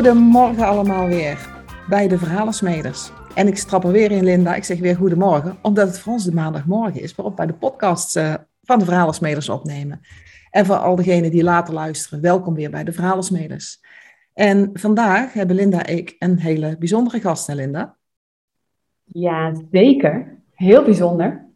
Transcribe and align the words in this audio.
Goedemorgen 0.00 0.66
allemaal 0.66 1.06
weer 1.06 1.38
bij 1.88 2.08
de 2.08 2.18
Verhalensmeders. 2.18 3.10
En 3.34 3.46
ik 3.46 3.56
strap 3.56 3.84
er 3.84 3.92
weer 3.92 4.10
in, 4.10 4.24
Linda. 4.24 4.54
Ik 4.54 4.64
zeg 4.64 4.78
weer 4.78 4.96
goedemorgen, 4.96 5.58
omdat 5.62 5.86
het 5.86 5.98
voor 5.98 6.12
ons 6.12 6.24
de 6.24 6.32
maandagmorgen 6.32 7.00
is, 7.00 7.14
waarop 7.14 7.36
wij 7.36 7.46
de 7.46 7.54
podcast 7.54 8.16
uh, 8.16 8.34
van 8.62 8.78
de 8.78 8.84
Verhalensmeders 8.84 9.48
opnemen. 9.48 10.00
En 10.50 10.66
voor 10.66 10.76
al 10.76 10.96
diegenen 10.96 11.30
die 11.30 11.42
later 11.42 11.74
luisteren, 11.74 12.20
welkom 12.20 12.54
weer 12.54 12.70
bij 12.70 12.84
de 12.84 12.92
Verhalensmeders. 12.92 13.80
En 14.34 14.70
vandaag 14.72 15.32
hebben 15.32 15.56
Linda 15.56 15.86
en 15.86 15.96
ik 15.96 16.16
een 16.18 16.38
hele 16.38 16.76
bijzondere 16.78 17.20
gast, 17.20 17.46
hè 17.46 17.54
Linda? 17.54 17.96
Ja, 19.04 19.54
zeker. 19.70 20.38
Heel 20.54 20.84
bijzonder. 20.84 21.49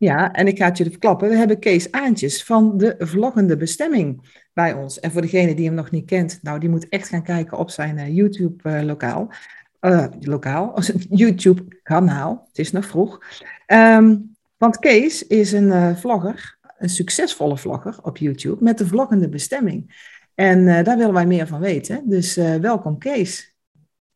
Ja, 0.00 0.32
en 0.32 0.46
ik 0.46 0.58
ga 0.58 0.64
het 0.64 0.76
jullie 0.76 0.92
verklappen. 0.92 1.28
We 1.28 1.36
hebben 1.36 1.58
Kees 1.58 1.92
Aantjes 1.92 2.44
van 2.44 2.78
de 2.78 2.94
Vloggende 2.98 3.56
Bestemming 3.56 4.38
bij 4.52 4.72
ons. 4.72 5.00
En 5.00 5.10
voor 5.12 5.20
degene 5.20 5.54
die 5.54 5.66
hem 5.66 5.74
nog 5.74 5.90
niet 5.90 6.06
kent, 6.06 6.38
nou, 6.42 6.60
die 6.60 6.68
moet 6.68 6.88
echt 6.88 7.08
gaan 7.08 7.22
kijken 7.22 7.58
op 7.58 7.70
zijn 7.70 7.98
uh, 7.98 8.14
YouTube-lokaal. 8.14 9.32
Uh, 9.80 10.06
lokaal, 10.20 10.78
YouTube-kanaal. 11.10 12.44
Het 12.48 12.58
is 12.58 12.72
nog 12.72 12.84
vroeg. 12.84 13.18
Um, 13.66 14.36
want 14.56 14.78
Kees 14.78 15.26
is 15.26 15.52
een 15.52 15.96
vlogger, 15.96 16.58
een 16.78 16.88
succesvolle 16.88 17.56
vlogger 17.56 17.98
op 18.02 18.16
YouTube 18.16 18.64
met 18.64 18.78
de 18.78 18.86
Vloggende 18.86 19.28
Bestemming. 19.28 20.08
En 20.34 20.84
daar 20.84 20.96
willen 20.96 21.14
wij 21.14 21.26
meer 21.26 21.46
van 21.46 21.60
weten. 21.60 22.02
Dus 22.04 22.34
welkom, 22.34 22.98
Kees. 22.98 23.54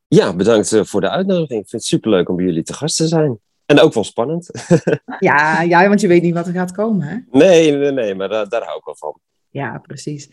Ja, 0.07 0.37
bedankt 0.37 0.77
voor 0.83 1.01
de 1.01 1.11
uitnodiging. 1.11 1.61
Ik 1.61 1.69
vind 1.69 1.83
het 1.83 1.85
superleuk 1.85 2.29
om 2.29 2.37
bij 2.37 2.45
jullie 2.45 2.63
te 2.63 2.75
gast 2.75 2.97
te 2.97 3.07
zijn. 3.07 3.39
En 3.67 3.81
ook 3.81 3.95
wel 3.95 4.05
spannend. 4.05 4.51
ja, 5.19 5.61
ja, 5.61 5.89
want 5.89 6.01
je 6.01 6.09
weet 6.09 6.23
niet 6.23 6.35
wat 6.35 6.47
er 6.47 6.53
gaat 6.53 6.73
komen, 6.73 7.07
hè? 7.07 7.39
Nee, 7.39 7.73
nee, 7.73 7.93
nee, 7.93 8.15
maar 8.15 8.29
daar, 8.29 8.49
daar 8.49 8.63
hou 8.63 8.79
ik 8.79 8.85
wel 8.85 8.97
van. 8.97 9.19
Ja, 9.51 9.79
precies. 9.79 10.31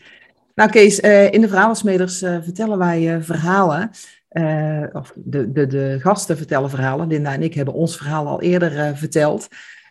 Nou 0.54 0.70
Kees, 0.70 1.00
uh, 1.00 1.32
in 1.32 1.40
de 1.40 1.48
Verhalensmeders 1.48 2.22
uh, 2.22 2.36
vertellen 2.42 2.78
wij 2.78 3.16
uh, 3.16 3.22
verhalen. 3.22 3.90
of 4.92 5.12
de, 5.16 5.52
de, 5.52 5.66
de 5.66 5.96
gasten 6.00 6.36
vertellen 6.36 6.70
verhalen. 6.70 7.08
Linda 7.08 7.32
en 7.32 7.42
ik 7.42 7.54
hebben 7.54 7.74
ons 7.74 7.96
verhaal 7.96 8.26
al 8.26 8.40
eerder 8.40 8.96
verteld. 8.96 9.48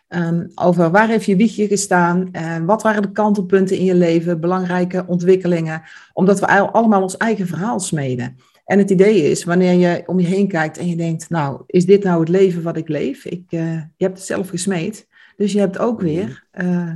Um, 0.08 0.50
over 0.54 0.90
waar 0.90 1.08
heeft 1.08 1.24
je 1.24 1.36
wiegje 1.36 1.66
gestaan? 1.66 2.30
wat 2.66 2.82
waren 2.82 3.02
de 3.02 3.12
kantelpunten 3.12 3.76
in 3.76 3.84
je 3.84 3.94
leven? 3.94 4.40
Belangrijke 4.40 5.04
ontwikkelingen. 5.06 5.82
Omdat 6.12 6.40
we 6.40 6.46
allemaal 6.46 7.02
ons 7.02 7.16
eigen 7.16 7.46
verhaal 7.46 7.80
smeden. 7.80 8.36
En 8.64 8.78
het 8.78 8.90
idee 8.90 9.30
is, 9.30 9.44
wanneer 9.44 9.72
je 9.72 10.02
om 10.06 10.20
je 10.20 10.26
heen 10.26 10.48
kijkt 10.48 10.78
en 10.78 10.88
je 10.88 10.96
denkt, 10.96 11.30
nou, 11.30 11.62
is 11.66 11.86
dit 11.86 12.04
nou 12.04 12.20
het 12.20 12.28
leven 12.28 12.62
wat 12.62 12.76
ik 12.76 12.88
leef? 12.88 13.24
Ik, 13.24 13.44
uh, 13.50 13.74
je 13.74 14.04
hebt 14.04 14.16
het 14.16 14.26
zelf 14.26 14.48
gesmeed, 14.48 15.08
dus 15.36 15.52
je 15.52 15.58
hebt 15.58 15.78
ook 15.78 16.00
weer 16.00 16.46
uh, 16.60 16.92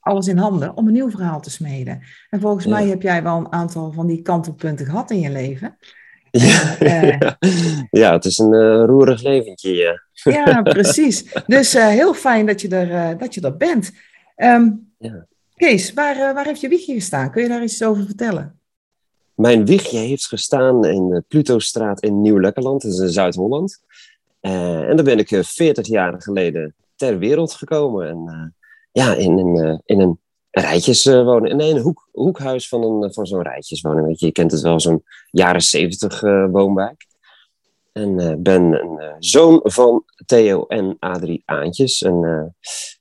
alles 0.00 0.26
in 0.26 0.36
handen 0.36 0.76
om 0.76 0.86
een 0.86 0.92
nieuw 0.92 1.10
verhaal 1.10 1.40
te 1.40 1.50
smeden. 1.50 2.02
En 2.30 2.40
volgens 2.40 2.64
ja. 2.64 2.70
mij 2.70 2.86
heb 2.86 3.02
jij 3.02 3.22
wel 3.22 3.36
een 3.36 3.52
aantal 3.52 3.92
van 3.92 4.06
die 4.06 4.22
kantelpunten 4.22 4.86
gehad 4.86 5.10
in 5.10 5.20
je 5.20 5.30
leven. 5.30 5.76
Ja, 6.34 6.80
uh, 6.80 7.30
ja 8.02 8.12
het 8.12 8.24
is 8.24 8.38
een 8.38 8.84
roerig 8.86 9.22
leventje, 9.22 9.74
ja. 9.74 10.02
ja, 10.12 10.62
precies. 10.78 11.32
Dus 11.46 11.72
heel 11.72 12.14
fijn 12.14 12.46
dat 12.46 12.60
je 12.60 12.68
er, 12.68 13.18
dat 13.18 13.34
je 13.34 13.40
er 13.40 13.56
bent. 13.56 13.92
Um, 14.36 14.92
ja. 14.98 15.26
Kees, 15.54 15.92
waar, 15.92 16.34
waar 16.34 16.44
heeft 16.44 16.60
je 16.60 16.68
wiegje 16.68 16.94
gestaan? 16.94 17.30
Kun 17.30 17.42
je 17.42 17.48
daar 17.48 17.62
iets 17.62 17.82
over 17.82 18.04
vertellen? 18.04 18.58
Mijn 19.34 19.64
wiegje 19.64 19.98
heeft 19.98 20.26
gestaan 20.26 20.84
in 20.84 21.08
de 21.08 21.24
Plutostraat 21.28 22.02
in 22.02 22.20
Nieuw-Lekkerland, 22.20 22.82
dat 22.82 22.92
is 22.92 22.98
in 22.98 23.08
Zuid-Holland. 23.08 23.82
Uh, 24.40 24.88
en 24.88 24.96
daar 24.96 25.04
ben 25.04 25.18
ik 25.18 25.30
uh, 25.30 25.42
40 25.42 25.86
jaar 25.86 26.22
geleden 26.22 26.74
ter 26.96 27.18
wereld 27.18 27.52
gekomen. 27.54 28.08
En 28.08 28.54
ja, 28.92 29.14
in, 29.14 29.38
in, 29.38 29.82
in 29.84 30.00
een 30.00 30.18
rijtjeswoning, 30.50 31.54
nee, 31.54 31.70
een 31.70 31.80
hoek, 31.80 32.08
hoekhuis 32.12 32.68
van, 32.68 32.82
een, 32.82 33.12
van 33.12 33.26
zo'n 33.26 33.42
rijtjeswoning. 33.42 34.06
Weet 34.06 34.20
je, 34.20 34.26
je 34.26 34.32
kent 34.32 34.52
het 34.52 34.60
wel, 34.60 34.80
zo'n 34.80 35.04
jaren 35.30 35.62
70 35.62 36.20
woonwijk. 36.50 37.06
En 37.92 38.42
ben 38.42 38.62
een 38.62 39.16
zoon 39.18 39.60
van 39.62 40.04
Theo 40.26 40.66
en 40.66 40.96
Adrie 40.98 41.42
Aantjes. 41.44 42.02
En 42.02 42.20
nou 42.20 42.52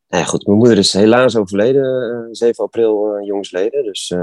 ja, 0.08 0.24
goed, 0.24 0.46
mijn 0.46 0.58
moeder 0.58 0.78
is 0.78 0.94
helaas 0.94 1.36
overleden, 1.36 2.28
7 2.32 2.64
april 2.64 3.24
jongsleden. 3.24 3.84
Dus 3.84 4.14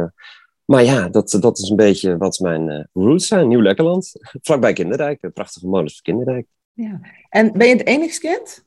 maar 0.71 0.85
ja, 0.85 1.09
dat, 1.09 1.37
dat 1.41 1.59
is 1.59 1.69
een 1.69 1.77
beetje 1.77 2.17
wat 2.17 2.39
mijn 2.39 2.69
uh, 2.69 2.85
roots 2.93 3.27
zijn. 3.27 3.49
Nieuw-Lekkerland, 3.49 4.13
vlakbij 4.43 4.73
Kinderdijk. 4.73 5.33
Prachtige 5.35 5.67
molens 5.67 5.93
voor 5.93 6.03
Kinderdijk. 6.03 6.47
Ja. 6.73 7.01
En 7.29 7.53
ben 7.53 7.67
je 7.69 7.77
het 7.77 7.87
enigste 7.87 8.21
kind? 8.21 8.63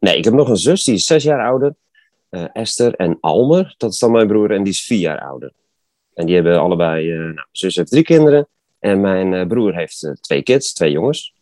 Nee, 0.00 0.16
ik 0.16 0.24
heb 0.24 0.34
nog 0.34 0.48
een 0.48 0.56
zus, 0.56 0.84
die 0.84 0.94
is 0.94 1.04
zes 1.04 1.22
jaar 1.22 1.46
ouder. 1.46 1.74
Uh, 2.30 2.44
Esther 2.52 2.94
en 2.94 3.16
Almer, 3.20 3.74
dat 3.76 3.92
is 3.92 3.98
dan 3.98 4.12
mijn 4.12 4.26
broer, 4.26 4.50
en 4.50 4.62
die 4.62 4.72
is 4.72 4.84
vier 4.84 4.98
jaar 4.98 5.20
ouder. 5.20 5.52
En 6.14 6.26
die 6.26 6.34
hebben 6.34 6.60
allebei, 6.60 7.12
uh, 7.12 7.18
nou, 7.18 7.34
mijn 7.34 7.46
zus 7.52 7.76
heeft 7.76 7.90
drie 7.90 8.04
kinderen. 8.04 8.48
En 8.78 9.00
mijn 9.00 9.48
broer 9.48 9.74
heeft 9.74 10.10
twee 10.20 10.42
kids, 10.42 10.72
twee 10.72 10.90
jongens. 10.90 11.34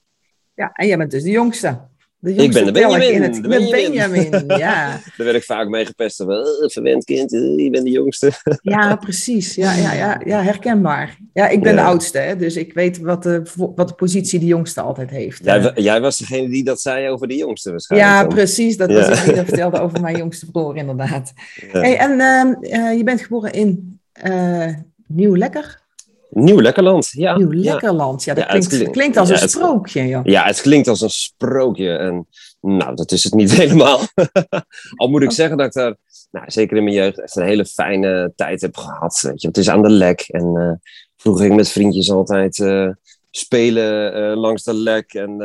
Ja, 0.54 0.72
en 0.72 0.86
jij 0.86 0.96
bent 0.96 1.10
dus 1.10 1.22
de 1.22 1.30
jongste. 1.30 1.80
Ik 2.20 2.52
ben 2.52 2.64
de 2.64 2.72
Benjamin. 2.72 3.12
In 3.12 3.22
het, 3.22 3.34
de 3.34 3.48
Benjamin. 3.48 4.30
Benjamin. 4.30 4.44
ja. 4.58 4.86
Daar 5.16 5.26
werd 5.26 5.36
ik 5.36 5.44
vaak 5.44 5.68
mee 5.68 5.86
gepest. 5.86 6.20
Uh, 6.20 6.28
verwend 6.58 7.04
kind, 7.04 7.32
uh, 7.32 7.64
je 7.64 7.70
bent 7.70 7.84
de 7.84 7.90
jongste. 7.90 8.30
ja, 8.62 8.96
precies. 8.96 9.54
Ja, 9.54 9.74
ja, 9.74 9.92
ja, 9.92 10.20
ja, 10.24 10.42
herkenbaar. 10.42 11.18
Ja, 11.32 11.48
ik 11.48 11.62
ben 11.62 11.74
ja. 11.74 11.82
de 11.82 11.86
oudste, 11.88 12.18
hè, 12.18 12.36
dus 12.36 12.56
ik 12.56 12.72
weet 12.72 12.98
wat 12.98 13.22
de, 13.22 13.42
wat 13.74 13.88
de 13.88 13.94
positie 13.94 14.38
de 14.38 14.46
jongste 14.46 14.80
altijd 14.80 15.10
heeft. 15.10 15.44
Jij, 15.44 15.72
jij 15.74 16.00
was 16.00 16.18
degene 16.18 16.48
die 16.48 16.64
dat 16.64 16.80
zei 16.80 17.08
over 17.08 17.28
de 17.28 17.36
jongste 17.36 17.70
waarschijnlijk. 17.70 18.10
Ja, 18.10 18.20
dan. 18.20 18.28
precies. 18.28 18.76
Dat 18.76 18.92
was 18.92 19.08
ik 19.08 19.24
die 19.24 19.34
dat 19.34 19.44
vertelde 19.54 19.80
over 19.80 20.00
mijn 20.00 20.16
jongste 20.16 20.50
broer, 20.50 20.76
inderdaad. 20.76 21.32
Hey, 21.72 21.98
en 21.98 22.10
uh, 22.62 22.96
je 22.96 23.02
bent 23.04 23.20
geboren 23.20 23.52
in 23.52 24.00
Nieuw-Lekker? 26.36 26.82
Nieuw-Lekkerland, 26.82 27.08
ja. 27.12 27.36
Nieuw-Lekkerland, 27.36 28.24
ja. 28.24 28.34
dat 28.34 28.44
ja, 28.44 28.50
klinkt, 28.50 28.68
klinkt, 28.68 28.90
klinkt, 28.90 29.16
als 29.16 29.28
ja, 29.28 29.42
een 29.42 29.48
sprookje. 29.48 30.02
Ja. 30.02 30.20
ja, 30.24 30.44
het 30.44 30.60
klinkt 30.60 30.88
als 30.88 31.00
een 31.00 31.10
sprookje. 31.10 31.96
En 31.96 32.26
nou, 32.60 32.94
dat 32.94 33.12
is 33.12 33.24
het 33.24 33.34
niet 33.34 33.52
helemaal. 33.60 34.00
Al 34.94 35.08
moet 35.08 35.22
ik 35.22 35.30
zeggen 35.30 35.56
dat 35.56 35.66
ik 35.66 35.72
daar, 35.72 35.96
nou, 36.30 36.50
zeker 36.50 36.76
in 36.76 36.84
mijn 36.84 36.96
jeugd, 36.96 37.20
echt 37.20 37.36
een 37.36 37.44
hele 37.44 37.64
fijne 37.64 38.32
tijd 38.36 38.60
heb 38.60 38.76
gehad. 38.76 39.20
Weet 39.20 39.40
je. 39.40 39.48
Het 39.48 39.56
is 39.56 39.68
aan 39.68 39.82
de 39.82 39.90
lek. 39.90 40.20
En 40.20 40.54
uh, 40.54 40.72
vroeger 41.16 41.42
ging 41.42 41.52
ik 41.54 41.60
met 41.60 41.72
vriendjes 41.72 42.10
altijd 42.10 42.58
uh, 42.58 42.90
spelen 43.30 44.16
uh, 44.16 44.36
langs 44.36 44.62
de 44.62 44.74
lek. 44.74 45.14
En 45.14 45.38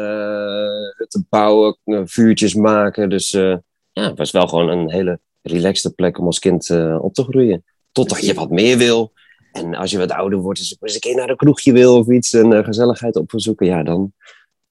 te 1.07 1.23
bouwen, 1.29 1.77
vuurtjes 2.05 2.53
maken. 2.53 3.09
Dus 3.09 3.29
ja, 3.29 3.61
het 3.91 4.17
was 4.17 4.31
wel 4.31 4.47
gewoon 4.47 4.69
een 4.69 4.91
hele 4.91 5.19
relaxte 5.41 5.93
plek 5.93 6.19
om 6.19 6.25
als 6.25 6.39
kind 6.39 6.69
op 6.99 7.13
te 7.13 7.23
groeien. 7.23 7.63
Totdat 7.91 8.25
je 8.25 8.33
wat 8.33 8.49
meer 8.49 8.77
wil. 8.77 9.11
En 9.51 9.75
als 9.75 9.91
je 9.91 9.97
wat 9.97 10.11
ouder 10.11 10.39
wordt, 10.39 10.59
dus 10.59 10.77
eens 10.79 10.93
een 10.93 10.99
keer 10.99 11.15
naar 11.15 11.29
een 11.29 11.35
kroegje 11.35 11.71
wil 11.71 11.97
of 11.97 12.09
iets 12.09 12.33
en 12.33 12.51
uh, 12.51 12.63
gezelligheid 12.63 13.15
op 13.15 13.31
zoeken, 13.35 13.65
ja, 13.65 13.83
dan, 13.83 14.13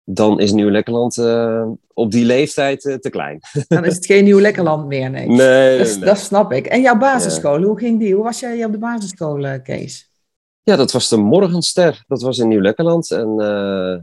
dan 0.03 0.39
is 0.39 0.51
Nieuw-Lekkerland 0.51 1.17
uh, 1.17 1.67
op 1.93 2.11
die 2.11 2.25
leeftijd 2.25 2.85
uh, 2.85 2.95
te 2.95 3.09
klein. 3.09 3.39
Dan 3.67 3.85
is 3.85 3.95
het 3.95 4.05
geen 4.05 4.23
Nieuw-Lekkerland 4.23 4.87
meer, 4.87 5.09
nee. 5.09 5.27
Nee, 5.27 5.77
dat, 5.77 5.87
nee. 5.87 5.99
dat, 5.99 6.17
snap 6.17 6.51
ik. 6.51 6.65
En 6.65 6.81
jouw 6.81 6.97
basisschool, 6.97 7.59
ja. 7.59 7.65
hoe 7.65 7.79
ging 7.79 7.99
die? 7.99 8.13
Hoe 8.13 8.23
was 8.23 8.39
jij 8.39 8.65
op 8.65 8.71
de 8.71 8.77
basisschool, 8.77 9.61
Kees? 9.61 10.11
Ja, 10.63 10.75
dat 10.75 10.91
was 10.91 11.09
de 11.09 11.17
Morgenster. 11.17 12.03
Dat 12.07 12.21
was 12.21 12.37
in 12.37 12.47
Nieuw-Lekkerland. 12.47 13.11
En 13.11 13.35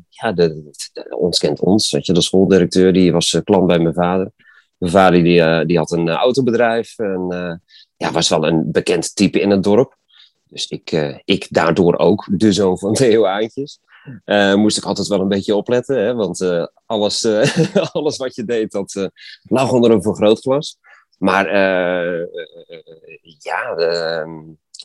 ja, 0.08 0.32
de, 0.32 0.70
de, 0.92 1.16
ons 1.18 1.38
kent 1.38 1.60
ons. 1.60 1.90
Weet 1.90 2.06
je, 2.06 2.12
de 2.12 2.20
schooldirecteur 2.20 2.92
die 2.92 3.12
was 3.12 3.40
klant 3.44 3.66
bij 3.66 3.78
mijn 3.78 3.94
vader. 3.94 4.30
Mijn 4.78 4.92
vader 4.92 5.22
die, 5.22 5.66
die 5.66 5.78
had 5.78 5.90
een 5.90 6.08
autobedrijf. 6.08 6.98
En 6.98 7.60
ja, 7.96 8.12
was 8.12 8.28
wel 8.28 8.46
een 8.46 8.72
bekend 8.72 9.16
type 9.16 9.40
in 9.40 9.50
het 9.50 9.62
dorp. 9.62 9.96
Dus 10.48 10.66
ik, 10.66 10.92
uh, 10.92 11.18
ik 11.24 11.46
daardoor 11.50 11.96
ook, 11.96 12.26
de 12.30 12.52
zoon 12.52 12.78
van 12.78 12.94
Theo 12.94 13.24
Aantjes. 13.24 13.80
Uh, 14.24 14.54
moest 14.54 14.76
ik 14.76 14.84
altijd 14.84 15.06
wel 15.06 15.20
een 15.20 15.28
beetje 15.28 15.56
opletten, 15.56 16.04
hè, 16.04 16.14
want 16.14 16.40
uh, 16.40 16.66
alles, 16.86 17.26
alles 17.92 18.16
wat 18.16 18.34
je 18.34 18.44
deed, 18.44 18.72
dat 18.72 19.10
lag 19.42 19.72
onder 19.72 19.90
een 19.90 20.02
vergrootglas. 20.02 20.78
Maar 21.18 21.54
ja, 23.22 23.74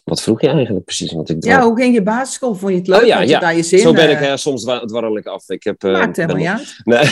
wat 0.04 0.22
vroeg 0.22 0.42
je 0.42 0.48
eigenlijk 0.48 0.86
precies? 0.86 1.12
Want 1.12 1.30
ik 1.30 1.44
ja, 1.44 1.62
hoe 1.62 1.78
ging 1.78 1.94
je 1.94 2.04
basisschool? 2.04 2.56
Vond 2.56 2.72
je 2.72 2.78
het 2.78 2.88
leuk? 2.88 3.02
Oh, 3.02 3.07
ja, 3.07 3.19
je 3.19 3.28
ja. 3.28 3.40
daar 3.40 3.56
je 3.56 3.64
zin? 3.64 3.80
Zo 3.80 3.94
ben 3.94 4.10
ik 4.10 4.38
soms 4.38 4.64
dwarrel 4.64 5.18
ik 5.18 5.25
af. 5.25 5.50
Ik 5.50 5.64
heb, 5.64 5.81
Maakt 5.81 6.16
helemaal 6.16 6.38
niet 6.38 6.48
uit. 6.48 6.80
Nee. 6.84 7.06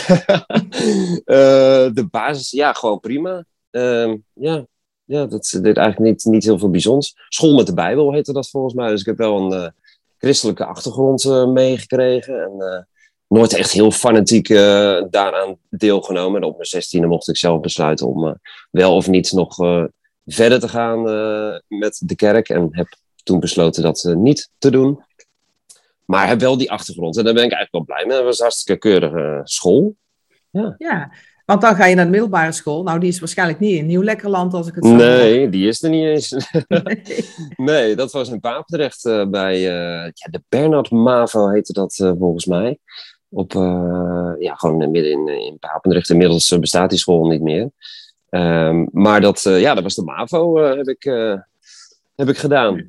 de 1.94 2.08
basis, 2.12 2.52
ja, 2.52 2.74
gewoon 2.74 3.00
prima. 3.00 3.46
Ehm, 3.72 4.18
ja, 4.34 4.66
ja, 5.10 5.26
dat 5.26 5.60
deed 5.62 5.78
eigenlijk 5.78 6.00
niet, 6.00 6.26
niet 6.26 6.44
heel 6.44 6.60
veel 6.60 6.70
bijzonders. 6.70 7.16
School 7.30 7.56
met 7.56 7.66
de 7.66 7.74
Bijbel 7.74 8.14
heette 8.14 8.34
dat 8.34 8.50
volgens 8.50 8.74
mij. 8.74 8.90
Dus 8.90 9.00
ik 9.00 9.06
heb 9.06 9.18
wel 9.18 9.38
een 9.38 9.64
uh, 9.64 9.68
christelijke 10.18 10.66
achtergrond 10.66 11.24
uh, 11.24 11.48
meegekregen. 11.48 12.44
En 12.44 12.52
uh, 12.58 12.82
nooit 13.28 13.54
echt 13.54 13.72
heel 13.72 13.92
fanatiek 13.92 14.48
daaraan 15.10 15.58
deelgenomen. 15.70 16.42
En 16.42 16.48
op 16.48 16.54
mijn 16.54 16.66
zestiende 16.66 17.08
mocht 17.08 17.28
ik 17.28 17.38
zelf 17.38 17.60
besluiten 17.60 18.08
om 18.08 18.40
wel 18.72 18.96
of 18.96 19.08
niet 19.08 19.32
nog 19.32 19.56
verder 20.26 20.60
te 20.60 20.68
gaan 20.68 21.02
met 21.68 22.02
de 22.06 22.16
kerk. 22.16 22.50
En 22.50 22.68
heb 22.72 22.88
toen 23.24 23.40
besloten 23.40 23.84
dat 23.84 24.14
niet 24.18 24.50
te 24.58 24.72
doen. 24.72 25.04
Maar 26.06 26.28
heb 26.28 26.40
wel 26.40 26.58
die 26.58 26.72
achtergrond. 26.72 27.18
En 27.18 27.24
daar 27.24 27.34
ben 27.34 27.44
ik 27.44 27.52
eigenlijk 27.52 27.88
wel 27.88 27.96
blij 27.96 28.06
mee. 28.08 28.16
Dat 28.18 28.26
was 28.26 28.38
een 28.38 28.46
hartstikke 28.46 28.80
keurige 28.80 29.42
school. 29.44 29.96
Ja. 30.50 30.76
ja. 30.78 31.12
Want 31.50 31.62
dan 31.62 31.76
ga 31.76 31.86
je 31.86 31.96
naar 31.96 32.06
de 32.06 32.12
middelbare 32.12 32.52
school. 32.52 32.84
Nou, 32.84 33.00
die 33.00 33.10
is 33.10 33.20
waarschijnlijk 33.20 33.60
niet 33.60 33.78
in 33.78 33.86
Nieuw-Lekkerland, 33.86 34.54
als 34.54 34.68
ik 34.68 34.76
het 34.76 34.86
zo. 34.86 34.96
Nee, 34.96 35.50
die 35.50 35.68
is 35.68 35.84
er 35.84 35.90
niet 35.90 36.04
eens. 36.04 36.36
nee, 37.72 37.96
dat 37.96 38.12
was 38.12 38.30
in 38.30 38.40
Papendrecht 38.40 39.06
eh, 39.06 39.28
bij 39.28 39.56
eh, 39.56 40.12
ja, 40.14 40.28
de 40.32 40.42
Bernard 40.50 40.92
Mavo 40.92 41.50
heette 41.50 41.74
dat 41.74 42.00
eh, 42.00 42.12
volgens 42.20 42.46
mij. 42.46 42.78
Op, 43.30 43.54
ja, 44.40 44.56
gewoon 44.56 44.92
midden 44.92 45.12
in, 45.12 45.28
in 45.28 45.58
Papendrecht. 45.60 46.10
Inmiddels 46.10 46.60
bestaat 46.60 46.90
die 46.90 47.00
school 47.00 47.28
niet 47.28 47.42
meer. 47.42 47.70
Ehm, 48.30 48.86
maar 48.92 49.22
dat, 49.22 49.42
ja, 49.42 49.74
dat 49.74 49.84
was 49.84 49.96
de 49.96 50.04
Mavo, 50.04 50.58
heb, 50.58 50.88
ik, 50.88 51.04
heb 52.16 52.30
ik 52.30 52.38
gedaan. 52.38 52.86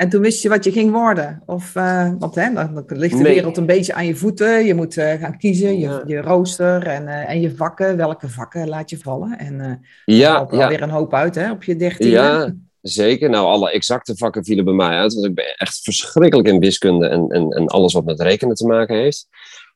En 0.00 0.08
toen 0.08 0.20
wist 0.20 0.42
je 0.42 0.48
wat 0.48 0.64
je 0.64 0.72
ging 0.72 0.92
worden? 0.92 1.42
Of, 1.46 1.76
eh, 1.76 2.10
want 2.18 2.34
hè, 2.34 2.52
dan, 2.52 2.74
dan 2.74 2.84
ligt 2.98 3.16
de 3.16 3.22
Nee. 3.22 3.34
wereld 3.34 3.56
een 3.56 3.66
beetje 3.66 3.94
aan 3.94 4.06
je 4.06 4.16
voeten. 4.16 4.64
Je 4.64 4.74
moet 4.74 4.96
eh, 4.96 5.20
gaan 5.20 5.38
kiezen, 5.38 5.78
je, 5.78 5.86
Ja. 5.88 6.02
je 6.06 6.20
rooster 6.20 6.86
en, 6.86 7.08
eh, 7.08 7.30
en 7.30 7.40
je 7.40 7.56
vakken. 7.56 7.96
Welke 7.96 8.28
vakken 8.28 8.68
laat 8.68 8.90
je 8.90 8.98
vallen? 8.98 9.38
En 9.38 9.60
eh 9.60 9.66
Ja, 10.04 10.46
er 10.48 10.56
ja, 10.56 10.62
alweer 10.62 10.82
een 10.82 10.90
hoop 10.90 11.14
uit 11.14 11.34
hè, 11.34 11.50
op 11.50 11.62
je 11.64 11.76
dertiende. 11.76 12.12
Ja, 12.12 12.54
zeker. 12.80 13.30
Nou, 13.30 13.46
alle 13.46 13.70
exacte 13.70 14.16
vakken 14.16 14.44
vielen 14.44 14.64
bij 14.64 14.74
mij 14.74 14.96
uit. 14.96 15.14
Want 15.14 15.26
ik 15.26 15.34
ben 15.34 15.54
echt 15.56 15.80
verschrikkelijk 15.82 16.48
in 16.48 16.58
wiskunde 16.58 17.08
en, 17.08 17.28
en, 17.28 17.50
en 17.50 17.66
alles 17.66 17.92
wat 17.92 18.04
met 18.04 18.20
rekenen 18.20 18.54
te 18.54 18.66
maken 18.66 18.96
heeft. 18.96 19.28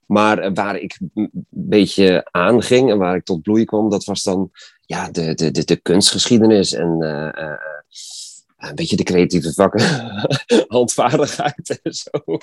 Maar 0.07 0.53
waar 0.53 0.79
ik 0.79 0.99
een 1.15 1.31
beetje 1.51 2.29
aanging 2.31 2.91
en 2.91 2.99
waar 2.99 3.17
ik 3.17 3.25
tot 3.25 3.43
bloei 3.43 3.65
kwam, 3.65 3.91
dat 3.91 4.05
was 4.05 4.23
dan 4.23 4.51
ja, 4.81 5.11
de, 5.11 5.35
de, 5.35 5.51
de, 5.51 5.65
de 5.65 5.77
kunstgeschiedenis 5.77 6.73
en 6.73 6.99
een 8.69 8.75
beetje 8.75 8.97
de 8.97 9.03
creatieve 9.03 9.53
vakken, 9.53 9.83
handvaardigheid 10.69 11.81
en 11.83 11.95
zo. 11.95 12.39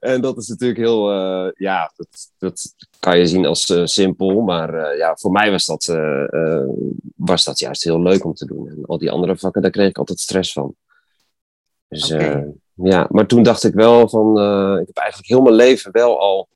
En 0.00 0.20
dat 0.20 0.36
is 0.36 0.48
natuurlijk 0.48 0.80
heel, 0.80 1.10
eh, 1.10 1.52
ja, 1.56 1.92
dat, 1.96 2.30
dat 2.38 2.74
kan 2.98 3.18
je 3.18 3.26
zien 3.26 3.46
als 3.46 3.70
eh, 3.70 3.84
simpel, 3.84 4.40
maar 4.40 4.74
eh, 4.74 4.98
ja, 4.98 5.16
voor 5.16 5.30
mij 5.30 5.50
was 5.50 5.64
dat, 5.64 5.84
was 7.16 7.44
dat 7.44 7.58
juist 7.58 7.84
heel 7.84 8.02
leuk 8.02 8.24
om 8.24 8.34
te 8.34 8.46
doen. 8.46 8.68
En 8.68 8.84
al 8.86 8.98
die 8.98 9.10
andere 9.10 9.36
vakken, 9.36 9.62
daar 9.62 9.70
kreeg 9.70 9.88
ik 9.88 9.98
altijd 9.98 10.20
stress 10.20 10.52
van. 10.52 10.74
Dus 11.88 12.08
ja, 12.74 13.06
maar 13.10 13.26
toen 13.26 13.42
dacht 13.42 13.64
ik 13.64 13.74
wel 13.74 14.08
van, 14.08 14.30
ik 14.80 14.86
heb 14.86 14.96
eigenlijk 14.96 15.28
heel 15.28 15.42
mijn 15.42 15.54
leven 15.54 15.92
wel 15.92 16.20
al 16.20 16.48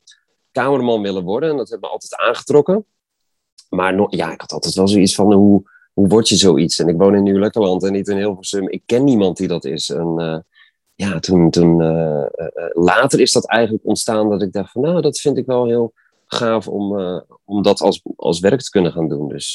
cameraman 0.53 1.03
willen 1.03 1.25
worden 1.25 1.51
en 1.51 1.57
dat 1.57 1.69
heeft 1.69 1.83
me 1.83 1.89
altijd 1.89 2.15
aangetrokken. 2.17 2.85
Maar 3.69 3.95
no- 3.95 4.07
ja, 4.11 4.33
ik 4.33 4.41
had 4.41 4.53
altijd 4.53 4.75
wel 4.75 4.89
zoiets 4.89 5.15
van, 5.15 5.33
hoe, 5.33 5.63
hoe 5.99 6.09
word 6.09 6.29
je 6.29 6.37
zoiets? 6.37 6.79
En 6.79 6.89
ik 6.89 6.97
woon 6.97 7.15
in 7.15 7.23
Nieuw-Lekkerland 7.23 7.83
en 7.83 7.93
niet 7.93 8.09
in 8.09 8.17
Hilversum. 8.17 8.69
Ik 8.69 8.83
ken 8.87 9.05
niemand 9.05 9.37
die 9.37 9.49
dat 9.49 9.65
is. 9.65 9.91
En 9.91 10.15
eh, 10.19 10.39
ja, 10.95 11.19
toen, 11.19 11.51
toen 11.51 11.83
eh, 11.83 12.23
eh, 12.23 12.47
later 12.73 13.21
is 13.21 13.33
dat 13.33 13.49
eigenlijk 13.49 13.87
ontstaan 13.87 14.31
dat 14.31 14.43
ik 14.43 14.53
dacht 14.53 14.73
van, 14.73 14.83
nou, 14.83 15.01
dat 15.01 15.19
vind 15.19 15.37
ik 15.39 15.47
wel 15.47 15.67
heel 15.67 15.93
gaaf 16.27 16.69
om, 16.69 16.99
om 17.45 17.63
dat 17.63 17.81
als, 17.81 18.03
als 18.17 18.41
werk 18.41 18.61
te 18.61 18.71
kunnen 18.71 18.93
gaan 18.93 19.09
doen. 19.09 19.29
Dus 19.29 19.53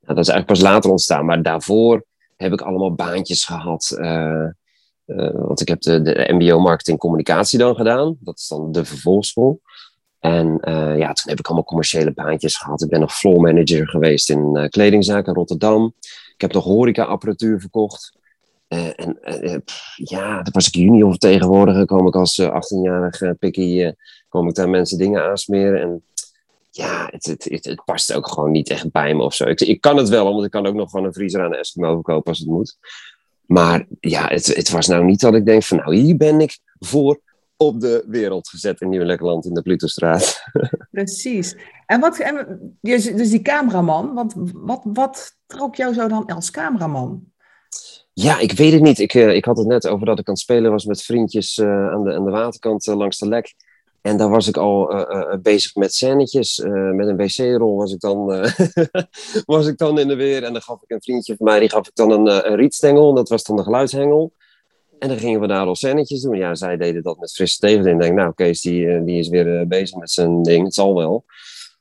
dat 0.00 0.18
is 0.18 0.28
eigenlijk 0.28 0.46
pas 0.46 0.60
later 0.60 0.90
ontstaan. 0.90 1.24
Maar 1.24 1.42
daarvoor 1.42 2.04
heb 2.36 2.52
ik 2.52 2.60
allemaal 2.60 2.94
baantjes 2.94 3.44
gehad. 3.44 3.96
eh, 3.98 4.48
eh, 5.16 5.30
want 5.34 5.60
ik 5.60 5.68
heb 5.68 5.80
de, 5.80 6.02
de 6.02 6.28
MBO 6.32 6.60
Marketing 6.60 6.98
Communicatie 6.98 7.58
dan 7.58 7.74
gedaan. 7.74 8.16
Dat 8.20 8.38
is 8.38 8.48
dan 8.48 8.72
de 8.72 8.84
vervolgschool. 8.84 9.60
En 10.20 10.60
eh, 10.60 10.98
ja, 10.98 11.12
toen 11.12 11.30
heb 11.30 11.38
ik 11.38 11.46
allemaal 11.46 11.64
commerciële 11.64 12.12
baantjes 12.12 12.56
gehad. 12.56 12.82
Ik 12.82 12.88
ben 12.88 13.00
nog 13.00 13.16
floor 13.16 13.40
manager 13.40 13.88
geweest 13.88 14.30
in 14.30 14.50
uh, 14.52 14.68
kledingzaken 14.68 15.28
in 15.28 15.34
Rotterdam. 15.34 15.94
Ik 16.34 16.40
heb 16.40 16.52
nog 16.52 16.64
horeca-apparatuur 16.64 17.60
verkocht. 17.60 18.18
Uh, 18.68 18.86
en 19.00 19.18
ja, 19.94 20.42
toen 20.42 20.52
was 20.52 20.66
ik 20.66 20.74
junior 20.74 21.10
vertegenwoordiger. 21.10 21.86
kwam 21.86 22.06
ik 22.06 22.14
als 22.14 22.42
18-jarige 22.42 23.36
pikkie, 23.38 23.94
kwam 24.28 24.48
ik 24.48 24.54
daar 24.54 24.68
mensen 24.68 24.98
dingen 24.98 25.22
aansmeren. 25.22 25.80
En 25.80 26.02
ja, 26.70 27.08
het, 27.10 27.24
het, 27.26 27.44
het, 27.44 27.64
het 27.64 27.84
past 27.84 28.12
ook 28.12 28.28
gewoon 28.28 28.50
niet 28.50 28.70
echt 28.70 28.90
bij 28.90 29.14
me 29.14 29.22
of 29.22 29.34
zo. 29.34 29.44
Ik, 29.44 29.60
ik 29.60 29.80
kan 29.80 29.96
het 29.96 30.08
wel, 30.08 30.32
want 30.32 30.44
ik 30.44 30.50
kan 30.50 30.66
ook 30.66 30.74
nog 30.74 30.90
gewoon 30.90 31.06
een 31.06 31.12
vriezer 31.12 31.42
aan 31.42 31.50
de 31.50 31.56
Eskimo 31.56 31.94
verkopen 31.94 32.30
als 32.30 32.38
het 32.38 32.48
moet. 32.48 32.78
Maar 33.46 33.86
ja, 34.00 34.26
het, 34.28 34.46
het 34.46 34.70
was 34.70 34.86
nou 34.86 35.04
niet 35.04 35.20
dat 35.20 35.34
ik 35.34 35.44
denk 35.44 35.62
van 35.62 35.76
nou, 35.76 35.94
hier 35.96 36.16
ben 36.16 36.40
ik 36.40 36.58
voor 36.78 37.20
op 37.62 37.80
de 37.80 38.04
wereld 38.06 38.48
gezet 38.48 38.80
in 38.80 38.88
Nieuw-Lekkerland 38.88 39.44
in 39.44 39.54
de 39.54 39.62
Plutostraat. 39.62 40.42
Precies. 40.90 41.56
En 41.86 42.00
wat, 42.00 42.18
en, 42.18 42.76
dus 42.80 43.30
die 43.30 43.42
cameraman, 43.42 44.14
wat, 44.14 44.34
wat, 44.52 44.80
wat 44.84 45.36
trok 45.46 45.76
jou 45.76 45.94
zo 45.94 46.08
dan 46.08 46.26
als 46.26 46.50
cameraman? 46.50 47.24
Ja, 48.12 48.38
ik 48.38 48.52
weet 48.52 48.72
het 48.72 48.82
niet. 48.82 48.98
Ik, 48.98 49.14
uh, 49.14 49.34
ik 49.34 49.44
had 49.44 49.56
het 49.56 49.66
net 49.66 49.86
over 49.86 50.06
dat 50.06 50.18
ik 50.18 50.28
aan 50.28 50.34
het 50.34 50.42
spelen 50.42 50.70
was 50.70 50.84
met 50.84 51.02
vriendjes 51.02 51.58
uh, 51.58 51.90
aan, 51.90 52.04
de, 52.04 52.14
aan 52.14 52.24
de 52.24 52.30
waterkant 52.30 52.86
uh, 52.86 52.96
langs 52.96 53.18
de 53.18 53.28
lek. 53.28 53.54
En 54.00 54.16
daar 54.16 54.30
was 54.30 54.48
ik 54.48 54.56
al 54.56 55.06
bezig 55.42 55.74
met 55.74 55.94
scènetjes. 55.94 56.58
met 56.94 57.06
een 57.06 57.16
wc-rol 57.16 57.76
was 57.76 57.92
ik, 57.92 58.00
dan, 58.00 58.26
was 59.46 59.66
ik 59.66 59.78
dan 59.78 59.98
in 59.98 60.08
de 60.08 60.14
weer. 60.14 60.42
En 60.42 60.52
dan 60.52 60.62
gaf 60.62 60.82
ik 60.82 60.90
een 60.90 61.02
vriendje 61.02 61.36
van 61.36 61.46
mij, 61.46 61.60
die 61.60 61.70
gaf 61.70 61.86
ik 61.86 61.94
dan 61.94 62.10
een, 62.10 62.50
een 62.50 62.56
rietstengel. 62.56 63.14
Dat 63.14 63.28
was 63.28 63.44
dan 63.44 63.56
de 63.56 63.62
geluidshengel. 63.62 64.32
En 65.00 65.08
dan 65.08 65.18
gingen 65.18 65.40
we 65.40 65.46
daar 65.46 65.66
al 65.66 65.76
scènetjes 65.76 66.22
doen. 66.22 66.36
Ja, 66.36 66.54
zij 66.54 66.76
deden 66.76 67.02
dat 67.02 67.18
met 67.18 67.32
frisse 67.32 67.58
tegenzin. 67.58 67.92
Ik 67.94 68.00
denk, 68.00 68.14
nou, 68.14 68.34
Kees, 68.34 68.60
die, 68.60 69.04
die 69.04 69.18
is 69.18 69.28
weer 69.28 69.66
bezig 69.66 69.98
met 69.98 70.10
zijn 70.10 70.42
ding. 70.42 70.64
Het 70.64 70.74
zal 70.74 70.94
wel. 70.94 71.24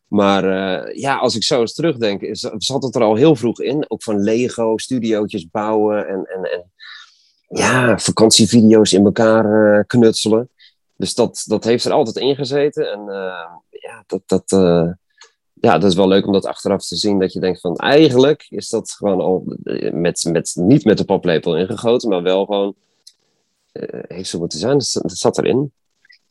Maar 0.08 0.44
uh, 0.44 0.96
ja, 0.96 1.18
als 1.18 1.36
ik 1.36 1.44
zo 1.44 1.60
eens 1.60 1.74
terugdenk, 1.74 2.22
is, 2.22 2.40
zat 2.58 2.84
het 2.84 2.96
er 2.96 3.04
al 3.04 3.16
heel 3.16 3.36
vroeg 3.36 3.62
in. 3.62 3.86
Ook 3.88 4.04
van 4.04 4.20
Lego, 4.20 4.78
studiootjes 4.78 5.50
bouwen 5.50 6.08
en, 6.08 6.26
en, 6.26 6.52
en 6.52 6.72
ja, 7.48 7.98
vakantievideo's 7.98 8.94
in 8.94 9.06
elkaar 9.06 9.86
knutselen. 9.86 10.50
Dus 10.96 11.14
dat, 11.14 11.44
dat 11.48 11.64
heeft 11.64 11.86
er 11.86 11.92
altijd 11.92 12.16
in 12.16 12.36
gezeten. 12.36 12.92
En 12.92 13.02
ja, 13.70 14.04
dat, 14.08 14.22
dat, 14.26 14.44
ja, 15.54 15.78
dat 15.78 15.90
is 15.90 15.96
wel 15.96 16.08
leuk 16.08 16.26
om 16.26 16.34
dat 16.34 16.46
achteraf 16.46 16.88
te 16.88 16.96
zien. 16.96 17.20
Dat 17.20 17.34
je 17.34 17.40
denkt 17.40 17.60
van, 17.60 17.76
eigenlijk 17.76 18.46
is 18.50 18.70
dat 18.70 18.92
gewoon 18.92 19.22
al 19.22 19.44
met, 19.92 20.30
met, 20.32 20.52
niet 20.56 20.86
met 20.86 20.98
de 20.98 21.06
paplepel 21.06 21.58
ingegoten, 21.58 22.10
maar 22.10 22.24
wel 22.24 22.46
gewoon, 22.46 22.76
heeft 24.08 24.30
zo 24.30 24.40
moeten 24.40 24.60
zijn. 24.60 24.78
Dat, 24.78 25.00
dat 25.02 25.18
zat 25.18 25.38
erin. 25.38 25.72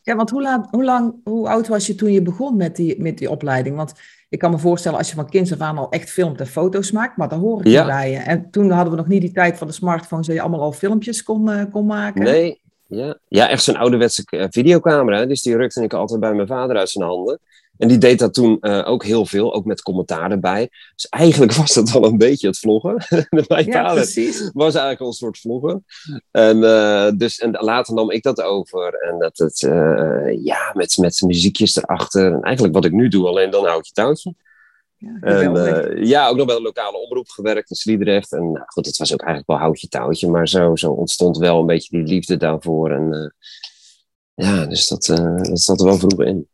Ja, 0.03 0.17
want 0.17 0.31
hoe, 0.31 0.43
laat, 0.43 0.69
hoe, 0.71 0.85
lang, 0.85 1.15
hoe 1.25 1.49
oud 1.49 1.69
was 1.69 1.87
je 1.87 1.95
toen 1.95 2.13
je 2.13 2.23
begon 2.23 2.57
met 2.57 2.77
die, 2.77 3.03
met 3.03 3.19
die 3.19 3.31
opleiding? 3.31 3.77
Want 3.77 3.93
ik 4.29 4.39
kan 4.39 4.51
me 4.51 4.59
voorstellen 4.59 4.99
als 4.99 5.09
je 5.09 5.15
van 5.15 5.29
kinds 5.29 5.53
af 5.53 5.59
aan 5.59 5.79
al 5.79 5.91
echt 5.91 6.11
filmt 6.11 6.41
en 6.41 6.47
foto's 6.47 6.91
maakt, 6.91 7.17
maar 7.17 7.29
daar 7.29 7.39
hoor 7.39 7.61
ik 7.61 7.67
ja. 7.67 7.87
bij 7.87 8.11
je. 8.11 8.17
En 8.17 8.51
toen 8.51 8.71
hadden 8.71 8.91
we 8.91 8.99
nog 8.99 9.09
niet 9.09 9.21
die 9.21 9.33
tijd 9.33 9.59
van 9.59 9.67
de 9.67 9.73
smartphone, 9.73 10.25
zo 10.25 10.33
je 10.33 10.41
allemaal 10.41 10.61
al 10.61 10.73
filmpjes 10.73 11.23
kon, 11.23 11.51
uh, 11.51 11.63
kon 11.71 11.87
maken. 11.87 12.23
Nee, 12.23 12.61
ja, 12.87 13.19
ja 13.29 13.49
echt 13.49 13.63
zo'n 13.63 13.77
ouderwetse 13.77 14.23
videocamera. 14.51 15.27
Dus 15.27 15.43
die 15.43 15.57
rukte 15.57 15.83
ik 15.83 15.93
altijd 15.93 16.21
bij 16.21 16.35
mijn 16.35 16.47
vader 16.47 16.77
uit 16.77 16.91
zijn 16.91 17.05
handen. 17.05 17.41
En 17.79 17.89
die 17.89 17.99
deed 17.99 18.19
dat 18.19 18.35
toen 18.35 18.57
uh, 18.61 18.89
ook 18.89 19.05
heel 19.05 19.27
veel, 19.27 19.55
ook 19.55 19.65
met 19.65 19.83
commentaar 19.83 20.31
erbij. 20.31 20.69
Dus 20.95 21.09
eigenlijk 21.09 21.53
was 21.63 21.75
dat 21.75 21.91
wel 21.91 22.05
een 22.05 22.19
beetje 22.19 22.47
het 22.47 22.59
vloggen. 22.59 23.05
Mijn 23.49 23.67
ja, 23.67 23.73
vader 23.73 23.95
precies. 23.95 24.51
was 24.53 24.73
eigenlijk 24.75 25.01
al 25.01 25.07
een 25.07 25.13
soort 25.13 25.39
vloggen. 25.39 25.85
En, 26.31 26.57
uh, 26.57 27.11
dus, 27.17 27.39
en 27.39 27.51
later 27.51 27.95
nam 27.95 28.11
ik 28.11 28.23
dat 28.23 28.43
over. 28.43 28.95
En 28.95 29.19
dat 29.19 29.39
het, 29.39 29.63
uh, 29.63 30.45
ja, 30.45 30.73
met, 30.75 30.97
met 30.97 31.21
muziekjes 31.21 31.77
erachter. 31.77 32.33
En 32.33 32.43
eigenlijk 32.43 32.75
wat 32.75 32.85
ik 32.85 32.93
nu 32.93 33.09
doe, 33.09 33.27
alleen 33.27 33.51
dan 33.51 33.67
houd 33.67 33.87
je 33.87 33.93
touwtje. 33.93 34.35
Ja, 34.97 35.19
en, 35.21 36.07
ja, 36.07 36.29
ook 36.29 36.37
nog 36.37 36.47
bij 36.47 36.57
de 36.57 36.63
lokale 36.63 36.99
omroep 36.99 37.29
gewerkt 37.29 37.71
in 37.71 37.77
Sliedrecht. 37.77 38.33
En 38.33 38.53
nou, 38.53 38.65
goed, 38.67 38.87
het 38.87 38.97
was 38.97 39.13
ook 39.13 39.21
eigenlijk 39.21 39.51
wel 39.51 39.59
houtje 39.59 39.89
touwtje. 39.89 40.29
Maar 40.29 40.49
zo, 40.49 40.77
zo 40.77 40.91
ontstond 40.91 41.37
wel 41.37 41.61
een 41.61 41.67
beetje 41.67 41.97
die 41.97 42.07
liefde 42.07 42.37
daarvoor. 42.37 42.91
En 42.91 43.35
ja, 44.35 44.67
dus 44.67 44.89
dat, 44.89 45.05
dat 45.43 45.61
zat 45.61 45.81
er 45.81 45.87
wel 45.87 45.99
vroeg 45.99 46.23
in. 46.23 46.49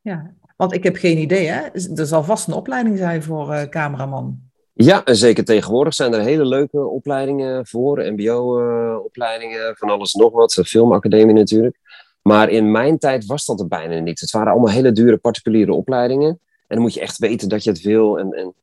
Ja, 0.00 0.34
want 0.60 0.72
ik 0.72 0.82
heb 0.82 0.96
geen 0.96 1.18
idee, 1.18 1.46
hè? 1.46 1.60
Er 1.94 2.06
zal 2.06 2.24
vast 2.24 2.48
een 2.48 2.54
opleiding 2.54 2.98
zijn 2.98 3.22
voor 3.22 3.52
uh, 3.52 3.62
cameraman. 3.62 4.38
Ja, 4.72 5.04
en 5.04 5.16
zeker 5.16 5.44
tegenwoordig 5.44 5.94
zijn 5.94 6.12
er 6.12 6.20
hele 6.20 6.46
leuke 6.46 6.86
opleidingen 6.86 7.66
voor. 7.66 8.12
MBO-opleidingen, 8.12 9.76
van 9.76 9.88
alles 9.90 10.12
nog 10.12 10.32
wat. 10.32 10.60
Filmacademie 10.64 11.34
natuurlijk. 11.34 11.76
Maar 12.22 12.48
in 12.48 12.70
mijn 12.70 12.98
tijd 12.98 13.26
was 13.26 13.44
dat 13.44 13.60
er 13.60 13.68
bijna 13.68 13.98
niet. 13.98 14.20
Het 14.20 14.30
waren 14.30 14.52
allemaal 14.52 14.74
hele 14.74 14.92
dure 14.92 15.16
particuliere 15.16 15.72
opleidingen. 15.72 16.28
En 16.28 16.76
dan 16.76 16.80
moet 16.80 16.94
je 16.94 17.00
echt 17.00 17.18
weten 17.18 17.48
dat 17.48 17.64
je 17.64 17.70
het 17.70 17.80
wil. 17.80 18.18
En, 18.18 18.32
en 18.32 18.54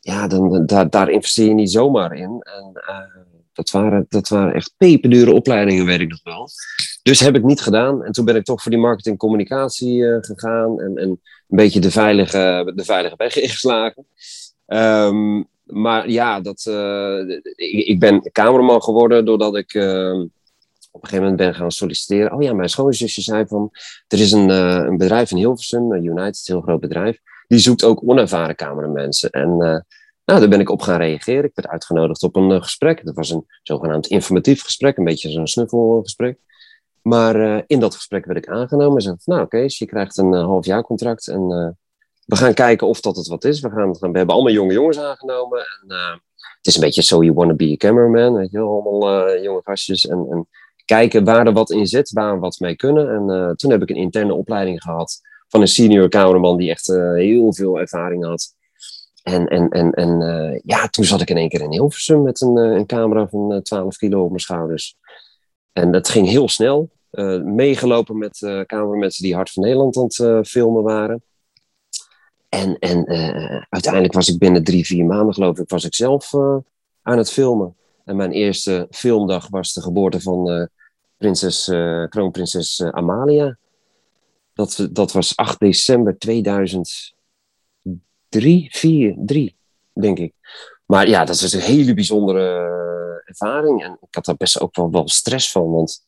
ja, 0.00 0.26
dan, 0.26 0.66
daar, 0.66 0.90
daar 0.90 1.10
investeer 1.10 1.48
je 1.48 1.54
niet 1.54 1.70
zomaar 1.70 2.12
in. 2.14 2.40
En 2.42 2.70
uh, 2.74 2.98
dat, 3.52 3.70
waren, 3.70 4.06
dat 4.08 4.28
waren 4.28 4.54
echt 4.54 4.74
peperdure 4.76 5.32
opleidingen, 5.32 5.84
weet 5.84 6.00
ik 6.00 6.08
nog 6.08 6.22
wel. 6.22 6.48
Dus 7.02 7.20
heb 7.20 7.36
ik 7.36 7.44
niet 7.44 7.60
gedaan. 7.60 8.04
En 8.04 8.12
toen 8.12 8.24
ben 8.24 8.36
ik 8.36 8.44
toch 8.44 8.62
voor 8.62 8.70
die 8.70 8.80
marketing 8.80 9.18
communicatie 9.18 9.98
uh, 9.98 10.16
gegaan. 10.20 10.80
En, 10.80 10.96
en 10.96 11.20
een 11.48 11.56
beetje 11.56 11.80
de 11.80 11.90
veilige, 11.90 12.72
de 12.74 12.84
veilige 12.84 13.16
weg 13.16 13.36
ingeslagen. 13.42 14.06
Um, 14.66 15.48
maar 15.64 16.10
ja, 16.10 16.40
dat, 16.40 16.64
uh, 16.68 17.40
ik, 17.86 18.00
ben 18.00 18.30
cameraman 18.32 18.82
geworden 18.82 19.24
doordat 19.24 19.56
ik 19.56 19.74
op 20.90 21.02
een 21.02 21.08
gegeven 21.08 21.18
moment 21.18 21.36
ben 21.36 21.54
gaan 21.54 21.70
solliciteren. 21.70 22.32
Oh 22.32 22.42
ja, 22.42 22.52
mijn 22.52 22.68
schoonzusje 22.68 23.20
zei 23.20 23.46
van... 23.46 23.70
Er 24.08 24.20
is 24.20 24.32
een, 24.32 24.48
een 24.48 24.96
bedrijf 24.96 25.30
in 25.30 25.36
Hilversum, 25.36 25.92
United, 25.92 26.48
een 26.48 26.54
heel 26.54 26.60
groot 26.60 26.80
bedrijf 26.80 27.18
die 27.48 27.58
zoekt 27.58 27.84
ook 27.84 28.02
onervaren 28.02 28.56
cameramensen. 28.56 29.30
En 29.30 29.84
nou, 30.26 30.40
daar 30.40 30.48
ben 30.48 30.60
ik 30.60 30.70
op 30.70 30.82
gaan 30.82 31.00
reageren. 31.00 31.44
Ik 31.44 31.54
werd 31.54 31.68
uitgenodigd 31.68 32.22
op 32.22 32.36
een 32.36 32.62
gesprek. 32.62 33.04
Dat 33.04 33.14
was 33.14 33.30
een 33.30 33.46
zogenaamd 33.62 34.06
informatief 34.06 34.62
gesprek, 34.62 34.96
een 34.96 35.04
beetje 35.04 35.30
zo'n 35.30 35.46
snuffelgesprek. 35.46 36.38
Maar 37.06 37.36
uh, 37.36 37.62
in 37.66 37.80
dat 37.80 37.94
gesprek 37.94 38.24
werd 38.24 38.38
ik 38.38 38.48
aangenomen. 38.48 39.02
Ze 39.02 39.08
zei, 39.08 39.18
nou 39.24 39.42
oké, 39.42 39.64
je 39.66 39.86
krijgt 39.86 40.18
een 40.18 40.32
half 40.32 40.64
jaar 40.64 40.82
contract 40.82 41.28
en 41.28 41.46
we 42.24 42.36
gaan 42.36 42.54
kijken 42.54 42.86
of 42.86 43.00
dat 43.00 43.16
het 43.16 43.26
wat 43.26 43.44
is. 43.44 43.60
We, 43.60 43.70
gaan, 43.70 43.90
we 43.90 43.98
hebben 44.00 44.34
allemaal 44.34 44.52
jonge 44.52 44.72
jongens 44.72 44.98
aangenomen. 44.98 45.58
En, 45.58 45.96
het 46.56 46.66
is 46.66 46.74
een 46.74 46.80
beetje 46.80 47.02
so 47.02 47.22
you 47.22 47.34
wanna 47.34 47.54
be 47.54 47.72
a 47.72 47.76
cameraman. 47.76 48.34
Weet 48.34 48.50
je 48.50 48.58
allemaal 48.58 49.28
uh, 49.28 49.42
jonge 49.42 49.60
gastjes. 49.64 50.06
En, 50.06 50.26
en, 50.30 50.48
kijken 50.84 51.24
waar 51.24 51.46
er 51.46 51.52
wat 51.52 51.70
in 51.70 51.86
zit, 51.86 52.12
waar 52.12 52.34
we 52.34 52.40
wat 52.40 52.60
mee 52.60 52.76
kunnen. 52.76 53.14
En 53.14 53.56
toen 53.56 53.70
heb 53.70 53.82
ik 53.82 53.90
een 53.90 53.96
interne 53.96 54.34
opleiding 54.34 54.82
gehad 54.82 55.20
van 55.48 55.60
een 55.60 55.68
senior 55.68 56.08
cameraman 56.08 56.56
die 56.56 56.70
echt 56.70 56.86
heel 57.14 57.54
veel 57.54 57.80
ervaring 57.80 58.24
had. 58.24 58.54
En, 59.22 59.46
en, 59.46 59.68
en, 59.68 59.90
en 59.90 60.20
ja, 60.64 60.88
toen 60.88 61.04
zat 61.04 61.20
ik 61.20 61.30
in 61.30 61.36
één 61.36 61.48
keer 61.48 61.60
in 61.60 61.72
Hilversum 61.72 62.22
met 62.22 62.40
een, 62.40 62.56
een 62.56 62.86
camera 62.86 63.28
van 63.28 63.60
12 63.62 63.96
kilo 63.96 64.22
op 64.22 64.28
mijn 64.28 64.40
schouders. 64.40 64.96
En 65.72 65.92
dat 65.92 66.08
ging 66.08 66.28
heel 66.28 66.48
snel. 66.48 66.90
Meegelopen 67.44 68.18
met 68.18 68.38
cameramensen 68.66 69.22
die 69.22 69.34
Hart 69.34 69.50
van 69.50 69.62
Nederland 69.62 69.96
aan 69.96 70.04
het 70.04 70.48
filmen 70.48 70.82
waren. 70.82 71.22
En, 72.48 72.78
en 72.78 73.12
uh, 73.12 73.62
uiteindelijk 73.68 74.12
was 74.12 74.28
ik 74.28 74.38
binnen 74.38 74.64
drie, 74.64 74.86
vier 74.86 75.04
maanden, 75.04 75.34
geloof 75.34 75.58
ik, 75.58 75.68
was 75.68 75.84
ik 75.84 75.94
zelf 75.94 76.32
uh, 76.32 76.56
aan 77.02 77.18
het 77.18 77.32
filmen. 77.32 77.76
En 78.04 78.16
mijn 78.16 78.32
eerste 78.32 78.86
filmdag 78.90 79.48
was 79.48 79.72
de 79.72 79.82
geboorte 79.82 80.20
van 80.20 80.50
uh, 80.50 80.66
prinses, 81.16 81.64
kroonprinses 82.08 82.82
Amalia. 82.82 83.56
Dat, 84.52 84.88
dat 84.90 85.12
was 85.12 85.36
8 85.36 85.58
december 85.58 86.18
2003, 86.18 87.16
4, 88.70 89.16
3, 89.18 89.56
denk 89.92 90.18
ik. 90.18 90.32
Maar 90.86 91.08
ja, 91.08 91.24
dat 91.24 91.40
was 91.40 91.52
een 91.52 91.60
hele 91.60 91.94
bijzondere 91.94 92.74
ervaring. 93.24 93.84
En 93.84 93.98
ik 94.00 94.14
had 94.14 94.24
daar 94.24 94.36
best 94.36 94.60
ook 94.60 94.76
wel, 94.76 94.90
wel 94.90 95.08
stress 95.08 95.50
van, 95.50 95.70
want 95.70 96.05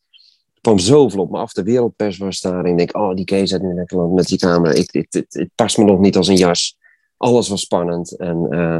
kwam 0.60 0.78
zoveel 0.78 1.20
op 1.20 1.30
me 1.30 1.38
af. 1.38 1.52
De 1.52 1.62
wereldpers 1.62 2.18
was 2.18 2.40
daar. 2.40 2.64
En 2.64 2.70
ik 2.70 2.78
denk, 2.78 2.96
oh, 2.96 3.14
die 3.14 3.24
Kees 3.24 3.52
uit 3.52 3.62
Nederland 3.62 4.14
met 4.14 4.26
die 4.26 4.38
camera. 4.38 4.72
Ik, 4.72 4.92
het, 4.92 5.14
het, 5.14 5.34
het, 5.34 5.50
past 5.54 5.78
me 5.78 5.84
nog 5.84 5.98
niet 5.98 6.16
als 6.16 6.28
een 6.28 6.36
jas. 6.36 6.76
Alles 7.16 7.48
was 7.48 7.60
spannend. 7.60 8.16
En 8.16 8.46
uh, 8.50 8.78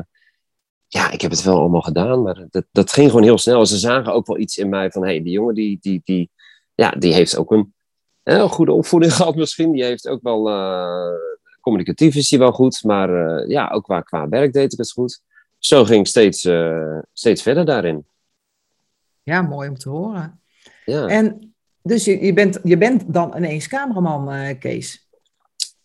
ja, 0.86 1.10
ik 1.10 1.20
heb 1.20 1.30
het 1.30 1.42
wel 1.42 1.58
allemaal 1.58 1.80
gedaan. 1.80 2.22
Maar 2.22 2.46
dat, 2.50 2.64
dat 2.72 2.92
ging 2.92 3.08
gewoon 3.08 3.24
heel 3.24 3.38
snel. 3.38 3.66
Ze 3.66 3.78
zagen 3.78 4.12
ook 4.12 4.26
wel 4.26 4.38
iets 4.38 4.56
in 4.56 4.68
mij 4.68 4.90
van, 4.90 5.02
hé, 5.02 5.08
hey, 5.08 5.22
die 5.22 5.32
jongen 5.32 5.54
die, 5.54 5.78
die, 5.80 6.00
die, 6.04 6.30
ja, 6.74 6.90
die 6.90 7.14
heeft 7.14 7.36
ook 7.36 7.50
een, 7.50 7.74
een 8.22 8.48
goede 8.48 8.72
opvoeding 8.72 9.14
gehad 9.16 9.36
misschien. 9.36 9.72
Die 9.72 9.84
heeft 9.84 10.08
ook 10.08 10.22
wel, 10.22 10.48
uh, 10.48 11.14
communicatief 11.60 12.14
is 12.14 12.30
hij 12.30 12.38
wel 12.38 12.52
goed. 12.52 12.84
Maar 12.84 13.10
uh, 13.10 13.48
ja, 13.48 13.68
ook 13.68 13.84
qua, 13.84 14.00
qua 14.00 14.28
werk 14.28 14.52
deed 14.52 14.72
ik 14.72 14.78
het 14.78 14.92
goed. 14.92 15.22
Zo 15.58 15.84
ging 15.84 16.00
ik 16.00 16.06
steeds, 16.06 16.48
steeds 17.12 17.42
verder 17.42 17.64
daarin. 17.64 18.06
Ja, 19.22 19.42
mooi 19.42 19.68
om 19.68 19.78
te 19.78 19.88
horen. 19.88 20.40
Ja. 20.84 21.06
En 21.06 21.47
dus 21.88 22.04
je, 22.04 22.24
je, 22.24 22.32
bent, 22.32 22.58
je 22.62 22.78
bent 22.78 23.12
dan 23.12 23.36
ineens 23.36 23.68
cameraman, 23.68 24.34
uh, 24.34 24.58
Kees? 24.58 25.08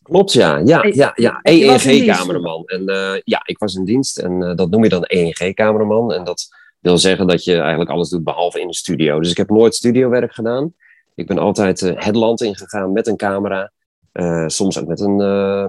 Klopt, 0.02 0.34
ja. 0.34 0.58
Ja, 0.58 0.86
ja, 0.92 1.12
ja. 1.16 1.40
EEG-cameraman. 1.42 2.64
En 2.66 2.82
uh, 2.90 3.14
ja, 3.24 3.42
ik 3.46 3.58
was 3.58 3.76
in 3.76 3.86
dienst 3.86 4.18
en 4.18 4.42
uh, 4.42 4.56
dat 4.56 4.70
noem 4.70 4.84
je 4.84 4.90
dan 4.90 5.04
EEG-cameraman. 5.08 6.14
En 6.14 6.24
dat 6.24 6.48
wil 6.80 6.98
zeggen 6.98 7.28
dat 7.28 7.44
je 7.44 7.58
eigenlijk 7.60 7.90
alles 7.90 8.10
doet 8.10 8.24
behalve 8.24 8.60
in 8.60 8.68
de 8.68 8.76
studio. 8.76 9.20
Dus 9.20 9.32
ik 9.32 9.38
heb 9.38 9.50
nooit 9.50 9.76
studiowerk 9.76 10.34
gedaan. 10.34 10.74
Ik 11.16 11.28
ben 11.28 11.38
altijd 11.38 11.80
het 11.80 12.16
land 12.16 12.42
ingegaan 12.42 12.92
met 12.92 13.08
een 13.08 13.18
camera. 13.18 13.72
soms 14.48 14.80
ook 14.80 14.88
met 14.88 15.00
een, 15.00 15.16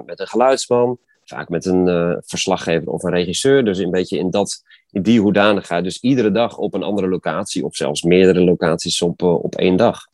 met 0.04 0.20
een 0.20 0.26
geluidsman. 0.26 0.98
Vaak 1.24 1.48
met 1.48 1.64
een 1.64 2.22
verslaggever 2.26 2.88
of 2.88 3.02
een 3.02 3.10
regisseur. 3.10 3.64
Dus 3.64 3.78
een 3.78 3.90
beetje 3.90 4.18
in, 4.18 4.30
dat, 4.30 4.62
in 4.90 5.02
die 5.02 5.20
hoedanigheid. 5.20 5.84
Dus 5.84 6.00
iedere 6.00 6.30
dag 6.30 6.56
op 6.56 6.74
een 6.74 6.82
andere 6.82 7.08
locatie. 7.08 7.64
Of 7.64 7.76
zelfs 7.76 8.02
meerdere 8.02 8.40
locaties 8.40 9.02
op, 9.02 9.22
op 9.22 9.54
één 9.54 9.76
dag. 9.76 10.06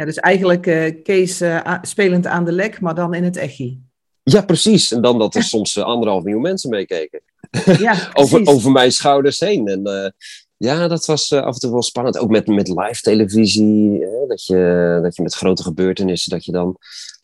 Ja, 0.00 0.06
dus 0.06 0.16
eigenlijk 0.16 0.66
uh, 0.66 1.02
Kees 1.02 1.42
uh, 1.42 1.74
spelend 1.82 2.26
aan 2.26 2.44
de 2.44 2.52
lek, 2.52 2.80
maar 2.80 2.94
dan 2.94 3.14
in 3.14 3.24
het 3.24 3.36
echi. 3.36 3.80
Ja, 4.22 4.42
precies. 4.42 4.92
En 4.92 5.02
dan 5.02 5.18
dat 5.18 5.34
er 5.34 5.42
soms 5.54 5.76
uh, 5.76 5.84
anderhalf 5.84 6.22
miljoen 6.22 6.42
mensen 6.42 6.70
meekeken. 6.70 7.20
Ja, 7.78 8.08
over, 8.20 8.46
over 8.46 8.70
mijn 8.70 8.92
schouders 8.92 9.40
heen. 9.40 9.68
En 9.68 10.14
ja, 10.56 10.88
dat 10.88 11.06
was 11.06 11.32
af 11.32 11.54
en 11.54 11.60
toe 11.60 11.70
wel 11.70 11.82
spannend. 11.82 12.18
Ook 12.18 12.30
met, 12.30 12.46
met 12.46 12.68
live 12.68 13.00
televisie. 13.00 14.06
dat, 14.28 14.44
je, 14.44 14.98
dat 15.02 15.16
je 15.16 15.22
met 15.22 15.34
grote 15.34 15.62
gebeurtenissen, 15.62 16.32
dat 16.32 16.44
je 16.44 16.52
dan 16.52 16.76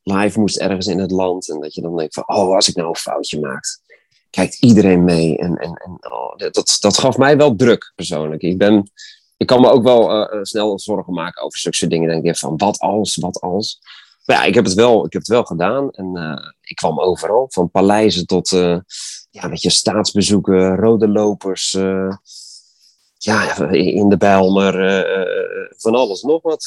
live 0.02 0.40
moest 0.40 0.56
ergens 0.56 0.86
in 0.86 0.98
het 0.98 1.10
land. 1.10 1.50
En 1.50 1.60
dat 1.60 1.74
je 1.74 1.82
dan 1.82 1.96
denkt 1.96 2.14
van, 2.14 2.24
oh, 2.26 2.54
als 2.54 2.68
ik 2.68 2.76
nou 2.76 2.88
een 2.88 2.96
foutje 2.96 3.40
maak, 3.40 3.64
kijkt 4.30 4.56
iedereen 4.60 5.04
mee. 5.04 5.38
En, 5.38 5.56
en, 5.56 5.72
en 5.84 6.12
oh, 6.12 6.36
dat, 6.36 6.76
dat 6.80 6.98
gaf 6.98 7.16
mij 7.16 7.36
wel 7.36 7.56
druk, 7.56 7.92
persoonlijk. 7.94 8.42
Ik 8.42 8.58
ben 8.58 8.90
ik 9.36 9.46
kan 9.46 9.60
me 9.60 9.70
ook 9.70 9.82
wel 9.82 10.34
uh, 10.34 10.42
snel 10.42 10.78
zorgen 10.78 11.12
maken 11.12 11.42
over 11.42 11.58
zulke 11.58 11.86
dingen. 11.86 12.08
Denk 12.08 12.24
ik 12.24 12.36
van, 12.36 12.56
wat 12.56 12.78
als, 12.78 13.16
wat 13.16 13.40
als. 13.40 13.80
Maar 14.24 14.36
ja, 14.36 14.44
ik 14.44 14.54
heb 14.54 14.64
het 14.64 14.74
wel, 14.74 15.06
ik 15.06 15.12
heb 15.12 15.22
het 15.22 15.30
wel 15.30 15.44
gedaan. 15.44 15.90
En 15.90 16.16
uh, 16.16 16.50
ik 16.60 16.76
kwam 16.76 17.00
overal. 17.00 17.46
Van 17.48 17.70
paleizen 17.70 18.26
tot 18.26 18.50
uh, 18.50 18.78
ja, 19.30 19.48
weet 19.48 19.62
je, 19.62 19.70
staatsbezoeken, 19.70 20.76
rode 20.76 21.08
lopers. 21.08 21.70
ja, 23.16 23.58
in 23.70 24.08
de 24.08 24.16
Bijlmer. 24.16 25.06
van 25.76 25.94
alles 25.94 26.22
nog 26.22 26.42
wat. 26.42 26.66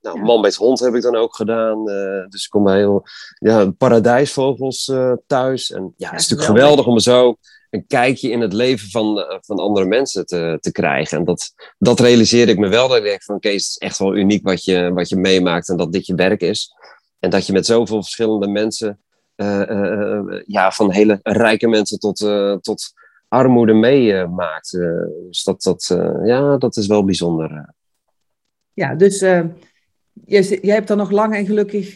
nou. 0.00 0.22
Man 0.22 0.40
bij 0.40 0.50
het 0.50 0.58
hond 0.58 0.80
heb 0.80 0.94
ik 0.94 1.02
dan 1.02 1.16
ook 1.16 1.36
gedaan. 1.36 1.84
dus 2.28 2.44
ik 2.44 2.50
kom 2.50 2.64
bij 2.64 2.76
heel 2.76 3.02
ja, 3.38 3.70
paradijsvogels 3.70 4.92
thuis. 5.26 5.70
En 5.70 5.94
ja, 5.96 6.10
het 6.10 6.20
is 6.20 6.28
natuurlijk 6.28 6.58
geweldig 6.58 6.86
om 6.86 6.98
zo 6.98 7.36
een 7.70 7.86
kijkje 7.86 8.30
in 8.30 8.40
het 8.40 8.52
leven 8.52 8.90
van, 8.90 9.20
eh, 9.20 9.38
van 9.40 9.58
andere 9.58 9.86
mensen 9.86 10.26
te, 10.26 10.58
te 10.60 10.72
krijgen. 10.72 11.18
En 11.18 11.24
dat, 11.24 11.54
dat 11.78 12.00
realiseerde 12.00 12.52
ik 12.52 12.58
me 12.58 12.68
wel. 12.68 12.88
Dat 12.88 12.96
ik 12.96 13.02
denk 13.02 13.22
van, 13.22 13.40
Kees, 13.40 13.52
het 13.52 13.70
is 13.70 13.78
echt 13.78 13.98
wel 13.98 14.16
uniek 14.16 14.44
wat 14.44 14.64
je, 14.64 14.92
wat 14.92 15.08
je 15.08 15.16
meemaakt 15.16 15.68
en 15.68 15.76
dat 15.76 15.92
dit 15.92 16.06
je 16.06 16.14
werk 16.14 16.40
is. 16.40 16.72
En 17.18 17.30
dat 17.30 17.46
je 17.46 17.52
met 17.52 17.66
zoveel 17.66 18.02
verschillende 18.02 18.48
mensen, 18.48 19.00
uh, 19.36 19.62
uh, 19.68 20.42
ja, 20.46 20.70
van 20.70 20.92
hele 20.92 21.20
rijke 21.22 21.68
mensen 21.68 21.98
tot, 21.98 22.18
tot 22.60 22.92
armoede 23.28 23.74
meemaakt. 23.74 24.70
dus 25.26 25.42
dat, 25.44 25.62
dat, 25.62 25.96
ja, 26.24 26.56
dat 26.56 26.76
is 26.76 26.86
wel 26.86 27.04
bijzonder. 27.04 27.74
Ja, 28.72 28.94
dus 28.94 29.18
je, 29.18 30.58
je 30.62 30.70
hebt 30.70 30.90
er 30.90 30.96
nog 30.96 31.10
lang 31.10 31.34
en 31.34 31.46
gelukkig 31.46 31.94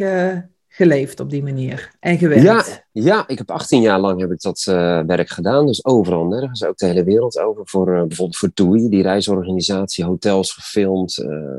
geleefd 0.72 1.20
op 1.20 1.30
die 1.30 1.42
manier 1.42 1.90
en 2.00 2.18
gewerkt. 2.18 2.42
Ja, 2.42 2.64
ja 2.92 3.28
ik 3.28 3.38
heb 3.38 3.50
18 3.50 3.80
jaar 3.80 4.00
lang 4.00 4.20
heb 4.20 4.30
ik 4.30 4.40
dat 4.40 4.66
uh, 4.68 5.00
werk 5.00 5.28
gedaan. 5.28 5.66
Dus 5.66 5.84
overal 5.84 6.24
nergens, 6.24 6.64
ook 6.64 6.76
de 6.76 6.86
hele 6.86 7.04
wereld 7.04 7.38
over. 7.38 7.62
Voor, 7.64 7.88
uh, 7.88 8.02
bijvoorbeeld 8.02 8.36
voor 8.36 8.52
TUI, 8.54 8.88
die 8.88 9.02
reisorganisatie, 9.02 10.04
hotels 10.04 10.52
gefilmd. 10.52 11.18
Uh, 11.18 11.58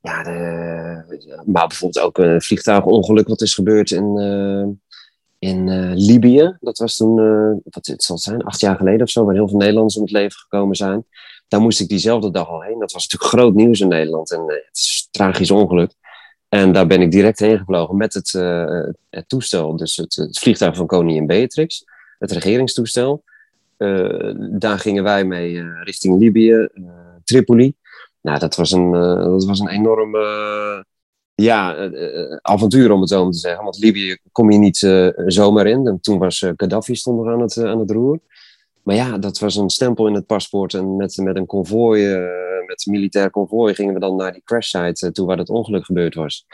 ja, 0.00 0.22
de, 0.22 1.42
maar 1.46 1.66
bijvoorbeeld 1.66 2.04
ook 2.04 2.18
een 2.18 2.42
vliegtuigongeluk 2.42 3.28
wat 3.28 3.40
is 3.40 3.54
gebeurd 3.54 3.90
in, 3.90 4.18
in 5.38 5.92
Libië. 5.94 6.56
Dat 6.60 6.78
was 6.78 6.96
toen, 6.96 7.14
wat 7.64 7.86
het 7.86 8.02
zal 8.02 8.18
zijn, 8.18 8.42
acht 8.42 8.60
jaar 8.60 8.76
geleden 8.76 9.02
of 9.02 9.10
zo, 9.10 9.24
waar 9.24 9.34
heel 9.34 9.48
veel 9.48 9.58
Nederlanders 9.58 9.96
om 9.96 10.02
het 10.02 10.12
leven 10.12 10.38
gekomen 10.38 10.76
zijn. 10.76 11.04
Daar 11.48 11.60
moest 11.60 11.80
ik 11.80 11.88
diezelfde 11.88 12.30
dag 12.30 12.48
al 12.48 12.62
heen. 12.62 12.78
Dat 12.78 12.92
was 12.92 13.02
natuurlijk 13.02 13.32
groot 13.32 13.54
nieuws 13.54 13.80
in 13.80 13.88
Nederland 13.88 14.32
en 14.32 14.40
het 14.40 14.76
is 14.76 15.02
een 15.04 15.10
tragisch 15.10 15.50
ongeluk. 15.50 15.92
En 16.56 16.72
daar 16.72 16.86
ben 16.86 17.00
ik 17.00 17.10
direct 17.10 17.38
heen 17.38 17.58
gevlogen 17.58 17.96
met 17.96 18.14
het, 18.14 18.32
uh, 18.32 18.84
het 19.10 19.28
toestel, 19.28 19.76
dus 19.76 19.96
het, 19.96 20.38
vliegtuig 20.38 20.76
van 20.76 20.86
koningin 20.86 21.26
Beatrix, 21.26 21.84
het 22.18 22.32
regeringstoestel. 22.32 23.22
Uh, 23.78 24.34
daar 24.50 24.78
gingen 24.78 25.02
wij 25.02 25.24
mee 25.24 25.52
uh, 25.52 25.82
richting 25.82 26.18
Libië, 26.18 26.68
Tripoli. 27.24 27.74
Nou, 28.20 28.38
dat 28.38 28.56
was 28.56 28.72
een, 28.72 28.90
dat 28.90 29.44
was 29.44 29.60
een 29.60 29.68
enorm 29.68 30.16
ja, 31.34 31.90
avontuur 32.42 32.90
om 32.90 33.00
het 33.00 33.08
zo 33.08 33.22
maar 33.22 33.32
te 33.32 33.38
zeggen. 33.38 33.64
Want 33.64 33.78
Libië 33.78 34.16
kom 34.32 34.50
je 34.50 34.58
niet 34.58 34.78
zomaar 35.26 35.66
in. 35.66 35.86
En 35.86 36.00
toen 36.00 36.18
was 36.18 36.44
Gaddafi 36.56 36.94
stond 36.94 37.26
aan 37.26 37.40
het, 37.40 37.58
aan 37.58 37.78
het 37.78 37.90
roer. 37.90 38.18
Maar 38.82 38.94
ja, 38.94 39.18
dat 39.18 39.38
was 39.38 39.56
een 39.56 39.70
stempel 39.70 40.06
in 40.06 40.14
het 40.14 40.26
paspoort. 40.26 40.74
En 40.74 40.96
met, 40.96 41.16
met 41.16 41.36
een 41.36 41.46
konvooi, 41.46 42.14
met 42.66 42.86
militair 42.86 43.30
konvooi, 43.30 43.74
gingen 43.74 43.94
we 43.94 44.00
dan 44.00 44.16
naar 44.16 44.32
die 44.32 44.42
crashsite 44.44 45.06
uh, 45.06 45.12
toe 45.12 45.26
waar 45.26 45.38
het 45.38 45.48
ongeluk 45.48 45.84
gebeurd 45.84 46.14
was. 46.14 46.46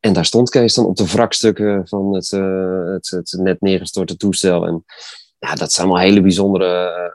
En 0.00 0.12
daar 0.12 0.24
stond 0.24 0.50
Kees 0.50 0.74
dan 0.74 0.86
op 0.86 0.96
de 0.96 1.06
wrakstukken 1.06 1.88
van 1.88 2.14
het, 2.14 2.32
uh, 2.32 2.92
het, 2.92 3.10
het, 3.10 3.36
net 3.40 3.60
neergestorte 3.60 4.16
toestel. 4.16 4.66
En 4.66 4.84
ja, 5.38 5.54
dat 5.54 5.72
zijn 5.72 5.86
allemaal 5.86 6.06
hele 6.06 6.20
bijzondere. 6.20 7.12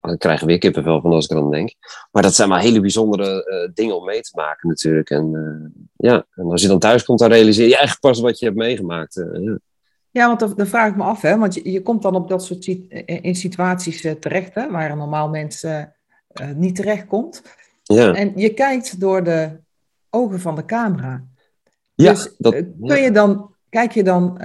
ik 0.00 0.18
krijg 0.18 0.40
er 0.40 0.46
weer 0.46 0.58
kippenvel 0.58 1.00
van 1.00 1.12
als 1.12 1.24
ik 1.24 1.36
dan 1.36 1.50
denk. 1.50 1.74
Maar 2.10 2.22
dat 2.22 2.34
zijn 2.34 2.48
maar 2.48 2.60
hele 2.60 2.80
bijzondere 2.80 3.70
dingen 3.74 3.96
om 3.96 4.04
mee 4.04 4.20
te 4.20 4.30
maken, 4.34 4.68
natuurlijk. 4.68 5.10
En 5.10 5.92
ja, 5.96 6.26
en 6.34 6.44
als 6.44 6.62
je 6.62 6.68
dan 6.68 6.78
thuis 6.78 7.04
komt, 7.04 7.18
dan 7.18 7.30
realiseer 7.30 7.68
je 7.68 7.76
eigenlijk 7.76 8.00
pas 8.00 8.20
wat 8.20 8.38
je 8.38 8.44
hebt 8.44 8.58
meegemaakt. 8.58 9.24
Ja. 10.10 10.26
Want 10.26 10.56
dan, 10.56 10.66
vraag 10.66 10.90
ik 10.90 10.96
me 10.96 11.02
af, 11.02 11.22
hè, 11.22 11.38
want 11.38 11.54
je, 11.54 11.70
je 11.70 11.82
komt 11.82 12.02
dan 12.02 12.14
op 12.14 12.28
dat 12.28 12.44
soort 12.44 12.66
eh, 12.66 13.18
in 13.24 13.34
situaties 13.34 14.00
terecht, 14.20 14.54
hè, 14.54 14.70
waar 14.70 14.90
een 14.90 14.98
normaal 14.98 15.28
mens 15.28 15.66
niet 16.54 16.76
terechtkomt. 16.76 17.42
Ja. 17.94 18.14
En 18.14 18.32
je 18.34 18.54
kijkt 18.54 19.00
door 19.00 19.24
de 19.24 19.50
ogen 20.10 20.40
van 20.40 20.54
de 20.54 20.64
camera. 20.64 21.24
Ja, 21.94 22.10
dus 22.12 22.34
dat, 22.38 22.54
kun 22.80 23.00
je 23.02 23.10
dan, 23.10 23.54
kijk 23.68 23.92
je 23.92 24.02
dan 24.02 24.40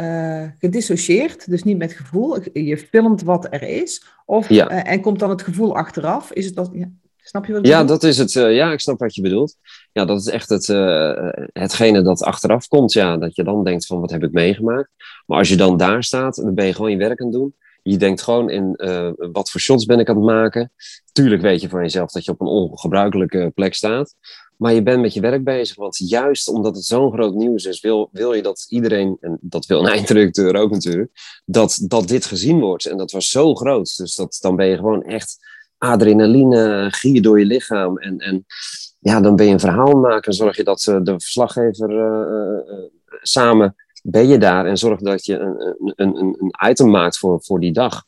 gedissocieerd, 0.59 1.49
dus 1.49 1.63
niet 1.63 1.77
met 1.77 1.93
gevoel, 1.93 2.37
je 2.53 2.77
filmt 2.77 3.21
wat 3.23 3.47
er 3.49 3.61
is, 3.63 4.05
of, 4.25 4.49
ja. 4.49 4.67
en 4.69 5.01
komt 5.01 5.19
dan 5.19 5.29
het 5.29 5.41
gevoel 5.41 5.75
achteraf? 5.75 6.31
Is 6.31 6.45
het 6.45 6.55
dat, 6.55 6.69
ja. 6.73 6.89
Snap 7.23 7.45
je 7.45 7.51
wat 7.53 7.61
ik 7.61 7.67
Ja, 7.67 7.81
bedoel? 7.81 7.97
dat 7.99 8.03
is 8.09 8.17
het. 8.17 8.35
eh, 8.35 8.55
ja, 8.55 8.71
ik 8.71 8.79
snap 8.79 8.99
wat 8.99 9.15
je 9.15 9.21
bedoelt. 9.21 9.55
Ja, 9.91 10.05
dat 10.05 10.19
is 10.19 10.27
echt 10.27 10.49
het, 10.49 10.69
eh, 10.69 11.29
hetgene 11.53 12.01
dat 12.01 12.23
achteraf 12.23 12.67
komt. 12.67 12.93
Ja, 12.93 13.17
dat 13.17 13.35
je 13.35 13.43
dan 13.43 13.63
denkt 13.63 13.85
van 13.85 13.99
wat 13.99 14.11
heb 14.11 14.23
ik 14.23 14.31
meegemaakt. 14.31 14.89
Maar 15.25 15.37
als 15.37 15.49
je 15.49 15.55
dan 15.55 15.77
daar 15.77 16.03
staat, 16.03 16.35
dan 16.35 16.53
ben 16.53 16.65
je 16.65 16.73
gewoon 16.73 16.91
je 16.91 16.97
werk 16.97 17.19
aan 17.19 17.27
het 17.27 17.35
doen. 17.35 17.55
Je 17.81 17.97
denkt 17.97 18.21
gewoon 18.21 18.49
in 18.49 18.75
eh, 18.75 19.11
wat 19.15 19.49
voor 19.49 19.61
shots 19.61 19.85
ben 19.85 19.99
ik 19.99 20.09
aan 20.09 20.15
het 20.15 20.25
maken. 20.25 20.71
Tuurlijk 21.11 21.41
weet 21.41 21.61
je 21.61 21.69
van 21.69 21.81
jezelf 21.81 22.11
dat 22.11 22.25
je 22.25 22.31
op 22.31 22.41
een 22.41 22.47
ongebruikelijke 22.47 23.51
plek 23.55 23.73
staat. 23.73 24.15
Maar 24.57 24.73
je 24.73 24.83
bent 24.83 25.01
met 25.01 25.13
je 25.13 25.21
werk 25.21 25.43
bezig. 25.43 25.75
Want 25.75 25.97
juist 25.97 26.47
omdat 26.47 26.75
het 26.75 26.85
zo'n 26.85 27.11
groot 27.11 27.33
nieuws 27.33 27.65
is, 27.65 27.79
wil, 27.79 28.09
wil 28.11 28.33
je 28.33 28.41
dat 28.41 28.65
iedereen, 28.69 29.17
en 29.19 29.37
dat 29.41 29.65
wil 29.65 29.79
een 29.79 29.91
eindredacteur 29.97 30.55
ook 30.55 30.71
natuurlijk, 30.71 31.11
dat, 31.45 31.79
dat 31.87 32.07
dit 32.07 32.25
gezien 32.25 32.59
wordt. 32.59 32.85
En 32.85 32.97
dat 32.97 33.11
was 33.11 33.29
zo 33.29 33.55
groot. 33.55 33.97
Dus 33.97 34.15
dat, 34.15 34.37
dan 34.41 34.55
ben 34.55 34.67
je 34.67 34.75
gewoon 34.75 35.03
echt 35.03 35.37
adrenaline, 35.77 36.87
gier 36.91 37.21
door 37.21 37.39
je 37.39 37.45
lichaam. 37.45 37.97
En, 37.97 38.17
en 38.17 38.45
ja, 38.99 39.21
dan 39.21 39.35
ben 39.35 39.45
je 39.45 39.51
een 39.51 39.59
verhaal 39.59 39.99
maken. 39.99 40.33
Zorg 40.33 40.57
je 40.57 40.63
dat 40.63 40.87
eh, 40.87 40.97
de 41.01 41.11
verslaggever 41.11 41.99
eh, 41.99 42.77
samen 43.21 43.75
ben 44.01 44.27
je 44.27 44.37
daar 44.37 44.65
en 44.65 44.77
zorg 44.77 44.99
dat 44.99 45.25
je 45.25 45.37
een, 45.37 45.93
een, 45.95 46.15
een, 46.17 46.69
item 46.69 46.89
maakt 46.89 47.17
voor, 47.17 47.41
voor 47.41 47.59
die 47.59 47.73
dag. 47.73 48.03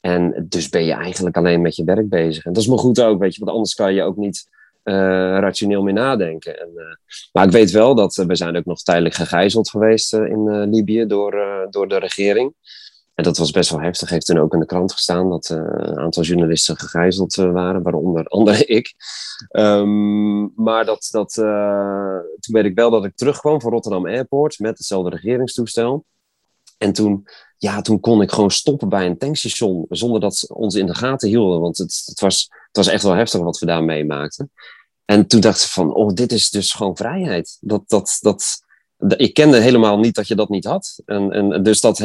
En 0.00 0.46
dus 0.48 0.68
ben 0.68 0.84
je 0.84 0.92
eigenlijk 0.92 1.36
alleen 1.36 1.62
met 1.62 1.76
je 1.76 1.84
werk 1.84 2.08
bezig. 2.08 2.44
En 2.44 2.52
dat 2.52 2.62
is 2.62 2.68
maar 2.68 2.78
goed 2.78 3.00
ook, 3.00 3.20
weet 3.20 3.34
je, 3.34 3.40
want 3.40 3.56
anders 3.56 3.74
kan 3.74 3.94
je 3.94 4.02
ook 4.02 4.16
niet 4.16 4.48
eh, 4.84 4.94
rationeel 5.38 5.82
meer 5.82 5.92
nadenken. 5.92 6.60
En, 6.60 6.68
eh, 6.76 6.84
maar 7.32 7.44
ik 7.44 7.50
weet 7.50 7.70
wel 7.70 7.94
dat 7.94 8.18
eh, 8.18 8.26
we 8.26 8.36
zijn 8.36 8.56
ook 8.56 8.64
nog 8.64 8.82
tijdelijk 8.82 9.14
gegijzeld 9.14 9.70
geweest 9.70 10.12
in 10.12 10.70
Libië 10.70 11.06
door, 11.06 11.66
door 11.70 11.88
de 11.88 11.98
regering. 11.98 12.54
En 13.14 13.24
dat 13.24 13.36
was 13.36 13.50
best 13.50 13.70
wel 13.70 13.80
heftig. 13.80 14.08
Heeft 14.08 14.26
toen 14.26 14.38
ook 14.38 14.52
in 14.52 14.60
de 14.60 14.66
krant 14.66 14.92
gestaan 14.92 15.30
dat 15.30 15.50
eh, 15.50 15.56
een 15.56 15.98
aantal 15.98 16.22
journalisten 16.22 16.76
gegijzeld 16.76 17.38
eh, 17.38 17.52
waren, 17.52 17.82
waaronder 17.82 18.26
andere 18.36 18.64
ik. 18.64 18.94
Ehm, 19.48 20.62
maar 20.64 20.84
dat, 20.84 21.08
dat, 21.10 21.36
eh, 21.36 22.18
toen 22.40 22.54
weet 22.54 22.64
ik 22.64 22.74
wel 22.74 22.90
dat 22.90 23.04
ik 23.04 23.16
terugkwam 23.16 23.60
van 23.60 23.72
Rotterdam 23.72 24.06
Airport 24.06 24.58
met 24.58 24.78
hetzelfde 24.78 25.10
regeringstoestel. 25.10 26.04
En 26.78 26.92
toen, 26.92 27.26
ja, 27.58 27.80
toen 27.80 28.00
kon 28.00 28.22
ik 28.22 28.30
gewoon 28.30 28.50
stoppen 28.50 28.88
bij 28.88 29.06
een 29.06 29.18
tankstation 29.18 29.86
zonder 29.88 30.20
dat 30.20 30.36
ze 30.36 30.54
ons 30.54 30.74
in 30.74 30.86
de 30.86 30.94
gaten 30.94 31.28
hielden. 31.28 31.60
Want 31.60 31.78
het, 31.78 32.02
het, 32.06 32.20
was, 32.20 32.48
het 32.66 32.76
was 32.76 32.86
echt 32.86 33.02
wel 33.02 33.14
heftig 33.14 33.40
wat 33.40 33.58
we 33.58 33.66
daar 33.66 33.84
meemaakten. 33.84 34.50
En 35.04 35.26
toen 35.26 35.40
dacht 35.40 35.62
ik 35.62 35.68
van, 35.68 35.94
oh, 35.94 36.12
dit 36.12 36.32
is 36.32 36.50
dus 36.50 36.72
gewoon 36.72 36.96
vrijheid. 36.96 37.58
Dat, 37.60 37.82
dat, 37.86 38.18
dat, 38.20 38.63
ik 39.16 39.34
kende 39.34 39.60
helemaal 39.60 39.98
niet 39.98 40.14
dat 40.14 40.28
je 40.28 40.34
dat 40.34 40.48
niet 40.48 40.64
had. 40.64 41.02
En, 41.06 41.32
en 41.32 41.62
dus 41.62 41.80
dat 41.80 41.98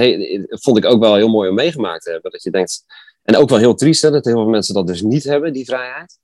vond 0.50 0.78
ik 0.78 0.86
ook 0.86 1.00
wel 1.00 1.16
heel 1.16 1.30
mooi 1.30 1.50
om 1.50 1.56
meegemaakt 1.56 2.04
te 2.04 2.12
hebben. 2.12 2.32
Dat 2.32 2.44
je 2.44 2.52
denkt, 2.52 2.84
en 3.24 3.36
ook 3.36 3.50
wel 3.50 3.58
heel 3.58 3.76
triest 3.76 4.02
dat 4.02 4.26
heel 4.26 4.34
veel 4.34 4.50
mensen 4.50 4.74
dat 4.74 4.88
dus 4.88 5.02
niet 5.02 5.24
hebben, 5.24 5.54
die 5.54 5.66
vrijheid. 5.66 6.20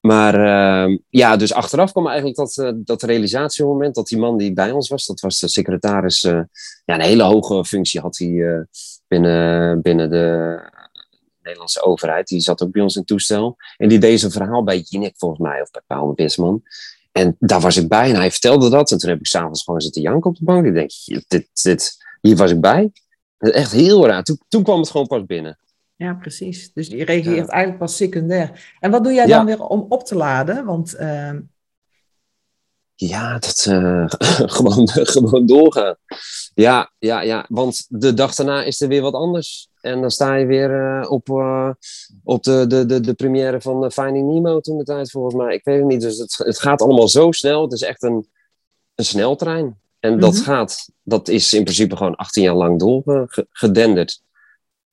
Maar 0.00 0.34
uh, 0.34 0.98
ja, 1.08 1.36
dus 1.36 1.52
achteraf 1.52 1.92
kwam 1.92 2.06
eigenlijk 2.06 2.36
dat, 2.36 2.56
uh, 2.56 2.70
dat 2.74 3.02
realisatiemoment 3.02 3.94
dat 3.94 4.08
die 4.08 4.18
man 4.18 4.36
die 4.36 4.52
bij 4.52 4.70
ons 4.70 4.88
was, 4.88 5.06
dat 5.06 5.20
was 5.20 5.38
de 5.40 5.48
secretaris, 5.48 6.24
uh, 6.24 6.40
ja, 6.84 6.94
een 6.94 7.00
hele 7.00 7.22
hoge 7.22 7.64
functie 7.64 8.00
had 8.00 8.18
hij 8.18 8.28
uh, 8.28 8.60
binnen, 9.08 9.82
binnen 9.82 10.10
de 10.10 10.58
Nederlandse 11.42 11.82
overheid. 11.82 12.28
Die 12.28 12.40
zat 12.40 12.62
ook 12.62 12.70
bij 12.70 12.82
ons 12.82 12.96
in 12.96 13.04
toestel. 13.04 13.56
En 13.76 13.88
die 13.88 13.98
deed 13.98 14.20
zijn 14.20 14.32
verhaal 14.32 14.64
bij 14.64 14.78
Jinek 14.78 15.14
volgens 15.16 15.40
mij, 15.40 15.62
of 15.62 15.70
bij 15.70 15.82
Paul 15.86 16.12
Wisman. 16.14 16.62
En 17.18 17.36
daar 17.38 17.60
was 17.60 17.76
ik 17.76 17.88
bij 17.88 18.08
en 18.08 18.16
hij 18.16 18.30
vertelde 18.30 18.70
dat. 18.70 18.90
En 18.90 18.98
toen 18.98 19.10
heb 19.10 19.18
ik 19.18 19.26
s'avonds 19.26 19.64
gewoon 19.64 19.80
zitten 19.80 20.02
janken 20.02 20.30
op 20.30 20.36
de 20.36 20.44
bank. 20.44 20.66
Ik 20.66 20.74
denk, 20.74 20.90
dit, 21.28 21.48
dit, 21.62 21.96
hier 22.20 22.36
was 22.36 22.50
ik 22.50 22.60
bij. 22.60 22.92
Echt 23.38 23.72
heel 23.72 24.06
raar. 24.06 24.22
Toen, 24.22 24.40
toen 24.48 24.62
kwam 24.62 24.80
het 24.80 24.90
gewoon 24.90 25.06
pas 25.06 25.24
binnen. 25.24 25.58
Ja, 25.96 26.14
precies. 26.14 26.72
Dus 26.72 26.86
je 26.86 27.04
reageert 27.04 27.46
ja. 27.46 27.52
eigenlijk 27.52 27.78
pas 27.78 27.96
secundair. 27.96 28.76
En 28.80 28.90
wat 28.90 29.04
doe 29.04 29.12
jij 29.12 29.26
dan 29.26 29.46
weer 29.46 29.62
om 29.62 29.86
op 29.88 30.04
te 30.04 30.14
laden? 30.14 30.64
Want, 30.64 30.94
uh... 31.00 31.30
Ja, 33.00 33.38
dat, 33.38 33.66
uh, 33.68 34.04
gewoon, 34.56 34.88
gewoon 34.88 35.46
doorgaan. 35.46 35.96
Ja, 36.54 36.92
ja, 36.98 37.20
ja, 37.20 37.46
want 37.48 37.86
de 37.88 38.14
dag 38.14 38.34
daarna 38.34 38.62
is 38.62 38.80
er 38.80 38.88
weer 38.88 39.02
wat 39.02 39.12
anders. 39.12 39.68
En 39.80 40.00
dan 40.00 40.10
sta 40.10 40.34
je 40.34 40.46
weer 40.46 41.00
uh, 41.00 41.10
op, 41.10 41.28
op 42.24 42.42
de, 42.42 42.66
de, 42.66 42.86
de, 42.86 43.00
de 43.00 43.14
première 43.14 43.60
van 43.60 43.92
Finding 43.92 44.28
Nemo 44.28 44.60
toen 44.60 44.78
de 44.78 44.84
tijd 44.84 45.10
volgens 45.10 45.34
mij. 45.34 45.54
Ik 45.54 45.64
weet 45.64 45.78
het 45.78 45.86
niet. 45.86 46.00
Dus 46.00 46.18
het, 46.18 46.36
het 46.36 46.60
gaat 46.60 46.82
allemaal 46.82 47.08
zo 47.08 47.32
snel. 47.32 47.62
Het 47.62 47.72
is 47.72 47.82
echt 47.82 48.02
een, 48.02 48.28
een 48.94 49.04
sneltrein. 49.04 49.64
En 50.00 50.12
mm 50.12 50.18
-hmm. 50.18 50.20
dat 50.20 50.38
gaat, 50.38 50.88
dat 51.02 51.28
is 51.28 51.52
in 51.52 51.62
principe 51.62 51.96
gewoon 51.96 52.16
18 52.16 52.42
jaar 52.42 52.54
lang 52.54 52.78
doorgedenderd. 52.78 54.22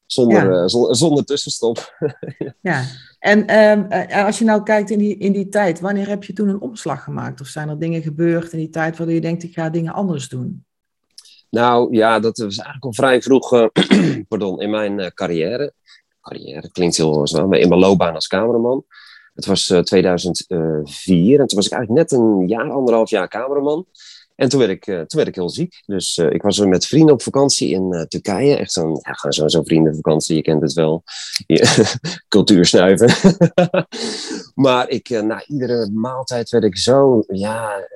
Zonder, 0.06 0.52
ja. 0.52 0.62
uh, 0.62 0.68
zonder, 0.68 0.96
zonder, 0.96 1.26
tussenstop. 1.26 1.96
ja, 2.62 2.84
en 3.20 3.60
um, 3.60 3.88
als 4.26 4.40
je 4.40 4.46
nou 4.46 4.64
kijkt 4.64 4.90
in 4.90 4.98
die, 4.98 5.18
in 5.18 5.32
die 5.32 5.50
tijd, 5.50 5.80
wanneer 5.80 6.08
heb 6.08 6.24
je 6.24 6.34
toen 6.34 6.48
een 6.48 6.62
omslag 6.62 7.04
gemaakt? 7.04 7.42
Of 7.42 7.48
zijn 7.48 7.70
er 7.70 7.80
dingen 7.80 8.02
gebeurd 8.02 8.52
in 8.52 8.60
die 8.60 8.70
tijd 8.70 8.98
waardoor 8.98 9.16
je 9.16 9.22
denkt, 9.22 9.44
ik 9.44 9.54
ga 9.54 9.70
dingen 9.70 9.94
anders 9.94 10.30
doen? 10.30 10.66
Nou 11.50 11.96
ja, 11.96 12.20
dat 12.20 12.38
was 12.38 12.58
eigenlijk 12.58 12.86
al 12.86 12.94
vrij 12.94 13.22
vroeg 13.22 13.54
uh, 13.54 13.68
pardon, 14.28 14.62
in 14.62 14.70
mijn 14.70 15.00
uh, 15.00 15.08
carrière. 15.08 15.74
Carrière 16.22 16.72
klinkt 16.72 16.98
heel 16.98 17.28
zwaar, 17.28 17.48
maar 17.48 17.60
in 17.60 17.70
mijn 17.70 17.80
loopbaan 17.80 18.16
als 18.16 18.28
cameraman. 18.28 18.86
Het 19.34 19.46
was 19.46 19.74
2004 19.84 21.40
en 21.40 21.48
toen 21.48 21.58
was 21.58 21.66
ik 21.66 21.72
eigenlijk 21.72 21.90
net 21.92 22.12
een 22.12 22.48
jaar, 22.48 22.72
anderhalf 22.72 23.10
jaar 23.10 23.28
cameraman. 23.28 23.86
En 24.36 24.50
toen 24.50 24.60
werd 24.60 24.72
ik, 24.72 24.88
uh, 24.88 24.96
toen 24.96 25.18
werd 25.18 25.28
ik 25.28 25.36
heel 25.36 25.50
ziek. 25.50 25.84
Dus 25.86 26.18
uh, 26.18 26.32
ik 26.32 26.42
was 26.42 26.60
met 26.60 26.86
vrienden 26.86 27.14
op 27.14 27.22
vakantie 27.22 27.70
in 27.70 27.94
uh, 27.94 28.02
Turkije. 28.02 28.56
Echt 28.56 28.72
zo'n 28.72 29.00
ja, 29.02 29.32
zo, 29.32 29.48
zo 29.48 29.64
vriendenvakantie, 29.64 30.36
je 30.36 30.42
kent 30.42 30.62
het 30.62 30.74
wel. 30.74 31.04
Cultuur 32.28 32.66
snuiven. 32.66 33.38
maar 34.66 34.90
ik, 34.90 35.10
na 35.10 35.46
iedere 35.46 35.90
maaltijd 35.92 36.50
werd 36.50 36.64
ik 36.64 36.78
zo 36.78 37.24
ja, 37.28 37.88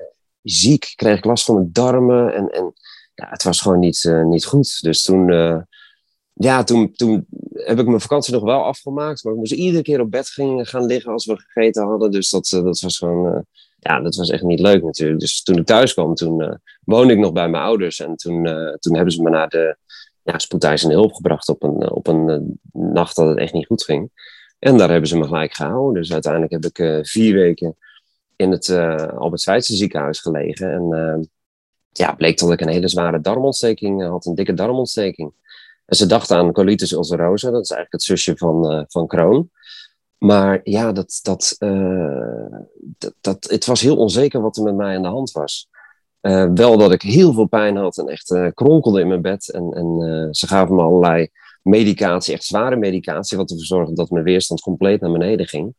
ziek. 0.42 0.92
Kreeg 0.94 1.16
ik 1.16 1.24
last 1.24 1.44
van 1.44 1.54
mijn 1.54 1.72
darmen. 1.72 2.34
En, 2.34 2.48
en 2.48 2.72
ja, 3.14 3.28
het 3.28 3.42
was 3.42 3.60
gewoon 3.60 3.78
niet, 3.78 4.10
niet 4.24 4.44
goed. 4.44 4.82
Dus 4.82 5.02
toen, 5.02 5.26
ja, 6.32 6.64
toen, 6.64 6.92
toen 6.92 7.26
heb 7.52 7.78
ik 7.78 7.86
mijn 7.86 8.00
vakantie 8.00 8.32
nog 8.34 8.42
wel 8.42 8.64
afgemaakt. 8.64 9.24
Maar 9.24 9.32
ik 9.32 9.38
moest 9.38 9.52
iedere 9.52 9.82
keer 9.82 10.00
op 10.00 10.10
bed 10.10 10.28
gaan 10.28 10.86
liggen 10.86 11.12
als 11.12 11.26
we 11.26 11.36
gegeten 11.36 11.86
hadden. 11.86 12.10
Dus 12.10 12.30
dat, 12.30 12.48
dat 12.48 12.80
was 12.80 12.98
gewoon 12.98 13.44
ja, 13.80 14.00
dat 14.00 14.14
was 14.14 14.30
echt 14.30 14.42
niet 14.42 14.60
leuk 14.60 14.82
natuurlijk. 14.82 15.20
Dus 15.20 15.42
toen 15.42 15.58
ik 15.58 15.66
thuis 15.66 15.92
kwam, 15.92 16.14
toen 16.14 16.42
uh, 16.42 16.54
woonde 16.84 17.12
ik 17.12 17.18
nog 17.18 17.32
bij 17.32 17.48
mijn 17.48 17.62
ouders. 17.62 18.00
En 18.00 18.16
toen, 18.16 18.48
uh, 18.48 18.74
toen 18.74 18.94
hebben 18.94 19.12
ze 19.12 19.22
me 19.22 19.30
naar 19.30 19.48
de 19.48 19.76
ja, 20.22 20.38
spoedeisende 20.38 20.94
hulp 20.94 21.12
gebracht 21.12 21.48
op 21.48 21.62
een, 21.62 21.90
op 21.90 22.06
een 22.06 22.28
uh, 22.28 22.38
nacht 22.92 23.16
dat 23.16 23.28
het 23.28 23.38
echt 23.38 23.52
niet 23.52 23.66
goed 23.66 23.84
ging. 23.84 24.10
En 24.58 24.76
daar 24.76 24.90
hebben 24.90 25.08
ze 25.08 25.18
me 25.18 25.26
gelijk 25.26 25.54
gehouden. 25.54 26.02
Dus 26.02 26.12
uiteindelijk 26.12 26.52
heb 26.52 26.64
ik 26.64 27.06
vier 27.06 27.34
weken 27.34 27.76
in 28.36 28.50
het 28.50 28.70
Albert 29.16 29.40
Schweitzer 29.40 29.76
ziekenhuis 29.76 30.20
gelegen. 30.20 30.72
En 30.72 31.30
ja, 31.92 32.14
bleek 32.14 32.38
dat 32.38 32.52
ik 32.52 32.60
een 32.60 32.68
hele 32.68 32.88
zware 32.88 33.20
darmontsteking 33.20 34.02
had, 34.02 34.26
een 34.26 34.34
dikke 34.34 34.54
darmontsteking. 34.54 35.32
En 35.86 35.96
ze 35.96 36.06
dachten 36.06 36.36
aan 36.36 36.52
colitis 36.52 36.92
ulcerosa, 36.92 37.50
dat 37.50 37.62
is 37.62 37.70
eigenlijk 37.70 37.92
het 37.92 38.02
zusje 38.02 38.36
van, 38.36 38.86
van 38.88 39.06
Crohn. 39.06 39.50
Maar 40.20 40.60
ja, 40.64 40.92
dat, 40.92 41.18
dat, 41.22 41.56
uh, 41.58 42.56
dat, 42.78 43.14
dat, 43.20 43.46
het 43.50 43.66
was 43.66 43.80
heel 43.80 43.96
onzeker 43.96 44.40
wat 44.40 44.56
er 44.56 44.62
met 44.62 44.74
mij 44.74 44.96
aan 44.96 45.02
de 45.02 45.08
hand 45.08 45.32
was. 45.32 45.68
Uh, 46.20 46.50
wel 46.54 46.78
dat 46.78 46.92
ik 46.92 47.02
heel 47.02 47.32
veel 47.32 47.46
pijn 47.46 47.76
had 47.76 47.98
en 47.98 48.08
echt 48.08 48.30
uh, 48.30 48.48
kronkelde 48.54 49.00
in 49.00 49.08
mijn 49.08 49.22
bed. 49.22 49.50
En, 49.50 49.72
en 49.72 50.28
ze 50.30 50.46
gaven 50.46 50.74
me 50.74 50.82
allerlei 50.82 51.28
medicatie, 51.62 52.34
echt 52.34 52.44
zware 52.44 52.76
medicatie, 52.76 53.36
wat 53.36 53.50
ervoor 53.50 53.64
zorgde 53.64 53.94
dat 53.94 54.10
mijn 54.10 54.24
weerstand 54.24 54.60
compleet 54.60 55.00
naar 55.00 55.12
beneden 55.12 55.46
ging. 55.46 55.74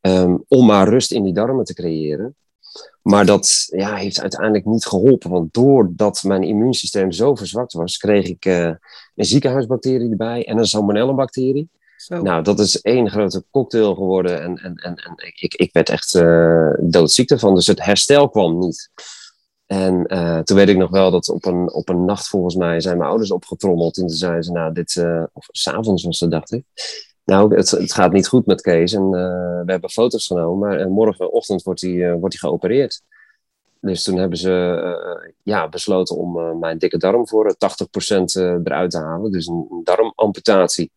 Um, 0.00 0.44
om 0.48 0.66
maar 0.66 0.88
rust 0.88 1.12
in 1.12 1.22
die 1.22 1.32
darmen 1.32 1.64
te 1.64 1.74
creëren. 1.74 2.36
Maar 3.02 3.26
dat 3.26 3.66
ja, 3.76 3.94
heeft 3.94 4.20
uiteindelijk 4.20 4.64
niet 4.64 4.86
geholpen, 4.86 5.30
want 5.30 5.54
doordat 5.54 6.22
mijn 6.22 6.42
immuunsysteem 6.42 7.12
zo 7.12 7.34
verzwakt 7.34 7.72
was, 7.72 7.96
kreeg 7.96 8.26
ik 8.26 8.44
een 8.44 8.78
ziekenhuisbacterie 9.14 10.10
erbij 10.10 10.46
en 10.46 10.58
een 10.58 10.66
salmonella-bacterie. 10.66 11.68
Nou, 12.08 12.42
dat 12.42 12.58
is 12.58 12.80
één 12.80 13.10
grote 13.10 13.44
cocktail 13.50 13.94
geworden 13.94 14.42
en, 14.42 14.56
en, 14.56 14.74
en, 14.74 14.94
en 14.96 15.14
ik, 15.16 15.54
ik 15.54 15.72
werd 15.72 15.88
echt 15.88 16.14
uh, 16.14 16.72
doodziek 16.80 17.30
ervan. 17.30 17.54
Dus 17.54 17.66
het 17.66 17.84
herstel 17.84 18.28
kwam 18.28 18.58
niet. 18.58 18.90
En 19.66 20.04
uh, 20.06 20.38
toen 20.38 20.56
weet 20.56 20.68
ik 20.68 20.76
nog 20.76 20.90
wel 20.90 21.10
dat 21.10 21.28
op 21.28 21.44
een, 21.44 21.72
op 21.72 21.88
een 21.88 22.04
nacht 22.04 22.28
volgens 22.28 22.54
mij 22.54 22.80
zijn 22.80 22.98
mijn 22.98 23.08
ouders 23.08 23.30
opgetrommeld. 23.30 23.96
En 23.96 24.06
toen 24.06 24.16
zeiden 24.16 24.42
ze, 24.42 24.52
nou, 24.52 24.72
dit, 24.72 24.94
uh, 24.94 25.22
of 25.32 25.46
s'avonds 25.50 26.04
was 26.04 26.20
het, 26.20 26.30
dacht 26.30 26.52
ik. 26.52 26.64
Nou, 27.24 27.54
het, 27.54 27.70
het 27.70 27.92
gaat 27.92 28.12
niet 28.12 28.28
goed 28.28 28.46
met 28.46 28.60
Kees 28.60 28.92
en 28.92 29.10
we 29.10 29.62
hebben 29.66 29.90
foto's 29.90 30.26
genomen. 30.26 30.68
Maar 30.68 30.90
morgenochtend 30.90 31.62
wordt 31.62 31.80
hij 31.80 32.12
wordt 32.12 32.40
hij 32.40 32.48
geopereerd. 32.48 33.02
Dus 33.80 34.02
toen 34.02 34.16
hebben 34.16 34.38
ze 34.38 35.32
ja, 35.42 35.68
besloten 35.68 36.16
om 36.16 36.58
mijn 36.58 36.78
dikke 36.78 36.98
darm 36.98 37.28
voor 37.28 37.54
80% 37.54 37.56
eruit 38.64 38.90
te 38.90 38.98
halen. 38.98 39.32
Dus 39.32 39.46
een 39.46 39.80
darmamputatie. 39.84 40.90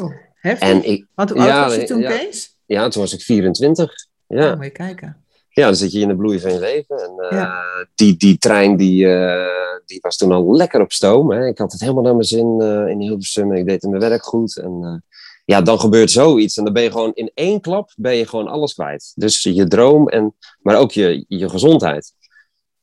Oh, 0.00 0.12
heftig. 0.34 0.68
En 0.68 0.84
ik, 0.84 1.06
Want 1.14 1.30
hoe 1.30 1.42
ja, 1.42 1.62
oud 1.62 1.70
was 1.70 1.80
je 1.80 1.86
toen, 1.86 2.00
ja, 2.00 2.16
Kees? 2.16 2.56
Ja, 2.66 2.88
toen 2.88 3.02
was 3.02 3.12
ik 3.12 3.20
24. 3.20 3.92
Ja. 4.26 4.50
Oh, 4.50 4.56
moet 4.56 4.64
je 4.64 4.70
kijken. 4.70 5.24
Ja, 5.48 5.66
dan 5.66 5.76
zit 5.76 5.92
je 5.92 6.00
in 6.00 6.08
de 6.08 6.16
bloei 6.16 6.40
van 6.40 6.52
je 6.52 6.58
leven. 6.58 6.96
En 6.96 7.12
uh, 7.18 7.30
ja. 7.30 7.62
die, 7.94 8.16
die 8.16 8.38
trein 8.38 8.76
die, 8.76 9.04
uh, 9.04 9.80
die 9.86 9.98
was 10.00 10.16
toen 10.16 10.32
al 10.32 10.56
lekker 10.56 10.80
op 10.80 10.92
stoom. 10.92 11.30
Hè. 11.30 11.46
Ik 11.46 11.58
had 11.58 11.72
het 11.72 11.80
helemaal 11.80 12.02
naar 12.02 12.14
mijn 12.14 12.26
zin 12.26 12.58
uh, 12.60 12.88
in 12.88 13.00
Hilversum. 13.00 13.52
Ik 13.52 13.66
deed 13.66 13.82
mijn 13.82 14.00
werk 14.00 14.22
goed. 14.24 14.56
En 14.56 15.04
ja, 15.44 15.60
dan 15.60 15.80
gebeurt 15.80 16.10
zoiets. 16.10 16.56
En 16.56 16.64
dan 16.64 16.72
ben 16.72 16.82
je 16.82 16.90
gewoon 16.90 17.12
in 17.14 17.30
één 17.34 17.60
klap 17.60 17.92
ben 17.96 18.14
je 18.14 18.26
gewoon 18.26 18.48
alles 18.48 18.74
kwijt. 18.74 19.12
Dus 19.14 19.42
je 19.42 19.66
droom, 19.66 20.08
en, 20.08 20.34
maar 20.60 20.78
ook 20.78 20.92
je, 20.92 21.24
je 21.28 21.48
gezondheid. 21.48 22.12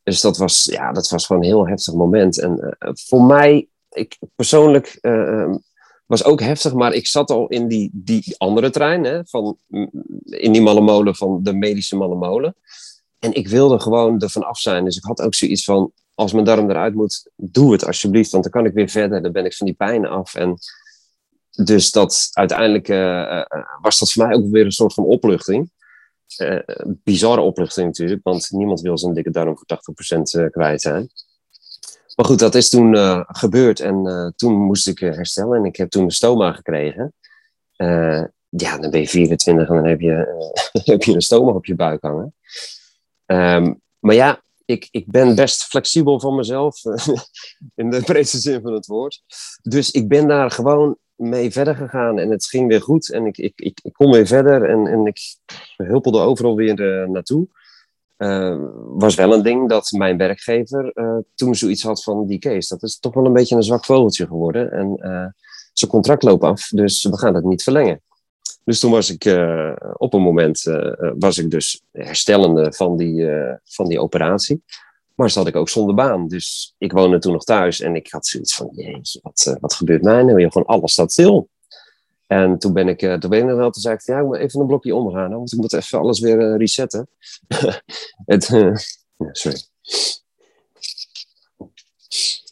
Dus 0.04 0.22
dat 0.22 0.38
was, 0.38 0.65
ja, 0.72 0.91
dat 0.91 1.10
was 1.10 1.26
gewoon 1.26 1.41
een 1.41 1.48
heel 1.48 1.67
heftig 1.67 1.93
moment. 1.93 2.39
En 2.39 2.78
voor 3.08 3.24
mij, 3.24 3.67
ik 3.89 4.17
persoonlijk 4.36 4.98
was 6.10 6.24
ook 6.24 6.41
heftig, 6.41 6.74
maar 6.74 6.93
ik 6.93 7.08
zat 7.08 7.30
al 7.30 7.48
in 7.48 7.67
die, 7.67 7.89
die 7.93 8.36
andere 8.38 8.69
trein, 8.69 9.04
hè, 9.04 9.26
van, 9.26 9.58
in 10.26 10.52
die 10.52 10.62
malle 10.62 10.82
molen 10.82 11.15
van 11.15 11.43
de 11.43 11.54
medische 11.54 11.95
malle 11.95 12.15
molen. 12.15 12.56
En 13.19 13.34
ik 13.34 13.48
wilde 13.48 13.80
gewoon 13.80 14.22
ervan 14.22 14.43
af 14.43 14.60
zijn. 14.60 14.84
Dus 14.84 14.98
ik 14.98 15.04
had 15.04 15.22
ook 15.22 15.36
zoiets 15.36 15.63
van, 15.63 15.91
als 16.13 16.34
mijn 16.34 16.45
darm 16.45 16.69
eruit 16.69 16.93
moet, 16.93 17.30
doe 17.36 17.72
het 17.72 17.86
alsjeblieft, 17.86 18.32
want 18.32 18.43
dan 18.43 18.52
kan 18.52 18.65
ik 18.65 18.74
weer 18.74 18.89
verder. 18.89 19.22
Dan 19.22 19.32
ben 19.32 19.45
ik 19.45 19.54
van 19.54 19.65
die 19.65 19.76
pijn 19.76 20.06
af. 20.06 20.36
En 20.36 20.58
dus 21.63 21.91
dat 21.91 22.30
uiteindelijk 22.34 22.88
uh, 22.88 23.41
was 23.82 24.00
dat 24.00 24.12
voor 24.12 24.28
mij 24.28 24.36
ook 24.36 24.52
weer 24.52 24.65
een 24.65 24.72
soort 24.72 24.93
van 24.93 25.04
opluchting. 25.04 25.72
Uh, 26.41 26.60
bizarre 26.86 27.41
opluchting 27.41 27.88
natuurlijk, 27.88 28.24
want 28.24 28.48
niemand 28.52 28.82
wil 28.82 28.98
zijn 28.98 29.13
dikke 29.13 29.32
darm 29.32 29.58
voor 29.58 30.48
80% 30.48 30.50
kwijt 30.52 30.82
zijn. 30.82 31.10
Maar 32.19 32.27
goed, 32.27 32.39
dat 32.39 32.55
is 32.55 32.69
toen 32.69 32.95
gebeurd 33.27 33.79
en 33.79 34.34
toen 34.36 34.53
moest 34.53 34.88
ik 34.88 34.99
herstellen 34.99 35.58
en 35.58 35.65
ik 35.65 35.75
heb 35.75 35.89
toen 35.89 36.03
een 36.03 36.12
stoma 36.12 36.51
gekregen. 36.51 37.13
ja, 38.49 38.77
dan 38.77 38.91
ben 38.91 38.99
je 38.99 39.08
24 39.08 39.67
en 39.67 39.75
dan 39.75 39.86
heb 39.86 39.99
je, 39.99 40.49
heb 40.91 41.03
je 41.03 41.13
een 41.13 41.21
stoma 41.21 41.51
op 41.51 41.65
je 41.65 41.75
buik 41.75 42.01
hangen. 42.01 42.36
Um, 43.25 43.82
maar 43.99 44.15
ja, 44.15 44.41
ik, 44.65 44.88
ik 44.91 45.05
ben 45.08 45.36
best 45.36 45.63
flexibel 45.63 46.19
van 46.19 46.36
mezelf, 46.36 46.82
in 47.75 47.89
de 47.89 48.01
breedste 48.01 48.38
zin 48.38 48.62
van 48.62 48.73
het 48.73 48.86
woord. 48.86 49.21
Dus 49.62 49.91
ik 49.91 50.08
ben 50.08 50.27
daar 50.27 50.51
gewoon 50.51 50.97
mee 51.15 51.51
verder 51.51 51.75
gegaan 51.75 52.19
en 52.19 52.29
het 52.29 52.45
ging 52.45 52.67
weer 52.67 52.82
goed. 52.82 53.12
En 53.12 53.25
ik, 53.25 53.38
ik, 53.38 53.53
ik, 53.55 53.93
kon 53.93 54.12
weer 54.12 54.27
verder 54.27 54.69
en, 54.69 54.88
en 54.88 55.05
ik 55.05 55.19
huppelde 55.75 56.19
overal 56.19 56.55
weer 56.55 57.10
naartoe. 57.10 57.47
Uh, 58.19 58.58
was 58.93 59.15
wel 59.15 59.34
een 59.34 59.43
ding 59.43 59.69
dat 59.69 59.91
mijn 59.91 60.17
werkgever 60.17 60.91
uh, 60.93 61.17
toen 61.36 61.55
zoiets 61.55 61.84
had 61.84 62.03
van 62.03 62.27
die 62.27 62.39
Kees, 62.39 62.67
dat 62.67 62.84
is 62.84 62.99
toch 62.99 63.13
wel 63.13 63.25
een 63.25 63.34
beetje 63.34 63.55
een 63.55 63.63
zwak 63.63 63.86
vogeltje 63.86 64.27
geworden. 64.27 64.71
En 64.71 64.97
zijn 65.73 65.91
contract 65.91 66.23
loopt 66.23 66.43
af, 66.43 66.67
dus 66.67 67.03
we 67.03 67.17
gaan 67.17 67.36
het 67.36 67.43
niet 67.43 67.63
verlengen. 67.63 68.01
Dus 68.63 68.79
toen 68.79 68.91
was 68.91 69.10
ik 69.10 69.25
op 69.93 70.13
een 70.13 70.21
moment 70.21 70.63
was 71.19 71.38
ik 71.38 71.51
dus 71.51 71.82
herstellende 71.91 72.73
van 72.73 72.97
die, 72.97 73.27
van 73.63 73.88
die 73.88 73.99
operatie. 73.99 74.63
Maar 75.15 75.29
zat 75.29 75.47
ik 75.47 75.55
ook 75.55 75.69
zonder 75.69 75.95
baan. 75.95 76.27
Dus 76.27 76.75
ik 76.77 76.91
woonde 76.91 77.19
toen 77.19 77.34
nog 77.34 77.43
thuis 77.43 77.79
en 77.79 77.95
ik 77.95 78.12
had 78.12 78.25
zoiets 78.25 78.55
van, 78.55 78.69
jeetje, 78.71 79.19
wat, 79.23 79.58
wat 79.60 79.73
gebeurt 79.73 80.01
mij 80.01 80.23
nou? 80.23 80.51
Gewoon 80.51 80.67
alles 80.67 80.91
staat 80.91 81.12
stil. 81.12 81.49
En 82.30 82.58
toen 82.58 82.74
ben 82.74 82.88
ik, 82.88 83.02
uh, 83.02 83.13
toen 83.13 83.30
ben 83.30 83.39
ik 83.39 83.56
wel, 83.56 83.72
toen 83.72 83.82
zei 83.82 83.96
ik, 83.96 84.02
ja, 84.02 84.20
ik 84.20 84.26
moet 84.26 84.38
even 84.38 84.60
een 84.60 84.68
blokje 84.68 84.96
omgaan, 84.96 85.32
want 85.32 85.54
ik 85.54 85.60
moet 85.60 85.74
even 85.74 86.00
alles 86.00 86.20
weer 86.20 86.39
uh, 86.39 86.58
resetten. 86.58 87.08
Het, 88.26 88.44
sorry. 89.32 89.62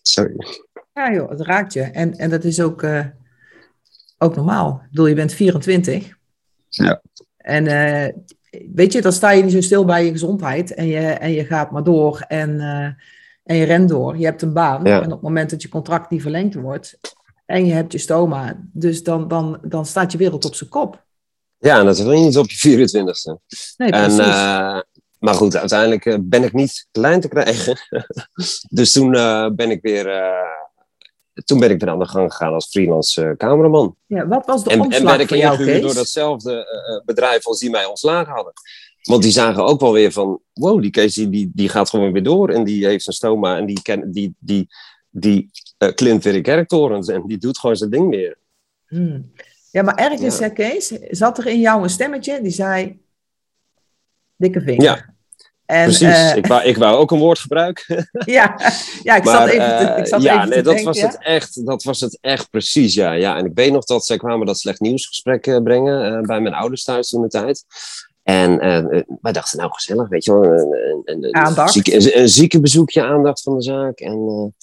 Sorry. 0.02 0.36
Ja 0.94 1.14
joh, 1.14 1.30
het 1.30 1.42
raakt 1.42 1.74
je. 1.74 1.82
En, 1.82 2.14
en 2.14 2.30
dat 2.30 2.44
is 2.44 2.62
ook, 2.62 2.86
ook 4.18 4.36
normaal. 4.36 4.82
Ik 4.84 4.90
bedoel, 4.90 5.08
je 5.08 5.16
bent 5.16 5.34
24. 5.34 6.18
Ja. 6.70 7.02
En 7.38 7.64
weet 8.74 8.94
je, 8.94 9.02
dan 9.02 9.12
sta 9.12 9.32
je 9.32 9.44
niet 9.44 9.52
zo 9.52 9.62
stil 9.62 9.86
bij 9.86 10.06
je 10.06 10.12
gezondheid 10.12 10.74
en 10.74 10.88
je, 10.88 11.00
en 11.00 11.32
je 11.32 11.46
gaat 11.46 11.72
maar 11.72 11.84
door 11.84 12.24
en, 12.28 12.50
uh, 12.50 12.86
en 13.44 13.56
je 13.56 13.64
rent 13.64 13.90
door. 13.90 14.18
Je 14.18 14.26
hebt 14.26 14.42
een 14.42 14.54
baan 14.54 14.86
en 14.86 15.06
op 15.06 15.12
het 15.12 15.22
moment 15.22 15.50
dat 15.50 15.62
je 15.62 15.70
contract 15.70 16.10
niet 16.10 16.22
verlengd 16.22 16.56
wordt 16.56 16.98
en 17.48 17.66
je 17.66 17.74
hebt 17.74 17.92
je 17.92 17.98
stoma, 17.98 18.64
dus 18.74 19.04
dan, 19.04 19.28
dan, 19.28 19.60
dan 19.62 19.86
staat 19.86 20.12
je 20.12 20.18
wereld 20.18 20.46
op 20.46 20.56
zijn 20.56 20.70
kop. 20.70 21.06
Ja, 21.58 21.80
en 21.80 21.86
dat 21.86 21.98
wil 21.98 22.12
je 22.12 22.26
niet 22.26 22.38
op 22.38 22.50
je 22.50 22.78
24ste. 22.78 23.46
Nee, 23.78 23.90
precies. 23.90 24.18
En, 24.18 24.26
uh, 24.26 24.82
maar 25.20 25.34
goed, 25.34 25.56
uiteindelijk 25.56 26.06
uh, 26.06 26.18
ben 26.22 26.44
ik 26.44 26.54
niet 26.54 26.88
klein 26.92 27.22
te 27.22 27.28
krijgen. 27.28 27.78
dus 28.70 28.92
toen 28.92 29.12
ben 29.56 29.72
ik 29.72 29.82
weer 29.82 30.36
toen 31.46 31.60
ben 31.60 31.70
ik 31.70 31.80
weer 31.80 31.90
aan 31.90 32.00
de 32.00 32.08
gang 32.08 32.32
gegaan 32.32 32.54
als 32.54 32.68
freelance 32.70 33.36
cameraman. 33.38 33.96
Ja, 34.06 34.28
wat 34.28 34.46
was 34.46 34.64
de 34.64 34.70
en, 34.70 34.80
omslag 34.80 35.00
en 35.00 35.06
ben 35.06 35.20
ik 35.20 35.28
voor 35.28 35.38
jou, 35.38 35.82
door 35.82 35.94
datzelfde 35.94 36.66
bedrijf 37.06 37.46
als 37.46 37.60
die 37.60 37.70
mij 37.70 37.86
ontslagen 37.86 38.34
hadden. 38.34 38.54
Want 39.08 39.24
die 39.24 39.32
zagen 39.32 39.66
ook 39.66 39.80
wel 39.80 39.94
weer 39.94 40.12
van, 40.12 40.40
wow, 40.54 40.82
die 40.82 40.92
Kees 40.92 41.14
die, 41.14 41.52
die 41.54 41.70
gaat 41.70 41.90
gewoon 41.90 42.12
weer 42.12 42.24
door. 42.24 42.50
En 42.50 42.64
die 42.64 42.86
heeft 42.86 43.04
zijn 43.04 43.16
stoma 43.16 43.58
en 43.58 43.66
die, 43.66 43.82
ken, 43.82 44.12
die, 44.12 44.36
die, 44.40 44.68
die 45.20 45.50
uh, 45.80 45.94
klimt 45.94 46.24
weer 46.24 46.36
in 46.36 46.42
kerktorens. 46.42 47.08
En 47.08 47.24
die 47.28 47.38
doet 47.38 47.60
gewoon 47.60 47.76
zijn 47.76 47.90
ding 47.90 48.10
weer. 48.10 48.38
Hmm. 48.88 49.32
Ja, 49.72 49.82
maar 49.82 49.96
ergens, 49.96 50.38
ja. 50.38 50.50
Kees, 50.50 50.88
zat 51.10 51.38
er 51.38 51.48
in 51.48 51.60
jou 51.60 51.84
een 51.84 51.90
stemmetje 51.90 52.42
die 52.42 52.52
zei, 52.52 53.00
dikke 54.36 54.62
vinger. 54.62 54.84
Ja. 54.84 55.16
En, 55.66 55.84
Precies, 55.84 56.08
uh, 56.08 56.36
ik, 56.36 56.48
wou, 56.48 56.64
ik 56.64 56.78
wou 56.78 56.98
ook 56.98 57.12
een 57.12 57.20
woord 57.20 57.40
gebruiken. 57.40 58.10
ja, 58.26 58.60
ja, 59.04 59.16
ik 59.16 59.26
zat 59.26 59.48
even 59.48 59.78
te, 59.78 59.96
ik 59.98 60.08
zat 60.08 60.22
ja, 60.22 60.36
even 60.36 60.50
nee, 60.50 60.58
te 60.58 60.64
dat 60.64 60.74
denken, 60.74 60.86
was 60.86 61.00
ja? 61.00 61.08
het 61.08 61.24
echt, 61.24 61.66
dat 61.66 61.84
was 61.84 62.00
het 62.00 62.18
echt 62.22 62.50
precies, 62.50 62.94
ja. 62.94 63.12
ja. 63.12 63.38
En 63.38 63.46
ik 63.46 63.52
weet 63.54 63.72
nog 63.72 63.86
dat 63.86 64.06
zij 64.06 64.18
kwamen 64.18 64.46
dat 64.46 64.60
slecht 64.60 64.80
nieuwsgesprek 64.80 65.48
uh, 65.48 65.62
brengen 65.64 66.14
uh, 66.14 66.22
bij 66.22 66.42
mijn 66.42 66.54
ouders 66.54 66.84
thuis 66.84 67.10
toen 67.10 67.22
de 67.22 67.28
tijd. 67.28 67.64
En 68.24 68.58
wij 69.22 69.32
dachten, 69.32 69.58
nou 69.58 69.72
gezellig, 69.74 70.10
weet 70.10 70.26
je 70.26 70.32
wel, 70.32 70.44
een, 70.44 71.24
een, 71.24 71.36
Aandacht. 71.36 71.74
Zieke, 71.74 71.96
een, 71.96 72.20
een 72.20 72.30
ziekenbezoekje, 72.30 73.04
aandacht 73.04 73.42
van 73.42 73.56
de 73.56 73.64
zaak. 73.64 74.00
En 74.00 74.54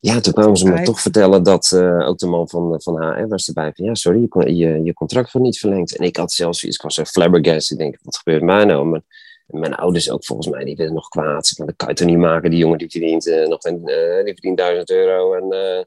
ja, 0.00 0.20
toen 0.20 0.32
kwamen 0.32 0.56
ze 0.56 0.68
me 0.68 0.82
toch 0.82 1.00
vertellen 1.00 1.42
dat 1.42 1.72
ook 2.06 2.18
de 2.18 2.26
man 2.26 2.48
van, 2.48 2.82
van 2.82 3.02
HR 3.02 3.26
was 3.26 3.48
erbij. 3.48 3.72
Van, 3.74 3.84
ja, 3.84 3.94
sorry, 3.94 4.28
je, 4.30 4.56
je, 4.56 4.82
je 4.82 4.92
contract 4.92 5.32
wordt 5.32 5.46
niet 5.46 5.58
verlengd. 5.58 5.96
En 5.96 6.04
ik 6.04 6.16
had 6.16 6.32
zelfs 6.32 6.64
iets, 6.64 6.76
ik 6.76 6.82
was 6.82 6.94
zo 6.94 7.04
flabbergast. 7.04 7.70
Ik 7.70 7.78
denk, 7.78 7.98
wat 8.02 8.16
gebeurt 8.16 8.42
mij 8.42 8.64
nou? 8.64 8.86
Maar, 8.86 9.02
en 9.46 9.58
mijn 9.58 9.74
ouders 9.74 10.10
ook 10.10 10.24
volgens 10.24 10.48
mij, 10.48 10.64
die 10.64 10.76
werden 10.76 10.94
nog 10.94 11.08
kwaad. 11.08 11.46
Ze 11.46 11.64
dat 11.64 11.76
kan 11.76 11.88
je 11.88 11.94
toch 11.94 12.06
niet 12.06 12.18
maken, 12.18 12.50
die 12.50 12.58
jongen 12.58 12.78
die 12.78 12.90
verdient 12.90 13.26
eh, 13.26 13.46
nog 13.46 13.64
een, 13.64 13.86
eh, 13.86 14.24
die 14.24 14.32
verdient 14.32 14.56
1000 14.56 14.90
euro. 14.90 15.34
En, 15.34 15.52
eh, 15.52 15.84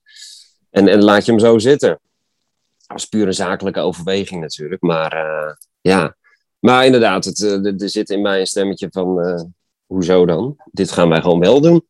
en, 0.69 0.87
en 0.87 1.03
laat 1.03 1.25
je 1.25 1.31
hem 1.31 1.39
zo 1.39 1.59
zitten. 1.59 1.89
Dat 1.89 1.99
was 2.87 3.05
puur 3.05 3.27
een 3.27 3.33
zakelijke 3.33 3.79
overweging 3.79 4.41
natuurlijk. 4.41 4.81
Maar 4.81 5.13
eh, 5.13 5.53
ja, 5.81 6.15
maar 6.59 6.85
inderdaad, 6.85 7.25
het, 7.25 7.43
eh, 7.43 7.81
er 7.81 7.89
zit 7.89 8.09
in 8.09 8.21
mij 8.21 8.39
een 8.39 8.47
stemmetje 8.47 8.87
van, 8.91 9.21
eh, 9.21 9.41
hoezo 9.85 10.25
dan? 10.25 10.57
Dit 10.71 10.91
gaan 10.91 11.09
wij 11.09 11.21
gewoon 11.21 11.39
wel 11.39 11.61
doen. 11.61 11.87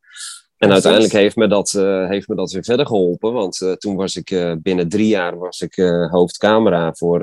En 0.62 0.72
uiteindelijk 0.72 1.12
heeft 1.12 1.36
me, 1.36 1.48
dat, 1.48 1.74
eh, 1.74 2.08
heeft 2.08 2.28
me 2.28 2.34
dat 2.34 2.52
weer 2.52 2.64
verder 2.64 2.86
geholpen. 2.86 3.32
Want 3.32 3.60
eh, 3.60 3.72
toen 3.72 3.96
was 3.96 4.16
ik 4.16 4.30
eh, 4.30 4.52
binnen 4.58 4.88
drie 4.88 5.06
jaar 5.06 5.38
was 5.38 5.60
ik 5.60 5.74
hoofdcamera 6.10 6.92
voor 6.92 7.20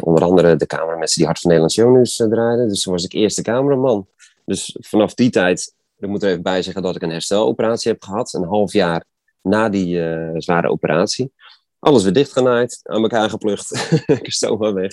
onder 0.00 0.22
andere 0.22 0.56
de 0.56 0.66
cameramensen 0.66 1.16
die 1.16 1.26
Hart 1.26 1.40
van 1.40 1.50
Nederland 1.50 1.72
Shownieuws 1.72 2.16
draaiden. 2.16 2.68
Dus 2.68 2.82
toen 2.82 2.92
was 2.92 3.04
ik 3.04 3.12
eerste 3.12 3.42
cameraman. 3.42 4.08
Dus 4.44 4.76
vanaf 4.80 5.14
die 5.14 5.30
tijd, 5.30 5.74
ik 5.98 6.08
moet 6.08 6.22
er 6.22 6.30
even 6.30 6.42
bij 6.42 6.62
zeggen 6.62 6.82
dat 6.82 6.96
ik 6.96 7.02
een 7.02 7.10
hersteloperatie 7.10 7.90
heb 7.90 8.02
gehad. 8.02 8.32
Een 8.32 8.44
half 8.44 8.72
jaar 8.72 9.04
na 9.42 9.68
die 9.68 10.02
zware 10.36 10.68
operatie. 10.68 11.32
Alles 11.78 12.02
weer 12.02 12.12
dichtgenaaid, 12.12 12.80
aan 12.82 13.02
elkaar 13.02 13.30
geplucht. 13.30 13.90
ik 14.22 14.32
stoma 14.32 14.72
weg. 14.72 14.92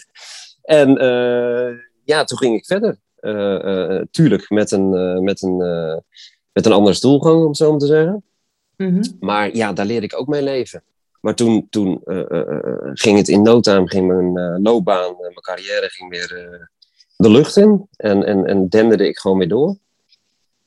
En 0.61 0.89
ja, 2.03 2.23
toen 2.23 2.37
ging 2.37 2.55
ik 2.55 2.65
verder. 2.65 2.97
Tuurlijk, 4.11 4.49
met 4.49 4.71
een, 4.71 5.23
met, 5.23 5.41
een, 5.41 5.57
met 6.53 6.65
een 6.65 6.71
andere 6.71 6.95
stoelgang, 6.95 7.41
om 7.41 7.47
het 7.47 7.57
zo 7.57 7.69
maar 7.69 7.79
te 7.79 7.85
zeggen. 7.85 8.23
Mhm. 8.77 9.03
Maar 9.19 9.55
ja, 9.55 9.73
daar 9.73 9.85
leerde 9.85 10.05
ik 10.05 10.19
ook 10.19 10.27
mee 10.27 10.43
leven. 10.43 10.83
Maar 11.21 11.35
toen, 11.35 11.67
toen 11.69 12.01
eh, 12.05 12.31
eh, 12.31 12.39
eh, 12.39 12.91
ging 12.93 13.17
het 13.17 13.27
in 13.27 13.41
no 13.41 13.59
time, 13.59 13.87
ging 13.87 14.07
mijn 14.07 14.61
loopbaan, 14.61 15.15
mijn 15.19 15.33
carrière 15.33 15.89
ging 15.89 16.09
weer 16.09 16.27
de 17.17 17.29
lucht 17.29 17.57
in. 17.57 17.87
En, 17.95 18.23
en, 18.23 18.45
en 18.45 18.67
denderde 18.69 19.07
ik 19.07 19.17
gewoon 19.17 19.37
weer 19.37 19.47
door. 19.47 19.77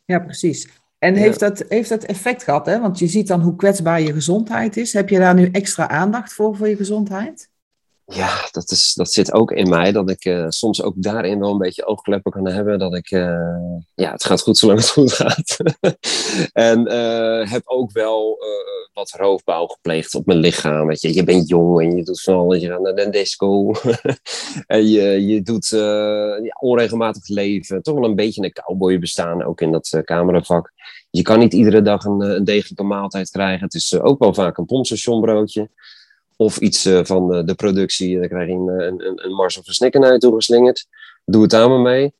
Ja, 0.04 0.18
precies. 0.18 0.68
En 0.98 1.14
Ja. 1.14 1.20
heeft, 1.20 1.40
dat, 1.40 1.64
heeft 1.68 1.88
dat 1.88 2.04
effect 2.04 2.42
gehad? 2.42 2.66
Hè? 2.66 2.80
Want 2.80 2.98
je 2.98 3.06
ziet 3.06 3.26
dan 3.26 3.40
hoe 3.40 3.56
kwetsbaar 3.56 4.00
je 4.00 4.12
gezondheid 4.12 4.76
is. 4.76 4.92
Heb 4.92 5.08
je 5.08 5.18
daar 5.18 5.34
nu 5.34 5.48
extra 5.52 5.88
aandacht 5.88 6.32
voor, 6.32 6.56
voor 6.56 6.68
je 6.68 6.76
gezondheid? 6.76 7.48
Ja, 8.14 8.48
dat, 8.50 8.70
is, 8.70 8.94
dat 8.94 9.12
zit 9.12 9.32
ook 9.32 9.50
in 9.50 9.68
mij. 9.68 9.92
Dat 9.92 10.10
ik 10.10 10.24
eh, 10.24 10.46
soms 10.48 10.82
ook 10.82 10.94
daarin 10.96 11.38
wel 11.38 11.50
een 11.50 11.58
beetje 11.58 11.86
oogkleppen 11.86 12.32
kan 12.32 12.48
hebben. 12.48 12.78
Dat 12.78 12.94
ik, 12.94 13.10
eh, 13.10 13.66
ja, 13.94 14.12
het 14.12 14.24
gaat 14.24 14.42
goed 14.42 14.58
zolang 14.58 14.78
het 14.78 14.90
goed 14.90 15.12
gaat. 15.12 15.56
en 16.52 16.86
eh, 16.86 17.50
heb 17.50 17.62
ook 17.64 17.92
wel 17.92 18.38
wat 18.92 19.10
roofbouw 19.10 19.66
gepleegd 19.66 20.14
op 20.14 20.26
mijn 20.26 20.38
lichaam. 20.38 20.86
Weet 20.86 21.00
je, 21.00 21.14
je 21.14 21.24
bent 21.24 21.48
jong 21.48 21.80
en 21.80 21.96
je 21.96 22.04
doet 22.04 22.22
van 22.22 22.34
alles. 22.34 22.60
Je 22.60 22.68
gaat 22.68 22.80
naar 22.80 22.94
de 22.94 23.10
disco. 23.10 23.72
en 24.66 24.86
je, 24.86 25.26
je 25.26 25.42
doet 25.42 25.72
onregelmatig 26.60 27.28
leven. 27.28 27.82
Toch 27.82 27.94
wel 27.94 28.04
een 28.04 28.14
beetje 28.14 28.44
een 28.44 28.52
cowboy 28.52 28.98
bestaan, 28.98 29.44
ook 29.44 29.60
in 29.60 29.72
dat 29.72 30.00
cameravak. 30.04 30.72
Je 31.10 31.22
kan 31.22 31.38
niet 31.38 31.54
iedere 31.54 31.82
dag 31.82 32.04
een, 32.04 32.20
een 32.20 32.44
degelijke 32.44 32.82
maaltijd 32.82 33.30
krijgen. 33.30 33.64
Het 33.64 33.74
is 33.74 34.00
ook 34.00 34.18
wel 34.18 34.34
vaak 34.34 34.58
een 34.58 34.66
pompstationbroodje. 34.66 35.70
Of 36.36 36.58
iets 36.58 36.84
eh, 36.84 37.00
van 37.02 37.28
de, 37.28 37.44
de 37.44 37.54
productie. 37.54 38.18
Dan 38.18 38.28
krijg 38.28 38.48
je 38.48 38.54
een, 38.54 38.68
een, 38.68 39.24
een, 39.24 39.32
Mars 39.32 39.58
of 39.58 39.80
een 39.80 40.18
toe 40.18 40.34
geslingerd. 40.34 40.86
Doe 41.24 41.42
het 41.42 41.52
maar 41.52 41.80
mee. 41.80 42.14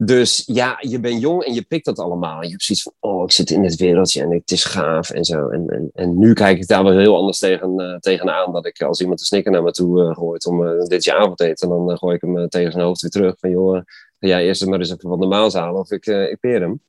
Dus 0.00 0.42
ja, 0.46 0.76
je 0.80 1.00
bent 1.00 1.20
jong 1.20 1.44
en 1.44 1.54
je 1.54 1.62
pikt 1.62 1.84
dat 1.84 1.98
allemaal. 1.98 2.42
Je 2.42 2.50
hebt 2.50 2.62
zoiets 2.62 2.84
van, 2.84 2.92
oh, 3.00 3.24
ik 3.24 3.32
zit 3.32 3.50
in 3.50 3.62
dit 3.62 3.76
wereldje 3.76 4.22
en 4.22 4.30
het 4.30 4.50
is 4.50 4.64
gaaf 4.64 5.10
en 5.10 5.24
zo. 5.24 5.48
En, 5.48 5.68
en, 5.68 5.90
en 5.94 6.18
nu 6.18 6.32
kijk 6.32 6.58
ik 6.58 6.68
daar 6.68 6.84
wel 6.84 6.98
heel 6.98 7.16
anders 7.16 7.38
tegen, 7.38 7.80
uh, 7.80 7.96
tegenaan. 7.96 8.52
Dat 8.52 8.66
ik 8.66 8.82
als 8.82 9.00
iemand 9.00 9.20
een 9.20 9.26
snikker 9.26 9.52
naar 9.52 9.62
me 9.62 9.70
toe 9.70 10.14
gooit 10.14 10.46
om 10.46 10.66
uh, 10.66 10.82
dit 10.84 11.04
je 11.04 11.14
avondeten, 11.14 11.68
dan 11.68 11.98
gooi 11.98 12.14
ik 12.14 12.20
hem 12.20 12.48
tegen 12.48 12.72
zijn 12.72 12.84
hoofd 12.84 13.00
weer 13.00 13.10
terug. 13.10 13.34
Van 13.38 13.50
joh, 13.50 13.74
ga 14.18 14.28
jij 14.28 14.46
eerst 14.46 14.66
maar 14.66 14.78
eens 14.78 14.90
even 14.90 15.08
wat 15.08 15.18
normaals 15.18 15.54
halen 15.54 15.80
of 15.80 15.90
ik, 15.90 16.06
ik 16.06 16.40
peer 16.40 16.60
hem. 16.60 16.82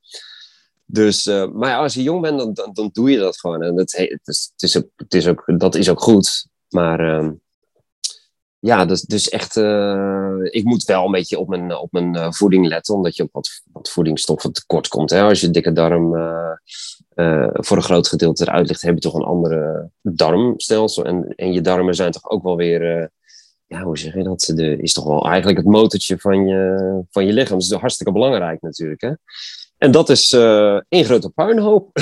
Dus, 0.85 1.25
maar 1.53 1.77
als 1.77 1.93
je 1.93 2.03
jong 2.03 2.21
bent, 2.21 2.55
dan, 2.55 2.69
dan, 2.73 2.89
doe 2.93 3.11
je 3.11 3.17
dat 3.17 3.39
gewoon. 3.39 3.63
En 3.63 3.77
het, 3.77 3.93
is, 3.93 4.51
het, 4.51 4.63
is 4.63 4.73
het 4.73 5.13
is 5.13 5.27
ook, 5.27 5.43
dat 5.57 5.75
is 5.75 5.89
ook 5.89 6.01
goed. 6.01 6.47
Maar 6.69 6.99
ehm, 6.99 7.31
ja, 8.59 8.85
dus, 8.85 9.01
dus 9.01 9.29
echt, 9.29 9.55
uh, 9.55 10.37
ik 10.41 10.63
moet 10.63 10.83
wel 10.83 11.05
een 11.05 11.11
beetje 11.11 11.39
op 11.39 11.47
mijn, 11.47 11.75
op 11.75 11.91
mijn 11.91 12.15
uh, 12.15 12.31
voeding 12.31 12.67
letten, 12.67 12.95
omdat 12.95 13.15
je 13.15 13.23
op 13.23 13.29
wat, 13.31 13.61
wat 13.71 13.89
voedingsstoffen 13.89 14.51
tekort 14.51 14.87
komt. 14.87 15.09
Hè? 15.09 15.21
Als 15.21 15.41
je 15.41 15.49
dikke 15.49 15.71
darm 15.71 16.15
uh, 16.15 17.47
voor 17.53 17.77
een 17.77 17.83
groot 17.83 18.07
gedeelte 18.07 18.43
eruit 18.43 18.67
ligt, 18.67 18.81
heb 18.81 18.93
je 18.93 18.99
toch 18.99 19.13
een 19.13 19.23
andere 19.23 19.89
darmstelsel. 20.01 21.05
En, 21.05 21.33
en 21.35 21.53
je 21.53 21.61
darmen 21.61 21.95
zijn 21.95 22.11
toch 22.11 22.29
ook 22.29 22.43
wel 22.43 22.55
weer, 22.55 23.11
ja, 23.67 23.83
hoe 23.83 23.97
zeg 23.97 24.13
je 24.13 24.23
dat? 24.23 24.51
De, 24.55 24.77
is 24.77 24.93
toch 24.93 25.05
wel 25.05 25.27
eigenlijk 25.27 25.57
het 25.57 25.67
motortje 25.67 26.19
van 26.19 26.47
je, 26.47 27.03
van 27.09 27.25
je 27.25 27.33
lichaam. 27.33 27.59
Dat 27.59 27.71
is 27.71 27.71
hartstikke 27.71 28.11
belangrijk 28.11 28.61
natuurlijk. 28.61 29.01
Hè? 29.01 29.11
En 29.79 29.91
dat 29.91 30.09
is 30.09 30.31
uh, 30.31 30.79
één 30.89 31.05
grote 31.05 31.29
puinhoop. 31.29 31.89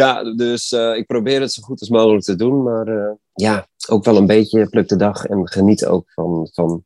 ja, 0.00 0.34
dus 0.34 0.72
uh, 0.72 0.96
ik 0.96 1.06
probeer 1.06 1.40
het 1.40 1.52
zo 1.52 1.62
goed 1.62 1.80
als 1.80 1.88
mogelijk 1.88 2.24
te 2.24 2.36
doen. 2.36 2.62
Maar 2.62 2.88
uh, 2.88 3.10
ja, 3.34 3.66
ook 3.88 4.04
wel 4.04 4.16
een 4.16 4.26
beetje 4.26 4.68
pluk 4.68 4.88
de 4.88 4.96
dag 4.96 5.26
en 5.26 5.48
geniet 5.48 5.86
ook 5.86 6.10
van, 6.10 6.48
van 6.52 6.84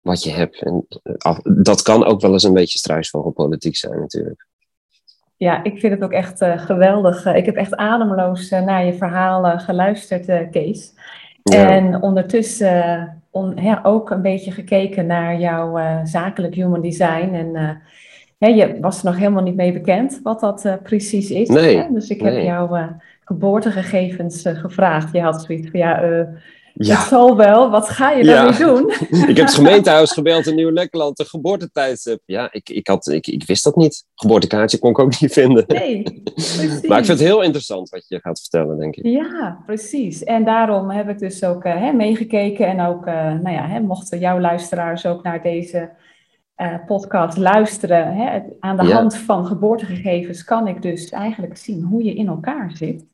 wat 0.00 0.22
je 0.22 0.30
hebt. 0.30 0.62
En 0.62 0.86
af, 1.18 1.38
dat 1.42 1.82
kan 1.82 2.04
ook 2.04 2.20
wel 2.20 2.32
eens 2.32 2.42
een 2.42 2.52
beetje 2.52 2.78
struisvogelpolitiek 2.78 3.76
zijn 3.76 4.00
natuurlijk. 4.00 4.46
Ja, 5.36 5.64
ik 5.64 5.78
vind 5.78 5.92
het 5.92 6.02
ook 6.02 6.12
echt 6.12 6.44
geweldig. 6.56 7.26
Ik 7.26 7.46
heb 7.46 7.56
echt 7.56 7.76
ademloos 7.76 8.50
naar 8.50 8.86
je 8.86 8.94
verhalen 8.94 9.60
geluisterd, 9.60 10.50
Kees. 10.50 10.92
Ja. 11.42 11.70
En 11.70 12.02
ondertussen 12.02 13.22
on, 13.30 13.56
ja, 13.56 13.80
ook 13.82 14.10
een 14.10 14.22
beetje 14.22 14.50
gekeken 14.50 15.06
naar 15.06 15.38
jouw 15.38 16.00
zakelijk 16.04 16.54
human 16.54 16.80
design 16.80 17.34
en 17.34 17.82
je 18.48 18.80
was 18.80 18.98
er 18.98 19.04
nog 19.04 19.16
helemaal 19.16 19.42
niet 19.42 19.56
mee 19.56 19.72
bekend 19.72 20.20
wat 20.22 20.40
dat 20.40 20.64
uh, 20.64 20.74
precies 20.82 21.30
is. 21.30 21.48
Nee, 21.48 21.76
hè? 21.76 21.86
Dus 21.92 22.08
ik 22.08 22.20
heb 22.20 22.32
nee. 22.32 22.44
jouw 22.44 22.76
uh, 22.76 22.86
geboortegegevens 23.24 24.44
uh, 24.44 24.58
gevraagd. 24.58 25.12
Je 25.12 25.20
had 25.20 25.44
zoiets 25.44 25.70
van, 25.70 25.80
ja, 25.80 26.00
ja. 26.74 26.96
het 26.96 27.08
zal 27.08 27.36
wel. 27.36 27.70
Wat 27.70 27.88
ga 27.88 28.10
je 28.10 28.24
daarmee 28.24 28.58
ja. 28.58 28.66
doen? 28.66 28.90
ik 29.30 29.36
heb 29.36 29.46
het 29.46 29.54
gemeentehuis 29.54 30.12
gebeld 30.12 30.46
in 30.46 30.54
Nieuw-Lekkerland, 30.54 31.16
de 31.16 31.24
geboortetijdstip. 31.24 32.20
Ja, 32.24 32.52
ik, 32.52 32.68
ik, 32.68 32.86
had, 32.86 33.08
ik, 33.08 33.26
ik 33.26 33.46
wist 33.46 33.64
dat 33.64 33.76
niet. 33.76 34.04
Geboortekaartje 34.14 34.78
kon 34.78 34.90
ik 34.90 34.98
ook 34.98 35.20
niet 35.20 35.32
vinden. 35.32 35.64
Nee, 35.66 36.22
precies. 36.34 36.80
maar 36.88 36.98
ik 36.98 37.04
vind 37.04 37.18
het 37.18 37.28
heel 37.28 37.42
interessant 37.42 37.88
wat 37.88 38.04
je 38.08 38.20
gaat 38.20 38.40
vertellen, 38.40 38.78
denk 38.78 38.96
ik. 38.96 39.06
Ja, 39.06 39.62
precies. 39.66 40.24
En 40.24 40.44
daarom 40.44 40.90
heb 40.90 41.08
ik 41.08 41.18
dus 41.18 41.44
ook 41.44 41.64
hè, 41.64 41.92
meegekeken. 41.92 42.66
En 42.66 42.80
ook, 42.80 43.04
nou 43.04 43.50
ja, 43.50 43.66
hè, 43.66 43.80
mochten 43.80 44.18
jouw 44.18 44.40
luisteraars 44.40 45.06
ook 45.06 45.22
naar 45.22 45.42
deze 45.42 45.90
uh, 46.62 46.74
podcast 46.86 47.36
luisteren, 47.36 48.14
hè, 48.14 48.40
aan 48.60 48.76
de 48.76 48.86
Ja. 48.86 48.94
hand 48.94 49.16
van 49.16 49.46
geboortegegevens 49.46 50.44
kan 50.44 50.68
ik 50.68 50.82
dus 50.82 51.10
eigenlijk 51.10 51.56
zien 51.56 51.82
hoe 51.82 52.04
je 52.04 52.14
in 52.14 52.26
elkaar 52.28 52.70
zit 52.76 53.06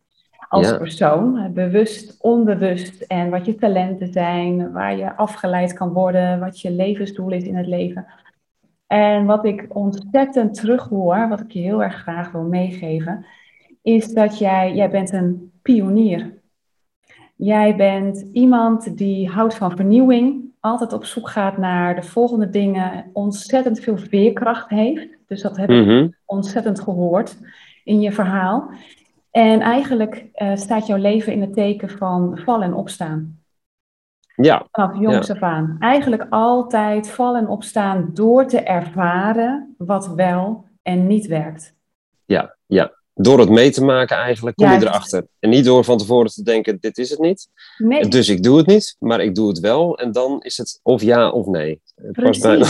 als 0.48 0.68
Ja. 0.68 0.76
persoon, 0.76 1.36
eh, 1.38 1.50
bewust, 1.50 2.16
onbewust 2.20 3.00
en 3.02 3.30
wat 3.30 3.46
je 3.46 3.54
talenten 3.54 4.12
zijn, 4.12 4.72
waar 4.72 4.96
je 4.96 5.16
afgeleid 5.16 5.72
kan 5.72 5.92
worden, 5.92 6.40
wat 6.40 6.60
je 6.60 6.70
levensdoel 6.70 7.30
is 7.30 7.44
in 7.44 7.56
het 7.56 7.66
leven. 7.66 8.06
En 8.86 9.26
wat 9.26 9.44
ik 9.44 9.66
ontzettend 9.68 10.54
terughoor, 10.54 11.28
wat 11.28 11.40
ik 11.40 11.50
je 11.50 11.60
heel 11.60 11.82
erg 11.82 11.94
graag 11.94 12.32
wil 12.32 12.42
meegeven, 12.42 13.26
is 13.82 14.12
dat 14.14 14.38
jij, 14.38 14.74
jij 14.74 14.90
bent 14.90 15.12
een 15.12 15.52
pionier. 15.62 16.36
Jij 17.36 17.76
bent 17.76 18.26
iemand 18.32 18.96
die 18.96 19.28
houdt 19.28 19.54
van 19.54 19.70
vernieuwing, 19.76 20.47
altijd 20.68 20.92
op 20.92 21.04
zoek 21.04 21.28
gaat 21.28 21.56
naar 21.56 21.94
de 21.94 22.02
volgende 22.02 22.50
dingen, 22.50 23.10
ontzettend 23.12 23.80
veel 23.80 23.96
veerkracht 23.98 24.68
heeft. 24.70 25.08
Dus 25.26 25.42
dat 25.42 25.56
heb 25.56 25.70
ik 25.70 25.86
Mhm. 25.86 26.08
ontzettend 26.24 26.80
gehoord 26.80 27.38
in 27.84 28.00
je 28.00 28.12
verhaal. 28.12 28.70
En 29.30 29.60
eigenlijk 29.60 30.28
eh, 30.32 30.56
staat 30.56 30.86
jouw 30.86 30.96
leven 30.98 31.32
in 31.32 31.40
het 31.40 31.52
teken 31.54 31.88
van 31.90 32.38
vallen 32.44 32.66
en 32.66 32.74
opstaan. 32.74 33.38
Ja, 34.34 34.66
Vanaf 34.70 34.98
jongs 34.98 35.30
af 35.30 35.42
aan. 35.42 35.76
Eigenlijk 35.78 36.26
altijd 36.30 37.10
vallen 37.10 37.40
en 37.40 37.48
opstaan 37.48 38.10
door 38.14 38.46
te 38.46 38.60
ervaren 38.60 39.74
wat 39.78 40.08
wel 40.14 40.64
en 40.82 41.06
niet 41.06 41.26
werkt. 41.26 41.74
ja, 42.24 42.56
ja. 42.66 42.96
Door 43.20 43.38
het 43.38 43.48
mee 43.48 43.70
te 43.70 43.84
maken 43.84 44.16
eigenlijk 44.16 44.56
kom 44.56 44.70
je 44.70 44.76
erachter. 44.76 45.26
En 45.38 45.50
niet 45.50 45.64
door 45.64 45.84
van 45.84 45.98
tevoren 45.98 46.30
te 46.30 46.42
denken, 46.42 46.78
dit 46.80 46.98
is 46.98 47.10
het 47.10 47.18
niet. 47.18 47.48
Nee, 47.78 48.08
Dus 48.08 48.28
ik 48.28 48.42
doe 48.42 48.56
het 48.56 48.66
niet, 48.66 48.96
maar 48.98 49.20
ik 49.20 49.34
doe 49.34 49.48
het 49.48 49.60
wel. 49.60 49.98
En 49.98 50.12
dan 50.12 50.42
is 50.42 50.56
het 50.56 50.80
of 50.82 51.02
ja 51.02 51.30
of 51.30 51.46
nee. 51.46 51.80
Precies. 52.12 52.42
bijna. 52.42 52.66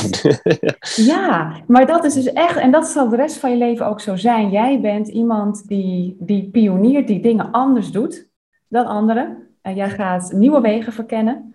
Ja, 1.12 1.52
maar 1.66 1.87
dat 1.87 2.04
is 2.04 2.14
dus 2.14 2.32
echt, 2.32 2.56
en 2.56 2.70
dat 2.70 2.87
zal 2.87 3.08
de 3.08 3.16
rest 3.16 3.37
van 3.37 3.50
je 3.50 3.56
leven 3.56 3.87
ook 3.87 4.00
zo 4.00 4.16
zijn. 4.16 4.50
Jij 4.50 4.80
bent 4.80 5.08
iemand 5.08 5.68
die, 5.68 6.16
die 6.20 6.50
pioniert, 6.50 7.06
die 7.06 7.20
dingen 7.20 7.50
anders 7.50 7.90
doet 7.90 8.28
dan 8.68 8.87
anderen. 8.87 9.48
En 9.62 9.74
jij 9.74 9.90
gaat 9.90 10.32
nieuwe 10.32 10.61
wegen 10.61 10.92
verkennen. 10.92 11.54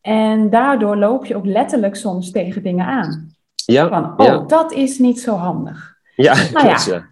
En 0.00 0.50
daardoor 0.50 0.96
loop 0.96 1.24
je 1.24 1.36
ook 1.36 1.46
letterlijk 1.46 1.96
soms 1.96 2.30
tegen 2.30 2.62
dingen 2.62 2.86
aan. 2.86 3.34
ja, 3.54 3.88
Van, 3.88 4.20
oh, 4.20 4.26
ja, 4.26 4.38
dat 4.38 4.72
is 4.72 4.98
niet 4.98 5.20
zo 5.20 5.34
handig. 5.34 5.96
ja, 6.14 6.34
Nou 6.34 6.66
klopt, 6.66 6.84
ja. 6.84 7.09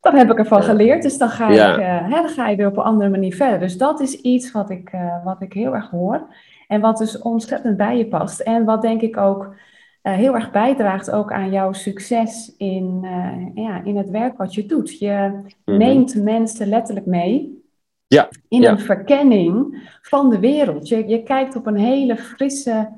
Dat 0.00 0.12
heb 0.12 0.30
ik 0.30 0.38
ervan 0.38 0.62
geleerd, 0.62 1.02
dus 1.02 1.18
dan 1.18 1.28
ga, 1.28 1.50
Ja. 1.50 1.72
ik, 1.72 1.78
eh, 1.80 2.02
hè, 2.02 2.08
dan 2.22 2.28
ga 2.28 2.48
je 2.48 2.56
weer 2.56 2.66
op 2.66 2.76
een 2.76 2.82
andere 2.82 3.10
manier 3.10 3.34
verder. 3.34 3.58
Dus 3.58 3.78
dat 3.78 4.00
is 4.00 4.14
iets 4.20 4.52
wat 4.52 4.70
ik, 4.70 4.88
eh, 4.92 5.24
wat 5.24 5.42
ik 5.42 5.52
heel 5.52 5.74
erg 5.74 5.90
hoor. 5.90 6.34
En 6.68 6.80
wat 6.80 6.98
dus 6.98 7.18
ontzettend 7.18 7.76
bij 7.76 7.98
je 7.98 8.06
past. 8.06 8.40
En 8.40 8.64
wat 8.64 8.82
denk 8.82 9.00
ik 9.00 9.16
ook 9.16 9.54
eh, 10.02 10.12
heel 10.12 10.34
erg 10.34 10.50
bijdraagt 10.50 11.10
ook 11.10 11.32
aan 11.32 11.50
jouw 11.50 11.72
succes 11.72 12.54
in, 12.56 13.06
ja, 13.54 13.84
in 13.84 13.96
het 13.96 14.10
werk 14.10 14.36
wat 14.36 14.54
je 14.54 14.66
doet. 14.66 14.98
Je 14.98 15.40
Mhm. 15.64 15.78
neemt 15.78 16.14
mensen 16.22 16.66
letterlijk 16.68 17.06
mee 17.06 17.62
Ja, 18.06 18.28
in 18.48 18.60
ja. 18.60 18.70
een 18.70 18.78
verkenning 18.78 19.82
van 20.02 20.30
de 20.30 20.38
wereld. 20.38 20.88
Je, 20.88 21.08
je 21.08 21.22
kijkt 21.22 21.56
op 21.56 21.66
een 21.66 21.76
hele 21.76 22.16
frisse, 22.16 22.88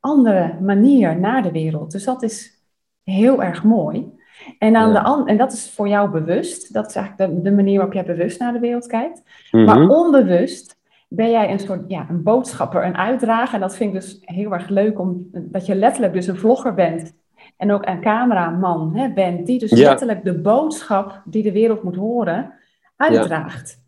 andere 0.00 0.56
manier 0.60 1.18
naar 1.20 1.42
de 1.42 1.50
wereld. 1.52 1.90
Dus 1.92 2.04
dat 2.04 2.22
is 2.22 2.62
heel 3.04 3.42
erg 3.42 3.64
mooi. 3.64 4.12
En, 4.58 4.76
aan 4.76 4.92
Ja. 4.92 5.14
de 5.14 5.30
en 5.30 5.36
dat 5.36 5.52
is 5.52 5.70
voor 5.70 5.88
jou 5.88 6.10
bewust. 6.10 6.72
Dat 6.72 6.88
is 6.88 6.94
eigenlijk 6.94 7.34
de, 7.34 7.42
de 7.42 7.56
manier 7.56 7.74
waarop 7.74 7.94
jij 7.94 8.04
bewust 8.04 8.40
naar 8.40 8.52
de 8.52 8.58
wereld 8.58 8.86
kijkt. 8.86 9.22
Mhm. 9.50 9.64
Maar 9.64 9.88
onbewust 9.88 10.80
ben 11.08 11.30
jij 11.30 11.50
een 11.50 11.58
soort 11.58 11.84
ja, 11.88 12.06
een 12.08 12.22
boodschapper, 12.22 12.84
een 12.84 12.96
uitdrager. 12.96 13.54
En 13.54 13.60
dat 13.60 13.76
vind 13.76 13.94
ik 13.94 14.00
dus 14.00 14.18
heel 14.20 14.52
erg 14.52 14.68
leuk, 14.68 14.98
om, 14.98 15.28
dat 15.32 15.66
je 15.66 15.74
letterlijk 15.74 16.12
dus 16.12 16.26
een 16.26 16.36
vlogger 16.36 16.74
bent. 16.74 17.12
En 17.56 17.72
ook 17.72 17.86
een 17.86 18.00
cameraman 18.00 18.96
hè, 18.96 19.12
bent, 19.12 19.46
die 19.46 19.58
dus 19.58 19.70
Ja. 19.70 19.88
letterlijk 19.88 20.24
de 20.24 20.40
boodschap 20.40 21.22
die 21.24 21.42
de 21.42 21.52
wereld 21.52 21.82
moet 21.82 21.96
horen, 21.96 22.52
uitdraagt. 22.96 23.80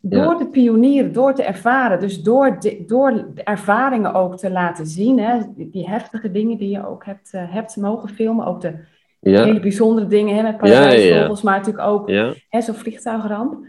Ja. 0.00 0.24
Door 0.24 0.36
te 0.36 0.46
pionieren, 0.46 1.12
door 1.12 1.34
te 1.34 1.42
ervaren. 1.42 2.00
Dus 2.00 2.22
door 2.22 2.60
de, 2.60 2.84
door 2.86 3.12
de 3.34 3.42
ervaringen 3.42 4.14
ook 4.14 4.38
te 4.38 4.50
laten 4.50 4.86
zien. 4.86 5.18
Hè, 5.18 5.40
die, 5.54 5.70
die 5.70 5.88
heftige 5.88 6.30
dingen 6.30 6.58
die 6.58 6.70
je 6.70 6.86
ook 6.86 7.04
hebt, 7.04 7.32
eh, 7.32 7.42
hebt 7.52 7.76
mogen 7.76 8.08
filmen. 8.08 8.46
Ook 8.46 8.60
de 8.60 8.74
ja, 9.20 9.44
hele 9.44 9.60
bijzondere 9.60 10.06
dingen 10.06 10.36
hè, 10.36 10.42
met 10.42 10.56
paradijsvogels. 10.56 11.42
Maar 11.42 11.56
natuurlijk 11.58 11.86
ook 11.86 12.10
hè, 12.48 12.60
zo'n 12.60 12.74
vliegtuigramp, 12.74 13.66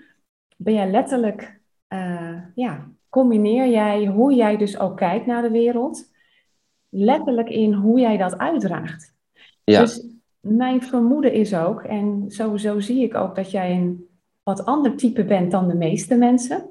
ben 0.57 0.73
jij 0.73 0.91
letterlijk, 0.91 1.59
eh, 1.87 2.37
ja, 2.55 2.87
combineer 3.09 3.67
jij 3.67 4.05
hoe 4.05 4.33
jij 4.33 4.57
dus 4.57 4.79
ook 4.79 4.97
kijkt 4.97 5.25
naar 5.25 5.41
de 5.41 5.51
wereld, 5.51 6.11
letterlijk 6.89 7.49
in 7.49 7.73
hoe 7.73 7.99
jij 7.99 8.17
dat 8.17 8.37
uitdraagt. 8.37 9.15
ja. 9.63 9.79
Dus 9.79 10.05
mijn 10.39 10.83
vermoeden 10.83 11.33
is 11.33 11.55
ook, 11.55 11.83
en 11.83 12.25
sowieso 12.27 12.79
zie 12.79 13.03
ik 13.03 13.15
ook 13.15 13.35
dat 13.35 13.51
jij 13.51 13.71
een 13.71 14.07
wat 14.43 14.65
ander 14.65 14.95
type 14.95 15.25
bent 15.25 15.51
dan 15.51 15.67
de 15.67 15.75
meeste 15.75 16.15
mensen. 16.15 16.69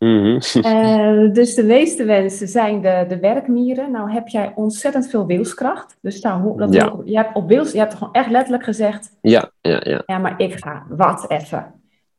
Mhm. 0.00 0.38
Eh, 0.62 1.32
dus 1.32 1.54
de 1.54 1.64
meeste 1.64 2.04
mensen 2.04 2.48
zijn 2.48 2.80
de, 2.82 3.04
de 3.08 3.18
werkmieren. 3.18 3.90
Nou 3.90 4.10
heb 4.10 4.28
jij 4.28 4.52
ontzettend 4.54 5.10
veel 5.10 5.26
wilskracht. 5.26 5.98
Dus 6.00 6.20
daar, 6.20 6.40
ho- 6.40 6.56
dat 6.56 6.72
Ja. 6.74 6.96
je, 7.04 7.16
hebt 7.16 7.34
op 7.36 7.48
wils, 7.48 7.72
je 7.72 7.78
hebt 7.78 7.94
gewoon 7.94 8.12
echt 8.12 8.30
letterlijk 8.30 8.64
gezegd, 8.64 9.16
ja, 9.20 9.50
ja, 9.60 9.80
ja. 9.84 10.02
ja, 10.06 10.18
maar 10.18 10.40
ik 10.40 10.54
ga, 10.54 10.86
wat 10.88 11.30
even. 11.30 11.74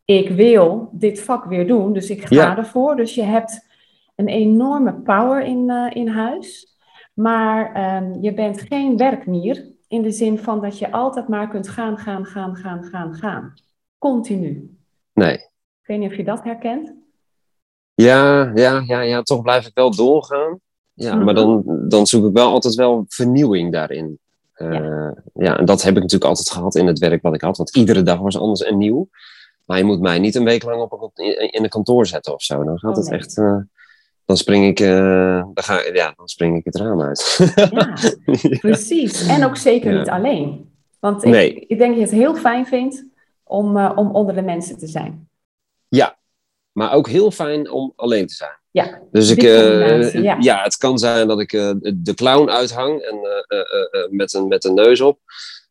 Ik 0.05 0.29
wil 0.29 0.89
dit 0.91 1.21
vak 1.21 1.45
weer 1.45 1.67
doen, 1.67 1.93
dus 1.93 2.09
ik 2.09 2.25
ga 2.25 2.35
Ja. 2.35 2.57
ervoor. 2.57 2.95
Dus 2.95 3.15
je 3.15 3.23
hebt 3.23 3.67
een 4.15 4.27
enorme 4.27 4.93
power 4.93 5.43
in, 5.43 5.69
eh, 5.69 5.87
in 5.95 6.07
huis. 6.07 6.77
Maar 7.13 7.73
ehm, 7.73 8.13
je 8.21 8.33
bent 8.33 8.61
geen 8.61 8.97
werkmier 8.97 9.65
in 9.87 10.01
de 10.01 10.11
zin 10.11 10.37
van 10.37 10.61
dat 10.61 10.79
je 10.79 10.91
altijd 10.91 11.27
maar 11.27 11.47
kunt 11.47 11.69
gaan, 11.69 11.97
gaan, 11.97 12.25
gaan, 12.25 12.55
gaan, 12.55 12.83
gaan, 12.83 13.13
gaan. 13.13 13.53
Continu. 13.97 14.77
Nee. 15.13 15.33
Ik 15.33 15.87
weet 15.87 15.99
niet 15.99 16.11
of 16.11 16.17
je 16.17 16.23
dat 16.23 16.43
herkent. 16.43 16.93
Ja, 18.01 18.51
ja, 18.55 18.83
ja, 18.85 19.01
ja, 19.01 19.21
toch 19.21 19.41
blijf 19.41 19.67
ik 19.67 19.71
wel 19.73 19.95
doorgaan. 19.95 20.59
Ja, 20.93 21.15
Mhm. 21.15 21.25
maar 21.25 21.33
dan, 21.33 21.63
dan 21.87 22.07
zoek 22.07 22.25
ik 22.25 22.33
wel 22.33 22.51
altijd 22.51 22.75
wel 22.75 23.05
vernieuwing 23.07 23.71
daarin. 23.71 24.19
ja. 24.55 25.13
ja, 25.33 25.57
en 25.57 25.65
dat 25.65 25.81
heb 25.81 25.95
ik 25.95 26.01
natuurlijk 26.01 26.29
altijd 26.29 26.51
gehad 26.51 26.75
in 26.75 26.87
het 26.87 26.99
werk 26.99 27.21
wat 27.21 27.33
ik 27.33 27.41
had. 27.41 27.57
Want 27.57 27.75
iedere 27.75 28.03
dag 28.03 28.19
was 28.19 28.37
anders 28.37 28.63
en 28.63 28.77
nieuw. 28.77 29.09
Maar 29.65 29.77
je 29.77 29.83
moet 29.83 30.01
mij 30.01 30.19
niet 30.19 30.35
een 30.35 30.43
week 30.43 30.63
lang 30.63 30.81
op 30.81 31.11
een, 31.15 31.51
in 31.51 31.63
een 31.63 31.69
kantoor 31.69 32.05
zetten 32.05 32.33
of 32.33 32.41
zo. 32.41 32.63
Dan 32.63 32.79
gaat 32.79 32.97
oh, 32.97 33.03
het 33.03 33.11
echt 33.11 33.41
dan 34.31 34.39
spring 34.39 34.65
ik, 34.65 34.79
uh, 34.79 35.43
dan 35.53 35.63
ga, 35.63 35.81
ja, 35.93 36.13
dan 36.15 36.27
spring 36.27 36.57
ik 36.57 36.65
het 36.65 36.75
raam 36.75 37.01
uit. 37.01 37.51
ja, 37.71 37.97
precies. 38.69 39.27
En 39.27 39.45
ook 39.45 39.57
zeker 39.57 39.97
niet 39.97 40.09
alleen. 40.09 40.71
Want 40.99 41.23
ik, 41.23 41.31
nee. 41.31 41.53
ik, 41.53 41.77
denk 41.77 41.89
dat 41.89 41.95
je 41.95 42.01
het 42.15 42.23
heel 42.23 42.35
fijn 42.35 42.65
vindt 42.65 43.05
om, 43.43 43.77
om 43.77 44.15
onder 44.15 44.35
de 44.35 44.41
mensen 44.41 44.77
te 44.77 44.87
zijn. 44.87 45.29
Ja, 45.87 46.17
maar 46.71 46.93
ook 46.93 47.07
heel 47.07 47.31
fijn 47.31 47.69
om 47.71 47.93
alleen 47.95 48.27
te 48.27 48.33
zijn. 48.33 48.59
Ja, 48.71 49.01
dus 49.11 49.29
ik, 49.29 49.43
uh, 49.43 50.13
ja. 50.13 50.37
ja. 50.39 50.63
het 50.63 50.77
kan 50.77 50.97
zijn 50.97 51.27
dat 51.27 51.39
ik 51.39 51.51
de 51.95 52.13
clown 52.15 52.49
uithang 52.49 53.01
en, 53.01 53.19
met, 54.09 54.33
een, 54.33 54.47
met 54.47 54.63
een 54.63 54.73
neus 54.73 55.01
op. 55.01 55.19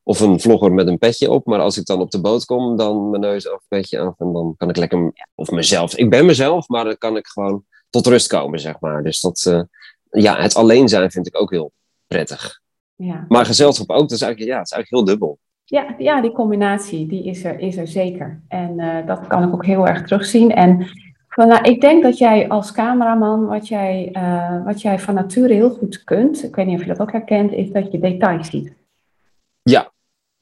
Of 0.02 0.20
een 0.20 0.40
vlogger 0.40 0.72
met 0.72 0.86
een 0.86 0.98
petje 0.98 1.30
op. 1.30 1.46
Maar 1.46 1.60
als 1.60 1.78
ik 1.78 1.86
dan 1.86 2.00
op 2.00 2.10
de 2.10 2.20
boot 2.20 2.44
kom, 2.44 2.76
dan 2.76 3.10
mijn 3.10 3.22
neus 3.22 3.48
af, 3.48 3.60
petje 3.68 4.00
af. 4.00 4.14
En 4.18 4.32
dan 4.32 4.54
kan 4.56 4.68
ik 4.68 4.76
lekker, 4.76 5.12
of 5.34 5.50
mezelf. 5.50 5.96
Ik 5.96 6.10
ben 6.10 6.26
mezelf, 6.26 6.68
maar 6.68 6.84
dan 6.84 6.98
kan 6.98 7.16
ik 7.16 7.26
gewoon 7.26 7.64
tot 7.90 8.06
rust 8.06 8.26
komen, 8.26 8.60
zeg 8.60 8.80
maar. 8.80 9.02
Dus 9.02 9.20
dat, 9.20 9.66
ja, 10.10 10.40
het 10.40 10.54
alleen 10.54 10.88
zijn 10.88 11.10
vind 11.10 11.26
ik 11.26 11.40
ook 11.40 11.50
heel 11.50 11.72
prettig. 12.06 12.60
Ja. 12.96 13.24
Maar 13.28 13.46
gezelschap 13.46 13.90
ook, 13.90 14.08
dus 14.08 14.20
eigenlijk, 14.20 14.52
ja, 14.52 14.58
het 14.58 14.66
is 14.66 14.72
eigenlijk 14.72 15.04
heel 15.04 15.14
dubbel. 15.14 15.38
Ja, 15.70 15.94
ja 15.98 16.20
die 16.20 16.32
combinatie 16.32 17.06
die 17.06 17.24
is, 17.24 17.44
er, 17.44 17.58
is 17.58 17.76
er 17.76 17.86
zeker. 17.86 18.40
En 18.48 18.78
uh, 18.78 19.06
dat 19.06 19.26
kan 19.26 19.42
ik 19.42 19.52
ook 19.52 19.64
heel 19.64 19.86
erg 19.86 20.02
terugzien. 20.02 20.50
En 20.50 20.86
van, 21.28 21.48
nou, 21.48 21.62
ik 21.62 21.80
denk 21.80 22.02
dat 22.02 22.18
jij 22.18 22.48
als 22.48 22.72
cameraman, 22.72 23.46
wat 23.46 23.68
jij, 23.68 24.08
uh, 24.12 24.64
wat 24.64 24.82
jij 24.82 24.98
van 24.98 25.14
nature 25.14 25.54
heel 25.54 25.70
goed 25.70 26.04
kunt, 26.04 26.44
ik 26.44 26.54
weet 26.54 26.66
niet 26.66 26.74
of 26.74 26.82
je 26.82 26.88
dat 26.88 27.00
ook 27.00 27.12
herkent, 27.12 27.52
is 27.52 27.70
dat 27.70 27.92
je 27.92 27.98
details 27.98 28.50
ziet. 28.50 28.72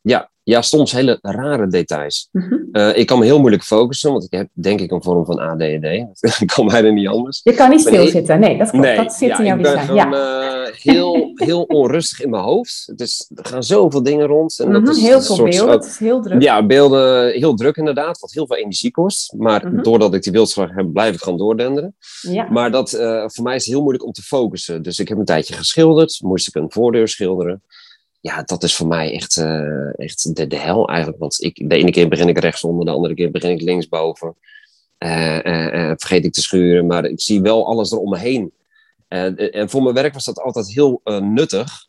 Ja, 0.08 0.30
ja, 0.42 0.62
soms 0.62 0.92
hele 0.92 1.18
rare 1.22 1.66
details. 1.66 2.28
Mhm. 2.32 2.54
Eh, 2.72 2.96
ik 2.96 3.06
kan 3.06 3.18
me 3.18 3.24
heel 3.24 3.38
moeilijk 3.38 3.62
focussen, 3.62 4.10
want 4.12 4.24
ik 4.24 4.30
heb 4.30 4.48
denk 4.52 4.80
ik 4.80 4.90
een 4.90 5.02
vorm 5.02 5.24
van 5.24 5.38
ADD. 5.38 5.82
Dat 6.20 6.42
kan 6.54 6.66
bijna 6.66 6.90
niet 6.90 7.08
anders. 7.08 7.40
Je 7.42 7.54
kan 7.54 7.70
niet 7.70 7.80
stilzitten, 7.80 8.40
nee, 8.40 8.58
dat. 8.58 8.72
Nee, 8.72 8.96
dat 8.96 9.12
zit 9.12 9.38
in 9.38 9.44
jouw 9.44 9.56
design. 9.56 9.80
Ik 9.80 9.86
ben 9.86 9.96
gewoon 9.96 10.10
ja. 10.10 10.66
uh, 10.66 10.74
heel, 10.74 11.30
heel 11.34 11.62
onrustig 11.62 12.20
in 12.20 12.30
mijn 12.30 12.42
hoofd. 12.42 12.92
Dus 12.96 13.30
er 13.34 13.46
gaan 13.46 13.62
zoveel 13.62 14.02
dingen 14.02 14.26
rond. 14.26 14.58
En 14.58 14.72
dat 14.72 14.82
mhm, 14.82 14.90
is 14.90 15.00
heel 15.00 15.20
veel 15.20 15.44
beelden, 15.44 15.74
het 15.74 15.84
is 15.84 15.98
heel 15.98 16.20
druk. 16.22 16.42
Ja, 16.42 16.66
beelden, 16.66 17.32
heel 17.32 17.54
druk 17.54 17.76
inderdaad, 17.76 18.20
wat 18.20 18.32
heel 18.32 18.46
veel 18.46 18.56
energie 18.56 18.90
kost. 18.90 19.34
Maar 19.36 19.66
mhm. 19.66 19.82
doordat 19.82 20.14
ik 20.14 20.22
die 20.22 20.32
wildslag 20.32 20.70
heb, 20.74 20.92
blijf 20.92 21.14
ik 21.14 21.20
gewoon 21.22 21.38
doordenderen. 21.38 21.96
Ja. 22.20 22.48
Maar 22.50 22.70
dat, 22.70 22.92
uh, 22.92 23.24
voor 23.26 23.44
mij 23.44 23.54
is 23.54 23.64
het 23.64 23.72
heel 23.72 23.82
moeilijk 23.82 24.06
om 24.06 24.12
te 24.12 24.22
focussen. 24.22 24.82
Dus 24.82 24.98
ik 24.98 25.08
heb 25.08 25.18
een 25.18 25.24
tijdje 25.24 25.54
geschilderd, 25.54 26.18
moest 26.22 26.48
ik 26.48 26.54
een 26.54 26.70
voordeur 26.70 27.08
schilderen 27.08 27.62
ja, 28.20 28.42
dat 28.42 28.62
is 28.62 28.74
voor 28.74 28.86
mij 28.86 29.12
echt, 29.12 29.36
uh, 29.36 29.98
echt 29.98 30.36
de, 30.36 30.46
de 30.46 30.56
hel 30.56 30.88
eigenlijk. 30.88 31.18
Want 31.18 31.42
ik, 31.42 31.68
de 31.68 31.76
ene 31.76 31.90
keer 31.90 32.08
begin 32.08 32.28
ik 32.28 32.38
rechtsonder, 32.38 32.84
de 32.84 32.90
andere 32.90 33.14
keer 33.14 33.30
begin 33.30 33.50
ik 33.50 33.60
linksboven. 33.60 34.36
Uh, 34.98 35.38
uh, 35.44 35.92
vergeet 35.96 36.24
ik 36.24 36.32
te 36.32 36.40
schuren, 36.40 36.86
maar 36.86 37.04
ik 37.04 37.20
zie 37.20 37.42
wel 37.42 37.66
alles 37.66 37.90
er 37.90 37.98
om 37.98 38.10
me 38.10 38.18
heen. 38.18 38.52
en 39.08 39.70
voor 39.70 39.82
mijn 39.82 39.94
werk 39.94 40.14
was 40.14 40.24
dat 40.24 40.40
altijd 40.40 40.72
heel 40.72 41.00
nuttig. 41.04 41.86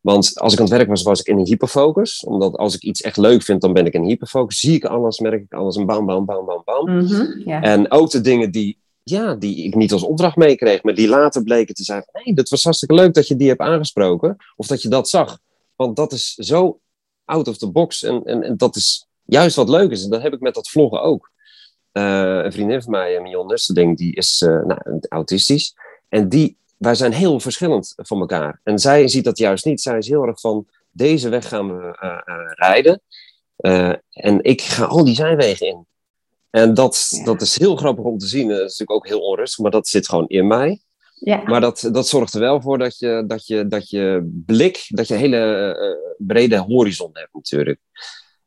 want 0.00 0.38
als 0.38 0.52
ik 0.52 0.58
aan 0.58 0.64
het 0.64 0.74
werk 0.74 0.88
was, 0.88 1.02
was 1.02 1.20
ik 1.20 1.26
in 1.26 1.38
een 1.38 1.46
hyperfocus. 1.46 2.24
Omdat 2.24 2.56
als 2.56 2.74
ik 2.74 2.82
iets 2.82 3.00
echt 3.00 3.16
leuk 3.16 3.42
vind, 3.42 3.60
dan 3.60 3.72
ben 3.72 3.86
ik 3.86 3.94
in 3.94 4.04
hyperfocus. 4.04 4.60
Zie 4.60 4.74
ik 4.74 4.84
alles, 4.84 5.18
merk 5.18 5.42
ik 5.42 5.52
alles 5.52 5.76
en 5.76 5.86
bam, 5.86 6.06
bam, 6.06 6.24
bam, 6.24 6.44
bam, 6.44 6.62
bam. 6.64 6.90
Mm 6.90 7.06
-hmm, 7.06 7.42
En 7.62 7.90
ook 7.90 8.10
de 8.10 8.20
dingen 8.20 8.50
die 8.50 8.78
ja, 9.10 9.34
die 9.34 9.64
ik 9.64 9.74
niet 9.74 9.92
als 9.92 10.02
opdracht 10.02 10.36
meekreeg, 10.36 10.82
maar 10.82 10.94
die 10.94 11.08
later 11.08 11.42
bleken 11.42 11.74
te 11.74 11.84
zijn 11.84 12.04
hey, 12.12 12.32
dat 12.34 12.48
was 12.48 12.64
hartstikke 12.64 12.94
leuk 12.94 13.14
dat 13.14 13.28
je 13.28 13.36
die 13.36 13.48
hebt 13.48 13.60
aangesproken, 13.60 14.36
of 14.56 14.66
dat 14.66 14.82
je 14.82 14.88
dat 14.88 15.08
zag. 15.08 15.38
Want 15.76 15.96
dat 15.96 16.12
is 16.12 16.34
zo 16.34 16.80
out 17.24 17.48
of 17.48 17.58
the 17.58 17.70
box 17.70 18.02
en, 18.02 18.24
en, 18.24 18.56
dat 18.56 18.76
is 18.76 19.06
juist 19.24 19.56
wat 19.56 19.68
leuk 19.68 19.90
is. 19.90 20.04
En 20.04 20.10
dat 20.10 20.22
heb 20.22 20.32
ik 20.32 20.40
met 20.40 20.54
dat 20.54 20.68
vloggen 20.68 21.02
ook. 21.02 21.30
Uh, 21.92 22.40
een 22.44 22.52
vriendin 22.52 22.82
van 22.82 22.90
mij, 22.90 23.20
Mion 23.20 23.46
Nusterding, 23.46 23.96
die 23.96 24.14
is 24.14 24.42
uh, 24.42 24.62
nou, 24.62 25.00
autistisch. 25.08 25.74
En 26.08 26.28
die, 26.28 26.56
wij 26.76 26.94
zijn 26.94 27.12
heel 27.12 27.40
verschillend 27.40 27.92
van 27.96 28.20
elkaar. 28.20 28.60
En 28.62 28.78
zij 28.78 29.08
ziet 29.08 29.24
dat 29.24 29.38
juist 29.38 29.64
niet. 29.64 29.80
Zij 29.80 29.98
is 29.98 30.08
heel 30.08 30.26
erg 30.26 30.40
van, 30.40 30.66
deze 30.90 31.28
weg 31.28 31.48
gaan 31.48 31.76
we 31.76 31.98
uh, 32.02 32.18
rijden. 32.54 33.00
en 34.10 34.42
ik 34.42 34.60
ga 34.60 34.84
al 34.84 35.04
die 35.04 35.14
zijwegen 35.14 35.66
in. 35.66 35.86
En 36.50 36.74
dat, 36.74 37.20
dat 37.24 37.40
is 37.40 37.58
heel 37.58 37.76
grappig 37.76 38.04
om 38.04 38.18
te 38.18 38.26
zien. 38.26 38.48
Dat 38.48 38.56
is 38.56 38.62
natuurlijk 38.62 38.90
ook 38.90 39.06
heel 39.06 39.20
onrustig, 39.20 39.58
maar 39.58 39.70
dat 39.70 39.88
zit 39.88 40.08
gewoon 40.08 40.28
in 40.28 40.46
mij. 40.46 40.80
Ja. 41.14 41.42
Maar 41.44 41.60
dat, 41.60 41.88
dat 41.92 42.08
zorgt 42.08 42.34
er 42.34 42.40
wel 42.40 42.60
voor 42.60 42.78
dat 42.78 42.98
je, 42.98 43.24
dat 43.26 43.46
je, 43.46 43.66
dat 43.66 43.90
je 43.90 44.30
blik, 44.46 44.86
dat 44.88 45.08
je 45.08 45.14
een 45.14 45.20
hele 45.20 45.76
uh, 45.80 46.16
brede 46.26 46.56
horizon 46.56 47.10
hebt 47.12 47.32
natuurlijk. 47.32 47.78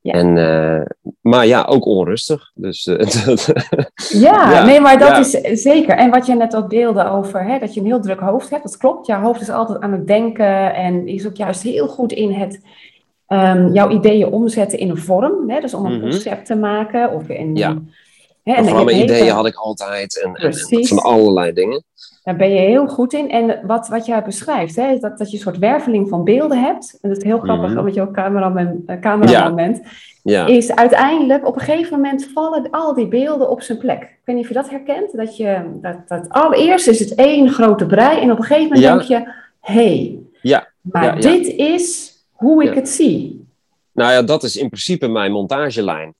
Ja. 0.01 0.13
En, 0.13 0.35
uh, 0.35 0.81
maar 1.21 1.45
ja, 1.45 1.63
ook 1.63 1.85
onrustig. 1.85 2.51
Dus, 2.53 2.85
uh, 2.87 2.97
ja, 4.21 4.51
ja, 4.51 4.65
nee, 4.65 4.79
maar 4.79 4.99
dat 4.99 5.31
ja. 5.31 5.39
is 5.41 5.61
zeker. 5.61 5.97
En 5.97 6.09
wat 6.09 6.25
je 6.25 6.35
net 6.35 6.55
ook 6.55 6.69
deelde 6.69 7.09
over 7.09 7.45
hè, 7.45 7.59
dat 7.59 7.73
je 7.73 7.79
een 7.79 7.85
heel 7.85 8.01
druk 8.01 8.19
hoofd 8.19 8.49
hebt, 8.49 8.63
dat 8.63 8.77
klopt. 8.77 9.07
Jouw 9.07 9.21
hoofd 9.21 9.41
is 9.41 9.49
altijd 9.49 9.79
aan 9.79 9.91
het 9.91 10.07
denken 10.07 10.75
en 10.75 11.07
is 11.07 11.27
ook 11.27 11.35
juist 11.35 11.61
heel 11.61 11.87
goed 11.87 12.11
in 12.11 12.31
het 12.31 12.61
um, 13.33 13.73
jouw 13.73 13.89
ideeën 13.89 14.27
omzetten 14.27 14.79
in 14.79 14.89
een 14.89 14.97
vorm. 14.97 15.49
Hè, 15.49 15.59
dus 15.59 15.73
om 15.73 15.85
een 15.85 15.97
mhm. 15.97 16.01
concept 16.01 16.45
te 16.45 16.55
maken. 16.55 17.11
Of 17.11 17.29
in, 17.29 17.55
ja. 17.55 17.77
Hè, 18.43 18.53
Programma-ideeën 18.53 19.33
had 19.33 19.47
ik 19.47 19.55
altijd 19.55 20.21
en, 20.23 20.33
en, 20.35 20.85
van 20.87 20.99
allerlei 20.99 21.53
dingen. 21.53 21.83
Daar 22.23 22.35
ben 22.35 22.49
je 22.49 22.59
heel 22.59 22.87
goed 22.87 23.13
in. 23.13 23.29
En 23.29 23.59
wat, 23.67 23.87
wat 23.87 24.05
jij 24.05 24.23
beschrijft, 24.23 24.75
hè, 24.75 24.97
dat, 24.97 25.17
dat 25.17 25.29
je 25.29 25.35
een 25.35 25.43
soort 25.43 25.57
werveling 25.57 26.09
van 26.09 26.23
beelden 26.23 26.57
hebt. 26.63 26.97
En 27.01 27.09
dat 27.09 27.17
is 27.17 27.23
heel 27.23 27.39
grappig, 27.39 27.69
mm 27.69 27.77
omdat 27.77 27.93
je 27.93 28.01
ook 28.01 28.13
cameraman, 28.13 28.83
uh, 28.87 28.99
cameraman 28.99 29.29
ja. 29.29 29.53
bent. 29.53 29.81
Ja. 30.23 30.45
Is 30.47 30.75
uiteindelijk, 30.75 31.47
op 31.47 31.55
een 31.55 31.61
gegeven 31.61 31.95
moment 32.01 32.29
vallen 32.33 32.67
al 32.71 32.93
die 32.93 33.07
beelden 33.07 33.49
op 33.49 33.61
zijn 33.61 33.77
plek. 33.77 34.01
Ik 34.01 34.19
weet 34.23 34.35
niet 34.35 34.45
of 34.45 34.51
je 34.51 34.57
dat 34.57 34.69
herkent. 34.69 35.17
Dat 35.17 35.37
je, 35.37 35.61
dat, 35.81 35.97
dat 36.07 36.29
allereerst 36.29 36.87
is 36.87 36.99
het 36.99 37.15
één 37.15 37.49
grote 37.49 37.85
brei. 37.85 38.19
En 38.19 38.31
op 38.31 38.37
een 38.37 38.43
gegeven 38.43 38.79
moment 38.79 38.83
denk 38.83 39.01
je, 39.01 39.31
hé, 39.59 39.73
hey, 39.73 40.19
ja. 40.41 40.67
maar 40.81 41.19
dit 41.19 41.47
is 41.47 42.12
hoe 42.33 42.63
ik 42.63 42.73
het 42.73 42.89
zie. 42.89 43.47
Nou 43.91 44.11
ja, 44.11 44.21
dat 44.21 44.43
is 44.43 44.55
in 44.55 44.67
principe 44.69 45.07
mijn 45.07 45.31
montagelijn. 45.31 46.15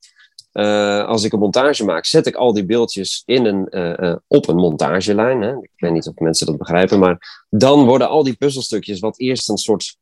Uh, 0.52 1.04
als 1.06 1.24
ik 1.24 1.32
een 1.32 1.38
montage 1.38 1.84
maak, 1.84 2.04
zet 2.04 2.26
ik 2.26 2.34
al 2.34 2.52
die 2.52 2.64
beeldjes 2.64 3.22
in 3.26 3.44
een, 3.44 3.66
uh, 3.70 3.92
uh, 3.96 4.16
op 4.26 4.48
een 4.48 4.56
montagelijn. 4.56 5.42
Hè? 5.42 5.50
Ik 5.50 5.70
weet 5.76 5.92
niet 5.92 6.06
of 6.06 6.14
mensen 6.14 6.46
dat 6.46 6.58
begrijpen, 6.58 6.98
maar 6.98 7.44
dan 7.50 7.84
worden 7.84 8.08
al 8.08 8.22
die 8.22 8.36
puzzelstukjes, 8.36 9.00
wat 9.00 9.18
eerst 9.18 9.48
een 9.48 9.56
soort 9.56 9.96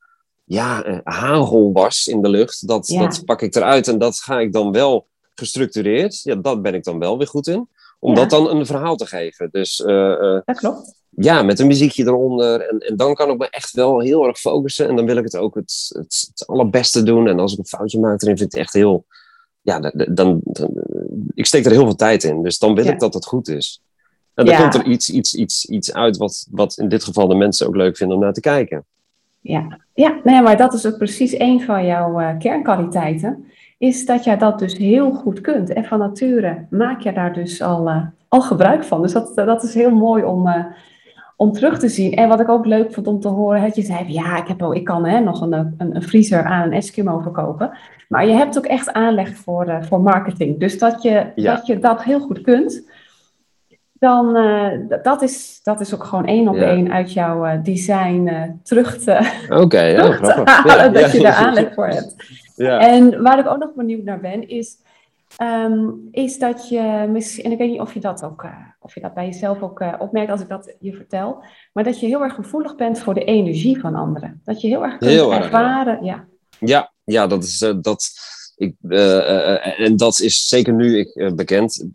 ja, 0.44 1.01
hagel 1.05 1.72
was 1.72 2.07
in 2.07 2.22
de 2.22 2.29
lucht, 2.29 2.68
dat, 2.68 2.88
ja. 2.88 3.01
dat 3.01 3.25
pak 3.25 3.42
ik 3.42 3.55
eruit 3.55 3.88
en 3.88 3.98
dat 3.98 4.16
ga 4.16 4.40
ik 4.40 4.53
dan 4.53 4.72
wel 4.72 5.07
gestructureerd. 5.35 6.22
Ja, 6.22 6.35
dat 6.35 6.62
ben 6.62 6.75
ik 6.75 6.85
dan 6.85 6.98
wel 6.98 7.18
weer 7.18 7.27
goed 7.27 7.46
in. 7.46 7.68
Om 7.98 8.14
ja. 8.14 8.20
dat 8.20 8.31
dan 8.31 8.51
een 8.51 8.66
verhaal 8.66 8.96
te 8.96 9.07
geven. 9.07 9.48
Dus, 9.51 9.77
dat 10.44 10.59
klopt 10.59 11.02
ja, 11.16 11.42
met 11.42 11.59
een 11.59 11.66
muziekje 11.66 12.05
eronder. 12.05 12.61
En, 12.68 12.79
en 12.79 12.96
dan 12.96 13.14
kan 13.14 13.31
ik 13.31 13.38
me 13.38 13.48
echt 13.51 13.72
wel 13.72 14.01
heel 14.01 14.27
erg 14.27 14.38
focussen. 14.38 14.88
En 14.88 14.96
dan 14.96 15.07
wil 15.07 15.16
ik 15.16 15.25
het 15.25 15.37
ook 15.37 15.55
het, 15.55 15.90
het, 15.92 16.31
het 16.35 16.46
allerbeste 16.46 17.03
doen. 17.03 17.29
En 17.29 17.38
als 17.38 17.53
ik 17.53 17.59
een 17.59 17.66
foutje 17.66 18.01
maak 18.01 18.22
erin, 18.22 18.37
vind 18.37 18.48
ik 18.48 18.55
het 18.55 18.61
echt 18.61 18.72
heel... 18.72 19.05
Ja, 19.61 19.79
dan, 19.81 20.07
dan, 20.14 20.40
ik 21.35 21.46
steek 21.46 21.64
er 21.64 21.70
heel 21.70 21.85
veel 21.85 21.94
tijd 21.94 22.25
in. 22.25 22.42
Dus 22.42 22.59
dan 22.59 22.75
wil 22.75 22.87
ik 22.87 22.98
dat 22.98 23.14
het 23.14 23.27
goed 23.27 23.48
is. 23.48 23.83
En 24.35 24.44
dan 24.44 24.57
komt 24.57 24.75
er 24.75 24.85
iets, 24.85 25.11
iets, 25.11 25.35
iets, 25.35 25.66
iets 25.66 25.92
uit 25.92 26.16
wat, 26.16 26.46
wat 26.51 26.79
in 26.79 26.88
dit 26.88 27.05
geval 27.05 27.29
de 27.29 27.35
mensen 27.35 27.66
ook 27.66 27.77
leuk 27.77 27.96
vinden 27.96 28.16
om 28.16 28.22
naar 28.22 28.33
te 28.33 28.40
kijken. 28.40 28.85
Ja, 29.40 29.79
ja 29.94 30.20
nee, 30.25 30.42
maar 30.42 30.57
dat 30.57 30.75
is 30.75 30.87
ook 30.87 30.96
precies 30.96 31.38
een 31.38 31.62
van 31.62 31.87
jouw 31.87 32.20
uh, 32.20 32.38
kernkwaliteiten. 32.38 33.44
Is 33.79 34.07
dat 34.07 34.25
jij 34.25 34.38
dat 34.38 34.59
dus 34.59 34.77
heel 34.77 35.12
goed 35.12 35.40
kunt. 35.40 35.72
En 35.72 35.85
van 35.85 35.98
nature 35.98 36.66
maak 36.70 37.01
je 37.01 37.12
daar 37.12 37.35
dus 37.35 37.62
al, 37.62 37.88
uh, 37.88 38.07
al 38.29 38.40
gebruik 38.40 38.85
van. 38.85 39.03
Dus 39.03 39.12
dat, 39.12 39.33
dat 39.35 39.62
is 39.62 39.75
heel 39.75 39.90
mooi 39.90 40.25
om... 40.25 40.46
Uh, 40.46 40.64
om 41.37 41.53
terug 41.53 41.79
te 41.79 41.88
zien. 41.88 42.14
En 42.14 42.29
wat 42.29 42.40
ik 42.40 42.49
ook 42.49 42.66
leuk 42.66 42.92
vond 42.92 43.07
om 43.07 43.21
te 43.21 43.29
horen, 43.29 43.62
dat 43.62 43.77
je 43.77 43.83
zei, 43.83 44.12
ja, 44.12 44.37
ik, 44.37 44.49
heb 44.49 44.62
ook, 44.62 44.75
ik 44.75 44.85
kan 44.85 45.05
hè, 45.05 45.21
nog 45.21 45.40
een, 45.40 45.53
een, 45.53 45.75
een 45.79 46.03
vriezer 46.03 46.45
aan 46.45 46.62
een 46.62 46.73
Eskimo 46.73 47.18
verkopen. 47.18 47.71
Maar 48.09 48.27
je 48.27 48.33
hebt 48.33 48.59
ook 48.59 48.66
echt 48.66 48.92
aanleg 48.92 49.37
voor, 49.37 49.68
uh, 49.68 49.83
voor 49.83 50.01
marketing. 50.01 50.61
Dus 50.61 50.79
dat 50.79 51.03
je, 51.03 51.27
dat 51.35 51.66
je 51.66 51.79
dat 51.79 52.03
heel 52.03 52.21
goed 52.21 52.40
kunt, 52.40 52.88
dan 53.92 54.37
uh, 54.37 54.68
dat, 55.03 55.23
is, 55.23 55.61
dat 55.62 55.81
is 55.81 55.95
ook 55.95 56.05
gewoon 56.05 56.27
één 56.27 56.49
op 56.49 56.55
ja. 56.55 56.62
één 56.62 56.92
uit 56.92 57.12
jouw 57.12 57.47
uh, 57.47 57.53
design 57.62 58.31
terug 58.62 58.99
te, 58.99 59.31
okay, 59.49 59.92
ja, 59.92 60.03
terug 60.03 60.21
te 60.21 60.42
halen, 60.45 60.92
dat 60.92 61.12
je 61.12 61.21
daar 61.23 61.35
aanleg 61.35 61.75
voor 61.75 61.87
hebt. 61.88 62.16
En 62.57 63.23
waar 63.23 63.38
ik 63.38 63.49
ook 63.49 63.59
nog 63.59 63.75
benieuwd 63.75 64.04
naar 64.04 64.21
ben, 64.21 64.48
is 64.48 64.77
Um, 65.39 66.09
is 66.11 66.39
dat 66.39 66.69
je 66.69 67.09
misschien, 67.11 67.45
en 67.45 67.53
ik 67.53 67.59
weet 67.59 67.71
niet 67.71 67.81
of 67.81 67.95
je 67.95 68.01
dat 68.01 68.25
ook, 68.25 68.43
uh, 68.43 68.57
of 68.81 68.95
je 68.95 69.01
dat 69.01 69.15
bij 69.15 69.27
jezelf 69.27 69.63
ook 69.63 69.81
uh, 69.81 69.95
opmerkt 69.99 70.31
als 70.31 70.41
ik 70.41 70.49
dat 70.49 70.77
je 70.81 70.93
vertel, 70.93 71.45
maar 71.73 71.85
dat 71.85 72.01
je 72.01 72.07
heel 72.07 72.23
erg 72.23 72.35
gevoelig 72.35 72.77
bent 72.77 72.99
voor 72.99 73.15
de 73.15 73.25
energie 73.25 73.81
van 73.81 73.95
anderen. 73.95 74.41
Dat 74.45 74.61
je 74.61 74.69
heel 74.69 74.85
erg 74.85 74.99
kunt 74.99 75.11
heel 75.11 75.35
erg, 75.35 75.45
ervaren. 75.45 76.05
Ja. 76.05 76.27
ja, 76.59 76.93
ja, 77.05 77.27
dat 77.27 77.45
is 77.45 77.63
uh, 77.63 77.75
dat. 77.81 78.11
ik, 78.57 78.75
en 79.79 79.97
dat 79.97 80.21
is 80.21 80.47
zeker 80.47 80.73
nu 80.73 80.99
ik 80.99 81.33
bekend 81.35 81.89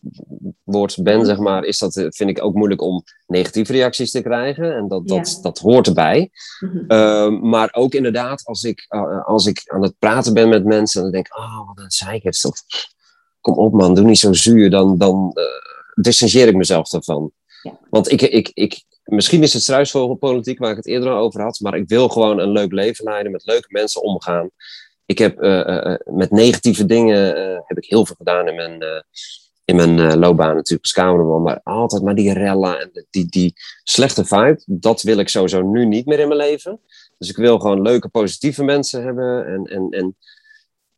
word, 0.64 1.04
ben, 1.04 1.26
zeg 1.26 1.38
maar, 1.38 1.64
is 1.64 1.78
dat, 1.78 1.94
vind 1.94 2.30
ik 2.30 2.44
ook 2.44 2.56
moeilijk 2.56 2.82
om 2.82 3.04
negatieve 3.28 3.72
reacties 3.72 4.12
te 4.12 4.22
krijgen. 4.22 4.76
En 4.76 4.88
dat, 4.88 5.08
dat, 5.08 5.40
dat 5.42 5.60
hoort 5.60 5.88
erbij. 5.88 6.30
Mhm. 6.60 6.84
Ehm, 6.88 7.50
maar 7.50 7.70
ook 7.72 7.94
inderdaad, 7.94 8.46
als 8.46 8.64
ik, 8.64 8.86
als 9.26 9.46
ik 9.46 9.62
aan 9.66 9.82
het 9.82 9.96
praten 10.00 10.34
ben 10.34 10.50
met 10.50 10.66
mensen, 10.66 11.02
dan 11.02 11.12
denk 11.12 11.28
ik, 11.28 11.38
oh, 11.38 11.68
wat 11.68 11.80
een 11.80 11.92
zeikert. 11.92 12.36
Kom 13.48 13.58
op 13.58 13.74
man, 13.74 13.96
doe 13.96 14.06
niet 14.06 14.20
zo 14.20 14.34
zuur. 14.34 14.70
Dan, 14.70 14.98
dan 14.98 15.34
distancieer 15.94 16.48
ik 16.48 16.56
mezelf 16.56 16.90
daarvan. 16.90 17.32
Ja. 17.62 17.80
Want 17.90 18.12
ik, 18.12 18.22
ik, 18.22 18.52
ik, 18.54 18.84
misschien 19.04 19.44
is 19.44 19.54
het 19.54 19.62
struisvogelpolitiek 19.62 20.60
waar 20.60 20.72
ik 20.72 20.78
het 20.78 20.88
eerder 20.88 21.10
al 21.10 21.18
over 21.18 21.42
had, 21.42 21.60
maar 21.60 21.76
ik 21.76 21.88
wil 21.88 22.10
gewoon 22.10 22.40
een 22.40 22.52
leuk 22.52 22.72
leven 22.72 23.06
leiden, 23.06 23.32
met 23.32 23.46
leuke 23.46 23.68
mensen 23.70 24.02
omgaan. 24.02 24.50
Ik 25.06 25.18
heb 25.18 25.44
uh, 25.44 25.96
met 26.06 26.32
negatieve 26.32 26.86
dingen 26.86 27.36
heb 27.66 27.78
ik 27.78 27.90
heel 27.90 28.06
veel 28.06 28.16
gedaan 28.16 28.48
in 28.48 28.56
mijn, 28.56 28.84
in 29.66 29.76
mijn 29.76 30.18
loopbaan 30.20 30.56
natuurlijk 30.56 30.84
als 30.84 30.94
cameraman, 30.94 31.42
maar 31.42 31.60
altijd 31.64 32.04
maar 32.04 32.16
die 32.16 32.34
rella 32.34 32.80
en 32.80 33.06
die, 33.10 33.26
die 33.26 33.54
slechte 33.84 34.26
vibe, 34.26 34.62
dat 34.66 35.02
wil 35.02 35.18
ik 35.18 35.30
sowieso 35.30 35.62
nu 35.62 35.86
niet 35.86 36.06
meer 36.06 36.20
in 36.20 36.28
mijn 36.28 36.40
leven. 36.40 36.80
Dus 37.18 37.30
ik 37.30 37.38
wil 37.38 37.60
gewoon 37.60 37.82
leuke, 37.82 38.10
positieve 38.10 38.64
mensen 38.64 39.04
hebben 39.04 39.46
en, 39.46 39.64
en, 39.64 39.88
en 39.90 40.16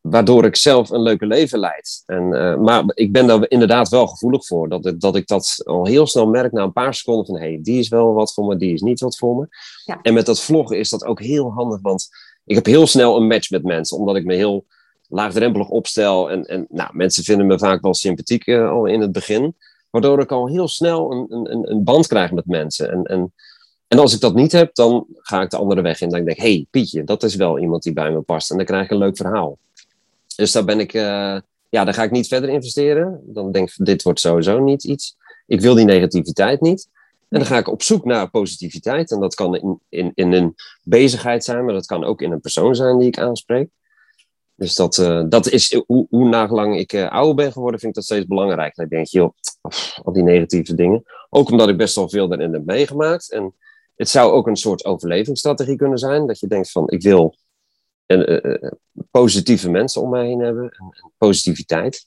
waardoor 0.00 0.44
ik 0.44 0.56
zelf 0.56 0.90
een 0.90 1.02
leuke 1.02 1.26
leven 1.26 1.58
leid. 1.58 2.02
En, 2.06 2.22
uh, 2.32 2.56
maar 2.56 2.82
ik 2.86 3.12
ben 3.12 3.26
daar 3.26 3.50
inderdaad 3.50 3.88
wel 3.88 4.06
gevoelig 4.06 4.46
voor. 4.46 4.68
Dat, 4.68 4.94
dat 4.98 5.16
ik 5.16 5.26
dat 5.26 5.62
al 5.64 5.86
heel 5.86 6.06
snel 6.06 6.26
merk 6.26 6.52
na 6.52 6.62
een 6.62 6.72
paar 6.72 6.94
seconden 6.94 7.26
van... 7.26 7.38
hé, 7.38 7.46
hey, 7.46 7.58
die 7.62 7.78
is 7.78 7.88
wel 7.88 8.12
wat 8.12 8.32
voor 8.32 8.46
me, 8.46 8.56
die 8.56 8.72
is 8.72 8.80
niet 8.80 9.00
wat 9.00 9.18
voor 9.18 9.36
me. 9.36 9.46
Ja. 9.84 9.98
En 10.02 10.14
met 10.14 10.26
dat 10.26 10.40
vloggen 10.40 10.78
is 10.78 10.90
dat 10.90 11.04
ook 11.04 11.20
heel 11.20 11.52
handig. 11.52 11.80
Want 11.80 12.08
ik 12.44 12.54
heb 12.54 12.66
heel 12.66 12.86
snel 12.86 13.16
een 13.16 13.26
match 13.26 13.50
met 13.50 13.62
mensen. 13.62 13.96
Omdat 13.96 14.16
ik 14.16 14.24
me 14.24 14.34
heel 14.34 14.66
laagdrempelig 15.08 15.68
opstel. 15.68 16.30
En, 16.30 16.44
en 16.44 16.66
nou, 16.68 16.90
mensen 16.92 17.24
vinden 17.24 17.46
me 17.46 17.58
vaak 17.58 17.82
wel 17.82 17.94
sympathiek 17.94 18.46
uh, 18.46 18.70
al 18.70 18.86
in 18.86 19.00
het 19.00 19.12
begin. 19.12 19.56
Waardoor 19.90 20.20
ik 20.20 20.32
al 20.32 20.48
heel 20.48 20.68
snel 20.68 21.12
een, 21.12 21.26
een, 21.28 21.70
een 21.70 21.84
band 21.84 22.06
krijg 22.06 22.32
met 22.32 22.46
mensen. 22.46 22.90
En, 22.90 23.02
en, 23.02 23.32
en 23.88 23.98
als 23.98 24.14
ik 24.14 24.20
dat 24.20 24.34
niet 24.34 24.52
heb, 24.52 24.74
dan 24.74 25.06
ga 25.14 25.42
ik 25.42 25.50
de 25.50 25.56
andere 25.56 25.80
weg 25.80 26.00
in. 26.00 26.08
Dan 26.08 26.24
denk 26.24 26.36
ik, 26.36 26.42
hé, 26.42 26.52
hey, 26.52 26.66
Pietje, 26.70 27.04
dat 27.04 27.22
is 27.22 27.34
wel 27.34 27.58
iemand 27.58 27.82
die 27.82 27.92
bij 27.92 28.10
me 28.10 28.20
past. 28.20 28.50
En 28.50 28.56
dan 28.56 28.66
krijg 28.66 28.84
ik 28.84 28.90
een 28.90 28.98
leuk 28.98 29.16
verhaal. 29.16 29.58
Dus 30.36 30.52
daar 30.52 30.64
ben 30.64 30.80
ik, 30.80 30.94
uh, 30.94 31.38
ja, 31.68 31.84
daar 31.84 31.94
ga 31.94 32.02
ik 32.02 32.10
niet 32.10 32.28
verder 32.28 32.50
investeren. 32.50 33.20
Dan 33.24 33.52
denk 33.52 33.68
ik, 33.68 33.86
dit 33.86 34.02
wordt 34.02 34.20
sowieso 34.20 34.58
niet 34.58 34.84
iets. 34.84 35.16
Ik 35.46 35.60
wil 35.60 35.74
die 35.74 35.84
negativiteit 35.84 36.60
niet. 36.60 36.88
En 37.28 37.38
dan 37.38 37.48
ga 37.48 37.58
ik 37.58 37.68
op 37.68 37.82
zoek 37.82 38.04
naar 38.04 38.30
positiviteit. 38.30 39.10
En 39.10 39.20
dat 39.20 39.34
kan 39.34 39.56
in, 39.56 39.80
in, 39.88 40.12
in 40.14 40.32
een 40.32 40.54
bezigheid 40.82 41.44
zijn, 41.44 41.64
maar 41.64 41.74
dat 41.74 41.86
kan 41.86 42.04
ook 42.04 42.22
in 42.22 42.32
een 42.32 42.40
persoon 42.40 42.74
zijn 42.74 42.98
die 42.98 43.08
ik 43.08 43.18
aanspreek. 43.18 43.68
Dus 44.54 44.74
dat, 44.74 44.96
uh, 44.96 45.24
dat 45.28 45.48
is, 45.48 45.82
hoe, 45.86 46.06
hoe 46.10 46.28
nagelang 46.28 46.78
ik 46.78 46.92
uh, 46.92 47.10
ouder 47.10 47.34
ben 47.34 47.52
geworden, 47.52 47.80
vind 47.80 47.92
ik 47.92 47.96
dat 47.96 48.04
steeds 48.04 48.26
belangrijk. 48.26 48.74
Dan 48.74 48.88
denk 48.88 49.06
je, 49.06 49.18
joh, 49.18 49.32
al 50.02 50.12
die 50.12 50.22
negatieve 50.22 50.74
dingen. 50.74 51.02
Ook 51.30 51.50
omdat 51.50 51.68
ik 51.68 51.76
best 51.76 51.94
wel 51.94 52.08
veel 52.08 52.28
daarin 52.28 52.52
heb 52.52 52.64
meegemaakt. 52.64 53.32
En 53.32 53.54
het 53.96 54.08
zou 54.08 54.32
ook 54.32 54.46
een 54.46 54.56
soort 54.56 54.84
overlevingsstrategie 54.84 55.76
kunnen 55.76 55.98
zijn. 55.98 56.26
Dat 56.26 56.40
je 56.40 56.46
denkt 56.46 56.70
van, 56.70 56.88
ik 56.88 57.02
wil 57.02 57.34
en, 58.10 58.26
eh, 58.26 58.54
eh, 58.54 58.72
positieve 59.10 59.70
mensen 59.70 60.02
om 60.02 60.10
mij 60.10 60.26
heen 60.26 60.40
hebben. 60.40 60.64
En, 60.64 60.84
en 61.02 61.12
positiviteit. 61.18 62.06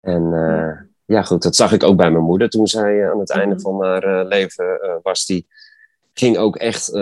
En 0.00 0.32
eh, 0.32 0.80
ja, 1.04 1.22
goed, 1.22 1.42
dat 1.42 1.56
zag 1.56 1.72
ik 1.72 1.82
ook 1.82 1.96
bij 1.96 2.10
mijn 2.10 2.24
moeder 2.24 2.48
toen 2.48 2.66
zij 2.66 3.10
aan 3.10 3.18
het 3.18 3.30
einde 3.30 3.54
mhm. 3.54 3.62
van 3.62 3.82
haar 3.82 4.26
leven 4.26 5.00
was. 5.02 5.26
Die 5.26 5.46
ging 6.12 6.36
ook 6.36 6.56
echt 6.56 6.92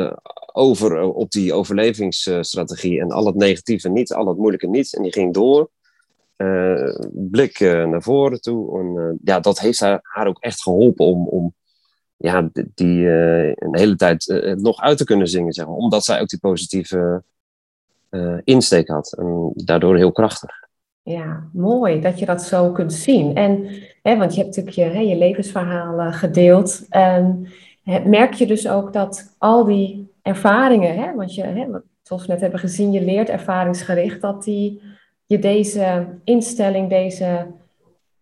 over 0.52 1.02
op 1.02 1.30
die 1.30 1.52
overlevingsstrategie. 1.52 3.00
En 3.00 3.10
al 3.10 3.26
het 3.26 3.34
negatieve 3.34 3.88
niet, 3.88 4.12
al 4.12 4.28
het 4.28 4.38
moeilijke 4.38 4.68
niet. 4.68 4.94
En 4.94 5.02
die 5.02 5.12
ging 5.12 5.34
door. 5.34 5.70
blik 7.12 7.60
naar 7.60 8.02
voren 8.02 8.40
toe. 8.40 8.78
En 8.78 9.18
ja, 9.24 9.40
dat 9.40 9.58
heeft 9.58 9.80
haar, 9.80 10.00
haar 10.02 10.26
ook 10.26 10.38
echt 10.40 10.62
geholpen 10.62 11.06
om, 11.06 11.28
om 11.28 11.54
ja, 12.16 12.50
die 12.52 13.06
een 13.08 13.78
hele 13.78 13.96
tijd 13.96 14.42
nog 14.56 14.80
uit 14.80 14.98
te 14.98 15.04
kunnen 15.04 15.28
zingen, 15.28 15.52
zeg 15.52 15.66
maar. 15.66 15.74
Omdat 15.74 16.04
zij 16.04 16.20
ook 16.20 16.28
die 16.28 16.38
positieve 16.38 17.22
uh, 18.10 18.38
insteek 18.44 18.88
had. 18.88 19.12
En 19.18 19.52
daardoor 19.54 19.96
heel 19.96 20.12
krachtig. 20.12 20.50
Ja, 21.02 21.48
mooi 21.52 22.00
dat 22.00 22.18
je 22.18 22.26
dat 22.26 22.42
zo 22.42 22.72
kunt 22.72 22.92
zien. 22.92 23.34
En, 23.34 23.66
hè, 24.02 24.16
want 24.16 24.34
je 24.34 24.42
hebt 24.42 24.56
natuurlijk 24.56 24.76
je, 24.76 24.98
hè, 24.98 25.00
je 25.00 25.16
levensverhalen 25.16 26.12
gedeeld. 26.12 26.86
En 26.88 27.46
merk 28.04 28.32
je 28.32 28.46
dus 28.46 28.68
ook 28.68 28.92
dat 28.92 29.34
al 29.38 29.64
die 29.64 30.12
ervaringen, 30.22 30.94
hè, 30.94 31.14
want 31.14 31.34
je, 31.34 31.42
hè, 31.42 31.66
zoals 32.02 32.26
we 32.26 32.32
net 32.32 32.40
hebben 32.40 32.60
gezien, 32.60 32.92
je 32.92 33.04
leert 33.04 33.28
ervaringsgericht, 33.28 34.20
dat 34.20 34.44
die 34.44 34.82
je 35.26 35.38
deze 35.38 36.06
instelling, 36.24 36.88
deze 36.88 37.46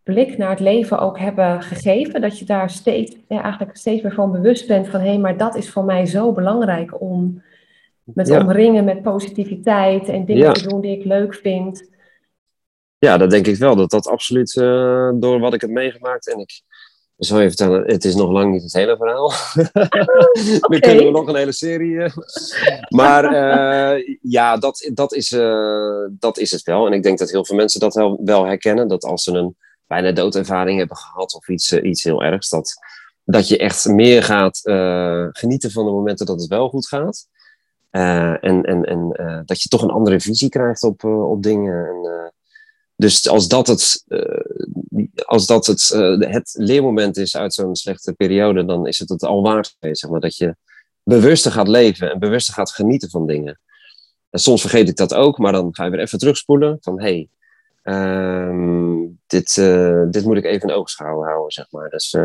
blik 0.02 0.38
naar 0.38 0.50
het 0.50 0.60
leven 0.60 0.98
ook 0.98 1.18
hebben 1.18 1.62
gegeven. 1.62 2.20
Dat 2.20 2.38
je 2.38 2.44
daar 2.44 2.70
steeds, 2.70 3.16
eigenlijk 3.28 3.76
steeds 3.76 4.02
meer 4.02 4.12
van 4.12 4.32
bewust 4.32 4.66
bent 4.66 4.88
van 4.88 5.00
hé, 5.00 5.18
maar 5.18 5.36
dat 5.36 5.56
is 5.56 5.70
voor 5.70 5.84
mij 5.84 6.06
zo 6.06 6.32
belangrijk 6.32 7.00
om 7.00 7.42
met 8.14 8.30
omringen 8.30 8.84
met 8.84 9.02
positiviteit 9.02 10.08
en 10.08 10.24
dingen 10.24 10.52
te 10.52 10.68
doen 10.68 10.80
die 10.80 10.98
ik 10.98 11.04
leuk 11.04 11.34
vind. 11.34 11.88
Ja, 12.98 13.18
dat 13.18 13.30
denk 13.30 13.46
ik 13.46 13.56
wel. 13.56 13.76
Dat 13.76 13.90
dat 13.90 14.06
absoluut 14.06 14.54
uh, 14.54 15.10
door 15.14 15.40
wat 15.40 15.54
ik 15.54 15.60
heb 15.60 15.70
meegemaakt. 15.70 16.32
En 16.32 16.38
ik 16.38 16.62
zal 17.16 17.40
je 17.40 17.48
vertellen, 17.48 17.86
het 17.86 18.04
is 18.04 18.14
nog 18.14 18.30
lang 18.30 18.52
niet 18.52 18.62
het 18.62 18.72
hele 18.72 18.96
verhaal. 18.96 19.24
okay. 19.66 19.88
Dan 20.60 20.80
kunnen 20.80 21.04
we 21.04 21.10
nog 21.10 21.28
een 21.28 21.36
hele 21.36 21.52
serie. 21.52 21.90
Uh. 21.90 22.10
maar 22.88 23.24
uh, 23.24 24.16
ja, 24.22 24.56
dat, 24.56 24.90
dat, 24.94 25.14
is, 25.14 25.28
dat 26.10 26.38
is 26.38 26.50
het 26.50 26.62
wel. 26.62 26.86
En 26.86 26.92
ik 26.92 27.02
denk 27.02 27.18
dat 27.18 27.30
heel 27.30 27.44
veel 27.44 27.56
mensen 27.56 27.80
dat 27.80 27.94
wel, 27.94 28.20
wel 28.24 28.44
herkennen. 28.44 28.88
Dat 28.88 29.04
als 29.04 29.22
ze 29.22 29.32
een 29.32 29.56
bijna 29.86 30.12
doodervaring 30.12 30.78
hebben 30.78 30.96
gehad 30.96 31.34
of 31.34 31.48
iets, 31.48 31.72
iets 31.72 32.04
heel 32.04 32.22
ergs. 32.22 32.48
Dat, 32.48 32.74
dat 33.24 33.48
je 33.48 33.58
echt 33.58 33.88
meer 33.88 34.22
gaat 34.22 34.60
genieten 35.32 35.70
van 35.70 35.84
de 35.84 35.90
momenten 35.90 36.26
dat 36.26 36.40
het 36.40 36.48
wel 36.48 36.68
goed 36.68 36.88
gaat. 36.88 37.26
Uh, 37.90 38.44
en 38.44 38.62
en, 38.62 38.84
en 38.84 39.16
uh, 39.20 39.40
dat 39.44 39.62
je 39.62 39.68
toch 39.68 39.82
een 39.82 39.90
andere 39.90 40.20
visie 40.20 40.48
krijgt 40.48 40.82
op, 40.82 41.02
uh, 41.02 41.30
op 41.30 41.42
dingen. 41.42 41.86
En, 41.86 42.32
dus 42.96 43.28
als 43.28 43.48
dat 43.48 43.66
het, 43.66 44.04
als 45.24 45.46
dat 45.46 45.66
het, 45.66 45.88
het 46.18 46.54
leermoment 46.58 47.16
is 47.16 47.36
uit 47.36 47.54
zo'n 47.54 47.76
slechte 47.76 48.12
periode, 48.12 48.64
dan 48.64 48.86
is 48.86 48.98
het 48.98 49.08
het 49.08 49.22
al 49.22 49.42
waard 49.42 49.76
zeg 49.80 50.10
maar. 50.10 50.20
Dat 50.20 50.36
je 50.36 50.56
bewuster 51.02 51.52
gaat 51.52 51.68
leven 51.68 52.10
en 52.10 52.18
bewuster 52.18 52.54
gaat 52.54 52.72
genieten 52.72 53.10
van 53.10 53.26
dingen. 53.26 53.60
En 54.30 54.40
soms 54.40 54.60
vergeet 54.60 54.88
ik 54.88 54.96
dat 54.96 55.14
ook, 55.14 55.38
maar 55.38 55.52
dan 55.52 55.74
ga 55.74 55.84
je 55.84 55.90
weer 55.90 56.00
even 56.00 56.18
terugspoelen 56.18 56.78
van 56.80 57.00
hey, 57.00 57.28
um, 57.82 59.20
dit, 59.26 59.54
dit 60.10 60.24
moet 60.24 60.36
ik 60.36 60.44
even 60.44 60.68
in 60.68 60.74
oogschouw 60.74 61.22
houden, 61.22 61.52
zeg 61.52 61.70
maar. 61.70 61.88
Dus 61.88 62.16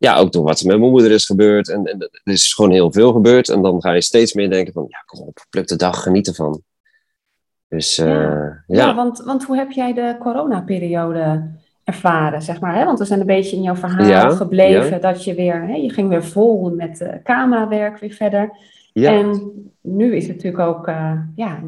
ja, 0.00 0.16
ook 0.16 0.32
door 0.32 0.44
wat 0.44 0.60
er 0.60 0.66
met 0.66 0.78
mijn 0.78 0.90
moeder 0.90 1.10
is 1.10 1.26
gebeurd. 1.26 1.68
En, 1.68 1.84
en 1.84 2.00
er 2.00 2.32
is 2.32 2.54
gewoon 2.54 2.70
heel 2.70 2.92
veel 2.92 3.12
gebeurd. 3.12 3.48
En 3.48 3.62
dan 3.62 3.80
ga 3.80 3.92
je 3.92 4.02
steeds 4.02 4.32
meer 4.32 4.50
denken 4.50 4.72
van, 4.72 4.84
ja, 4.88 4.98
kom 5.06 5.26
op, 5.26 5.46
pluk 5.50 5.66
de 5.66 5.76
dag, 5.76 6.02
geniet 6.02 6.28
ervan. 6.28 6.62
Dus 7.68 7.98
uh, 7.98 8.06
ja. 8.06 8.62
ja. 8.66 8.94
want, 8.94 9.22
want 9.24 9.44
hoe 9.44 9.56
heb 9.56 9.70
jij 9.70 9.92
de 9.92 10.16
coronaperiode 10.18 11.50
ervaren, 11.84 12.42
zeg 12.42 12.60
maar? 12.60 12.74
Hè? 12.74 12.84
Want 12.84 12.98
we 12.98 13.04
zijn 13.04 13.20
een 13.20 13.26
beetje 13.26 13.56
in 13.56 13.62
jouw 13.62 13.74
verhaal 13.74 14.30
gebleven 14.30 15.00
dat 15.00 15.24
je 15.24 15.34
weer, 15.34 15.62
hè, 15.66 15.74
je 15.74 15.92
ging 15.92 16.08
weer 16.08 16.24
vol 16.24 16.70
met 16.70 17.00
uh, 17.00 17.08
camerawerk 17.24 17.98
weer 17.98 18.12
verder. 18.12 18.50
En 18.92 19.52
nu 19.80 20.16
is 20.16 20.26
het 20.26 20.36
natuurlijk 20.36 20.62
ook, 20.62 20.88
uh, 20.88 21.12
ja, 21.34 21.60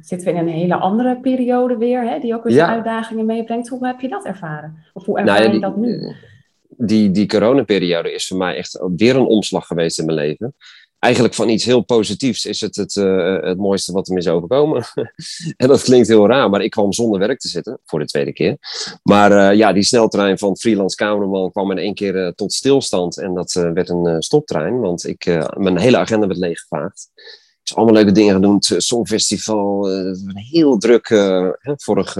zitten 0.00 0.28
we 0.28 0.34
in 0.34 0.46
een 0.46 0.54
hele 0.54 0.74
andere 0.74 1.20
periode 1.20 1.76
weer, 1.76 2.02
hè, 2.02 2.18
die 2.18 2.34
ook 2.34 2.44
weer 2.44 2.52
zijn 2.52 2.70
uitdagingen 2.70 3.26
meebrengt. 3.26 3.68
Hoe 3.68 3.86
heb 3.86 4.00
je 4.00 4.08
dat 4.08 4.24
ervaren? 4.24 4.76
Of 4.92 5.04
hoe 5.04 5.18
ervaar 5.18 5.40
nou 5.40 5.52
je 5.54 5.60
dat 5.60 5.76
nu? 5.76 6.14
Die, 6.76 7.10
die 7.10 7.26
coronaperiode 7.26 8.12
is 8.12 8.26
voor 8.26 8.36
mij 8.36 8.56
echt 8.56 8.80
weer 8.96 9.16
een 9.16 9.26
omslag 9.26 9.66
geweest 9.66 9.98
in 9.98 10.04
mijn 10.04 10.18
leven. 10.18 10.54
Eigenlijk 11.04 11.34
van 11.34 11.48
iets 11.48 11.64
heel 11.64 11.80
positiefs 11.80 12.44
is 12.44 12.60
het 12.60 12.76
het, 12.76 12.94
uh, 12.94 13.40
het 13.40 13.58
mooiste 13.58 13.92
wat 13.92 14.08
er 14.08 14.16
is 14.16 14.28
overkomen. 14.28 14.84
en 15.56 15.68
dat 15.68 15.82
klinkt 15.82 16.08
heel 16.08 16.26
raar, 16.26 16.50
maar 16.50 16.62
ik 16.62 16.70
kwam 16.70 16.92
zonder 16.92 17.18
werk 17.18 17.38
te 17.38 17.48
zitten, 17.48 17.80
voor 17.84 17.98
de 17.98 18.04
tweede 18.04 18.32
keer. 18.32 18.56
Maar 19.02 19.32
uh, 19.32 19.58
ja, 19.58 19.72
die 19.72 19.82
sneltrein 19.82 20.38
van 20.38 20.56
freelance 20.56 20.96
cameraman 20.96 21.50
kwam 21.50 21.70
in 21.70 21.78
één 21.78 21.94
keer 21.94 22.14
uh, 22.14 22.28
tot 22.28 22.52
stilstand. 22.52 23.18
En 23.18 23.34
dat 23.34 23.52
werd 23.52 23.88
een 23.88 24.22
stoptrein, 24.22 24.80
want 24.80 25.06
ik, 25.06 25.24
mijn 25.56 25.78
hele 25.78 25.96
agenda 25.96 26.26
werd 26.26 26.38
leeggevaagd. 26.38 27.10
Heb 27.62 27.76
allemaal 27.76 27.94
leuke 27.94 28.12
dingen. 28.12 28.42
Het 28.42 28.74
Songfestival, 28.76 29.90
een 29.90 30.36
heel 30.50 30.78
druk, 30.78 31.06
vorig, 31.62 32.16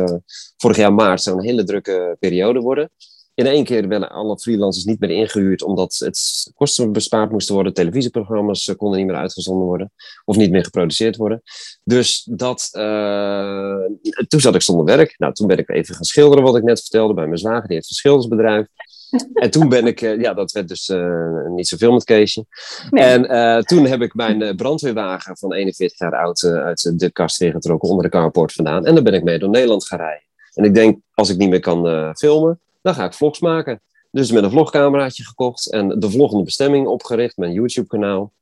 vorig 0.56 0.76
jaar 0.76 0.94
maart 0.94 1.22
zou 1.22 1.36
een 1.36 1.44
hele 1.44 1.64
drukke 1.64 2.16
periode 2.20 2.60
worden 2.60 2.90
in 3.34 3.46
één 3.46 3.64
keer 3.64 3.88
werden 3.88 4.10
alle 4.10 4.38
freelancers 4.38 4.84
niet 4.84 5.00
meer 5.00 5.10
ingehuurd 5.10 5.62
omdat 5.62 5.94
het 5.98 6.50
kosten 6.54 6.92
bespaard 6.92 7.30
moesten 7.30 7.54
worden. 7.54 7.74
Televisieprogramma's 7.74 8.68
eh, 8.68 8.76
konden 8.76 8.98
niet 8.98 9.06
meer 9.06 9.16
uitgezonden 9.16 9.66
worden 9.66 9.92
of 10.24 10.36
niet 10.36 10.50
meer 10.50 10.64
geproduceerd 10.64 11.16
worden. 11.16 11.42
Dus 11.84 12.28
dat, 12.30 12.68
uh, 12.72 13.84
toen 14.28 14.40
zat 14.40 14.54
ik 14.54 14.62
zonder 14.62 14.84
werk. 14.84 15.14
Nou, 15.18 15.32
toen 15.32 15.46
ben 15.46 15.58
ik 15.58 15.68
even 15.68 15.94
gaan 15.94 16.04
schilderen 16.04 16.44
wat 16.44 16.56
ik 16.56 16.62
net 16.62 16.80
vertelde 16.80 17.14
bij 17.14 17.26
mijn 17.26 17.38
zwager, 17.38 17.66
die 17.66 17.76
heeft 17.76 17.90
een 17.90 17.96
schildersbedrijf. 17.96 18.66
en 19.34 19.50
toen 19.50 19.68
ben 19.68 19.86
ik, 19.86 20.00
eh, 20.00 20.20
ja, 20.20 20.34
dat 20.34 20.52
werd 20.52 20.68
dus 20.68 20.88
uh, 20.88 21.48
niet 21.48 21.68
zoveel 21.68 21.92
met 21.92 22.04
Keesje. 22.04 22.46
En 22.90 23.64
toen 23.64 23.86
heb 23.86 24.02
ik 24.02 24.14
mijn 24.14 24.56
brandweerwagen 24.56 25.36
van 25.36 25.52
41 25.52 25.98
jaar 25.98 26.16
oud 26.16 26.44
uit 26.44 26.92
de 26.98 27.10
kast 27.10 27.36
weer 27.36 27.52
getrokken, 27.52 27.88
onder 27.88 28.04
de 28.04 28.10
carport 28.10 28.52
vandaan. 28.52 28.86
En 28.86 28.94
dan 28.94 29.04
ben 29.04 29.14
ik 29.14 29.22
mee 29.22 29.38
door 29.38 29.50
Nederland 29.50 29.86
gaan 29.86 29.98
rijden. 29.98 30.28
En 30.52 30.64
ik 30.64 30.74
denk, 30.74 31.00
als 31.14 31.30
ik 31.30 31.36
niet 31.36 31.48
meer 31.50 31.60
kan 31.60 32.14
filmen, 32.14 32.60
dan 32.84 32.94
ga 32.94 33.04
ik 33.04 33.14
vlogs 33.14 33.40
maken. 33.40 33.80
Dus 34.10 34.32
met 34.32 34.44
een 34.44 34.50
vlogcameraatje 34.50 35.24
gekocht 35.24 35.70
en 35.70 35.88
de 35.88 36.10
vloggende 36.10 36.44
bestemming 36.44 36.86
opgericht, 36.86 37.36
mijn 37.36 37.52
YouTube-kanaal. 37.52 38.32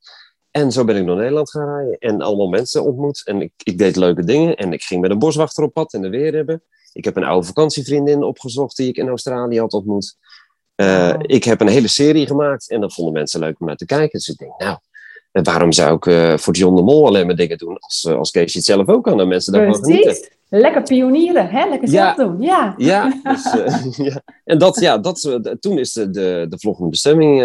En 0.51 0.71
zo 0.71 0.83
ben 0.83 0.95
ik 0.95 1.05
door 1.05 1.15
Nederland 1.15 1.51
gaan 1.51 1.75
rijden 1.75 1.97
en 1.97 2.21
allemaal 2.21 2.47
mensen 2.47 2.83
ontmoet. 2.83 3.21
En 3.25 3.41
ik, 3.41 3.51
ik 3.63 3.77
deed 3.77 3.95
leuke 3.95 4.23
dingen 4.23 4.55
en 4.55 4.73
ik 4.73 4.83
ging 4.83 5.01
met 5.01 5.11
een 5.11 5.19
boswachter 5.19 5.63
op 5.63 5.73
pad 5.73 5.93
in 5.93 6.01
de 6.01 6.09
Weerhebben. 6.09 6.63
Ik 6.93 7.03
heb 7.03 7.15
een 7.15 7.23
oude 7.23 7.47
vakantievriendin 7.47 8.23
opgezocht 8.23 8.77
die 8.77 8.87
ik 8.87 8.97
in 8.97 9.07
Australië 9.07 9.59
had 9.59 9.73
ontmoet. 9.73 10.17
Uh, 10.75 11.13
Ik 11.19 11.43
heb 11.43 11.61
een 11.61 11.67
hele 11.67 11.87
serie 11.87 12.27
gemaakt 12.27 12.69
en 12.69 12.81
dat 12.81 12.93
vonden 12.93 13.13
mensen 13.13 13.39
leuk 13.39 13.59
om 13.59 13.67
naar 13.67 13.75
te 13.75 13.85
kijken. 13.85 14.19
Dus 14.19 14.27
ik 14.27 14.37
denk, 14.37 14.51
nou, 14.57 14.77
waarom 15.31 15.71
zou 15.71 15.95
ik 15.95 16.05
uh, 16.05 16.37
voor 16.37 16.53
John 16.53 16.75
de 16.75 16.81
Mol 16.81 17.07
alleen 17.07 17.25
maar 17.25 17.35
dingen 17.35 17.57
doen 17.57 17.77
als, 17.79 18.05
uh, 18.09 18.15
als 18.15 18.31
Kees 18.31 18.53
het 18.53 18.63
zelf 18.63 18.87
ook 18.87 19.03
kan 19.03 19.19
en 19.19 19.27
mensen 19.27 19.53
daarvan 19.53 19.83
genieten? 19.83 20.27
Lekker 20.55 20.81
pionieren, 20.81 21.49
hè? 21.49 21.69
Lekker 21.69 21.87
zelf 21.87 22.15
doen, 22.15 22.41
ja. 22.41 22.73
Ja, 22.77 23.13
dus, 23.23 23.53
ja. 24.07 24.21
en 24.43 24.57
dat, 24.57 24.79
ja, 24.79 24.97
dat, 24.97 25.39
toen 25.59 25.79
is 25.79 25.93
de, 25.93 26.09
de, 26.09 26.45
de 26.49 26.59
vloggende 26.59 26.89
bestemming 26.89 27.43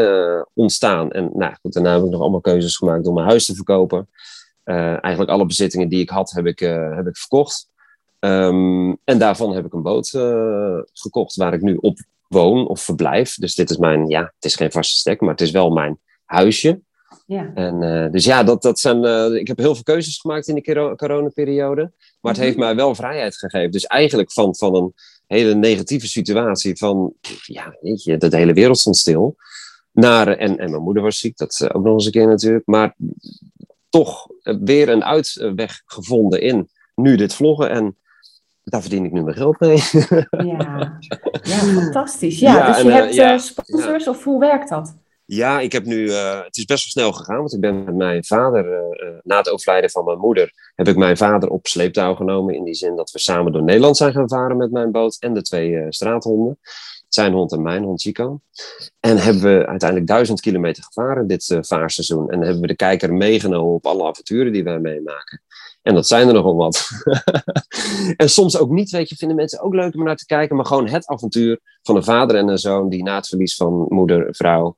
ontstaan. 0.54 1.10
En 1.10 1.30
nou, 1.34 1.54
goed, 1.60 1.72
daarna 1.72 1.94
heb 1.94 2.04
ik 2.04 2.10
nog 2.10 2.20
allemaal 2.20 2.40
keuzes 2.40 2.76
gemaakt 2.76 3.06
om 3.06 3.14
mijn 3.14 3.26
huis 3.26 3.46
te 3.46 3.54
verkopen. 3.54 4.08
eigenlijk 4.64 5.30
alle 5.30 5.46
bezittingen 5.46 5.88
die 5.88 6.00
ik 6.00 6.10
had, 6.10 6.30
heb 6.30 6.46
ik, 6.46 6.58
heb 6.94 7.06
ik 7.06 7.16
verkocht. 7.16 7.68
Um, 8.20 8.98
en 9.04 9.18
daarvan 9.18 9.54
heb 9.54 9.64
ik 9.64 9.72
een 9.72 9.82
boot 9.82 10.10
gekocht 10.92 11.36
waar 11.36 11.54
ik 11.54 11.60
nu 11.60 11.76
op 11.80 11.98
woon 12.28 12.68
of 12.68 12.80
verblijf. 12.80 13.34
Dus 13.34 13.54
dit 13.54 13.70
is 13.70 13.76
mijn, 13.76 14.08
ja, 14.08 14.20
het 14.20 14.44
is 14.44 14.56
geen 14.56 14.72
vaste 14.72 14.96
stek, 14.96 15.20
maar 15.20 15.30
het 15.30 15.40
is 15.40 15.50
wel 15.50 15.70
mijn 15.70 15.98
huisje. 16.24 16.80
Ja. 17.26 17.50
En, 17.54 17.82
uh, 17.82 18.10
dus 18.10 18.24
ja, 18.24 18.42
dat, 18.42 18.62
dat 18.62 18.80
zijn, 18.80 19.04
uh, 19.04 19.34
ik 19.34 19.46
heb 19.46 19.58
heel 19.58 19.74
veel 19.74 19.82
keuzes 19.82 20.18
gemaakt 20.18 20.48
in 20.48 20.54
de 20.54 20.94
coronaperiode. 20.96 21.92
Maar 22.20 22.32
het 22.32 22.40
mhm. 22.40 22.50
heeft 22.50 22.56
mij 22.56 22.74
wel 22.74 22.94
vrijheid 22.94 23.36
gegeven. 23.36 23.70
Dus 23.70 23.86
eigenlijk 23.86 24.32
van, 24.32 24.56
van 24.56 24.74
een 24.74 24.94
hele 25.26 25.54
negatieve 25.54 26.06
situatie 26.06 26.76
van, 26.76 27.12
ja, 27.44 27.76
weet 27.80 28.02
je, 28.02 28.16
de 28.16 28.36
hele 28.36 28.52
wereld 28.52 28.78
stond 28.78 28.96
stil. 28.96 29.36
Naar, 29.92 30.28
en, 30.28 30.58
en 30.58 30.70
mijn 30.70 30.82
moeder 30.82 31.02
was 31.02 31.18
ziek, 31.18 31.36
dat 31.36 31.68
ook 31.72 31.84
nog 31.84 31.94
eens 31.94 32.04
een 32.04 32.12
keer 32.12 32.26
natuurlijk. 32.26 32.66
Maar 32.66 32.94
toch 33.88 34.26
weer 34.42 34.88
een 34.88 35.04
uitweg 35.04 35.82
gevonden 35.86 36.40
in 36.40 36.68
nu 36.94 37.16
dit 37.16 37.34
vloggen. 37.34 37.70
En 37.70 37.96
daar 38.64 38.80
verdien 38.80 39.04
ik 39.04 39.12
nu 39.12 39.22
mijn 39.22 39.36
geld 39.36 39.60
mee. 39.60 39.82
ja. 40.46 40.98
ja, 41.42 41.58
fantastisch. 41.58 42.38
Ja, 42.38 42.66
dus 42.66 42.82
je 42.82 42.90
en, 42.90 42.92
hebt 42.92 43.14
uh, 43.14 43.38
sponsors 43.38 44.08
of 44.08 44.24
hoe 44.24 44.40
werkt 44.40 44.68
dat? 44.68 44.96
Ja, 45.30 45.60
ik 45.60 45.72
heb 45.72 45.84
nu, 45.84 46.06
uh, 46.06 46.44
het 46.44 46.56
is 46.56 46.64
best 46.64 46.94
wel 46.94 47.04
snel 47.04 47.18
gegaan, 47.18 47.38
want 47.38 47.52
ik 47.52 47.60
ben 47.60 47.84
met 47.84 47.94
mijn 47.94 48.24
vader, 48.24 48.64
uh, 48.66 49.08
na 49.22 49.36
het 49.36 49.50
overlijden 49.50 49.90
van 49.90 50.04
mijn 50.04 50.18
moeder, 50.18 50.52
heb 50.74 50.88
ik 50.88 50.96
mijn 50.96 51.16
vader 51.16 51.48
op 51.48 51.66
sleeptouw 51.66 52.14
genomen. 52.14 52.54
In 52.54 52.64
die 52.64 52.74
zin 52.74 52.96
dat 52.96 53.10
we 53.10 53.18
samen 53.18 53.52
door 53.52 53.62
Nederland 53.62 53.96
zijn 53.96 54.12
gaan 54.12 54.28
varen 54.28 54.56
met 54.56 54.70
mijn 54.70 54.90
boot 54.90 55.16
en 55.20 55.34
de 55.34 55.42
twee 55.42 55.86
straathonden. 55.88 56.58
Zijn 57.08 57.32
hond 57.32 57.52
en 57.52 57.62
mijn 57.62 57.82
hond 57.82 58.00
Chico. 58.00 58.40
En 59.00 59.16
hebben 59.16 59.42
we 59.42 59.66
uiteindelijk 59.66 60.08
duizend 60.08 60.40
kilometer 60.40 60.82
gevaren 60.82 61.26
dit 61.26 61.58
vaarseizoen. 61.60 62.30
En 62.30 62.40
hebben 62.40 62.60
we 62.60 62.66
de 62.66 62.76
kijker 62.76 63.14
meegenomen 63.14 63.74
op 63.74 63.86
alle 63.86 64.06
avonturen 64.06 64.52
die 64.52 64.64
wij 64.64 64.78
meemaken. 64.78 65.42
En 65.88 65.94
dat 65.94 66.06
zijn 66.06 66.28
er 66.28 66.34
nogal 66.34 66.54
wat. 66.54 66.90
en 68.16 68.30
soms 68.30 68.58
ook 68.58 68.70
niet, 68.70 68.90
weet 68.90 69.08
je, 69.08 69.16
vinden 69.16 69.36
mensen 69.36 69.60
ook 69.60 69.74
leuk 69.74 69.94
om 69.94 70.04
naar 70.04 70.16
te 70.16 70.26
kijken. 70.26 70.56
Maar 70.56 70.66
gewoon 70.66 70.88
het 70.88 71.06
avontuur 71.06 71.60
van 71.82 71.96
een 71.96 72.04
vader 72.04 72.36
en 72.36 72.48
een 72.48 72.58
zoon 72.58 72.88
die 72.88 73.02
na 73.02 73.16
het 73.16 73.28
verlies 73.28 73.56
van 73.56 73.86
moeder, 73.88 74.34
vrouw, 74.34 74.74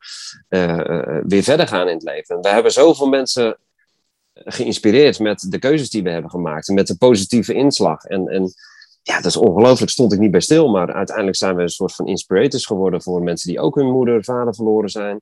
uh, 0.49 1.19
weer 1.23 1.43
verder 1.43 1.69
gaan 1.69 1.89
in 1.89 1.95
het 1.95 2.03
leven. 2.03 2.37
En 2.37 2.43
we 2.43 2.49
hebben 2.49 2.73
zoveel 2.73 3.09
mensen 3.09 3.59
geïnspireerd 4.35 5.19
met 5.19 5.47
de 5.49 5.59
keuzes 5.59 5.91
die 5.91 6.03
we 6.03 6.11
hebben 6.11 6.31
gemaakt. 6.31 6.69
En 6.69 6.75
met 6.75 6.87
de 6.87 6.97
positieve 6.97 7.55
inslag. 7.55 8.05
En, 8.05 8.29
en 8.29 8.53
ja, 9.03 9.17
dat 9.17 9.25
is 9.25 9.37
ongelooflijk, 9.37 9.91
stond 9.91 10.13
ik 10.13 10.19
niet 10.19 10.31
bij 10.31 10.41
stil. 10.41 10.69
Maar 10.69 10.93
uiteindelijk 10.93 11.37
zijn 11.37 11.57
we 11.57 11.63
een 11.63 11.69
soort 11.69 11.95
van 11.95 12.07
inspirators 12.07 12.67
geworden 12.67 13.03
voor 13.03 13.23
mensen 13.23 13.49
die 13.49 13.61
ook 13.61 13.75
hun 13.75 13.91
moeder, 13.91 14.25
vader 14.25 14.55
verloren 14.55 14.91
zijn. 14.91 15.21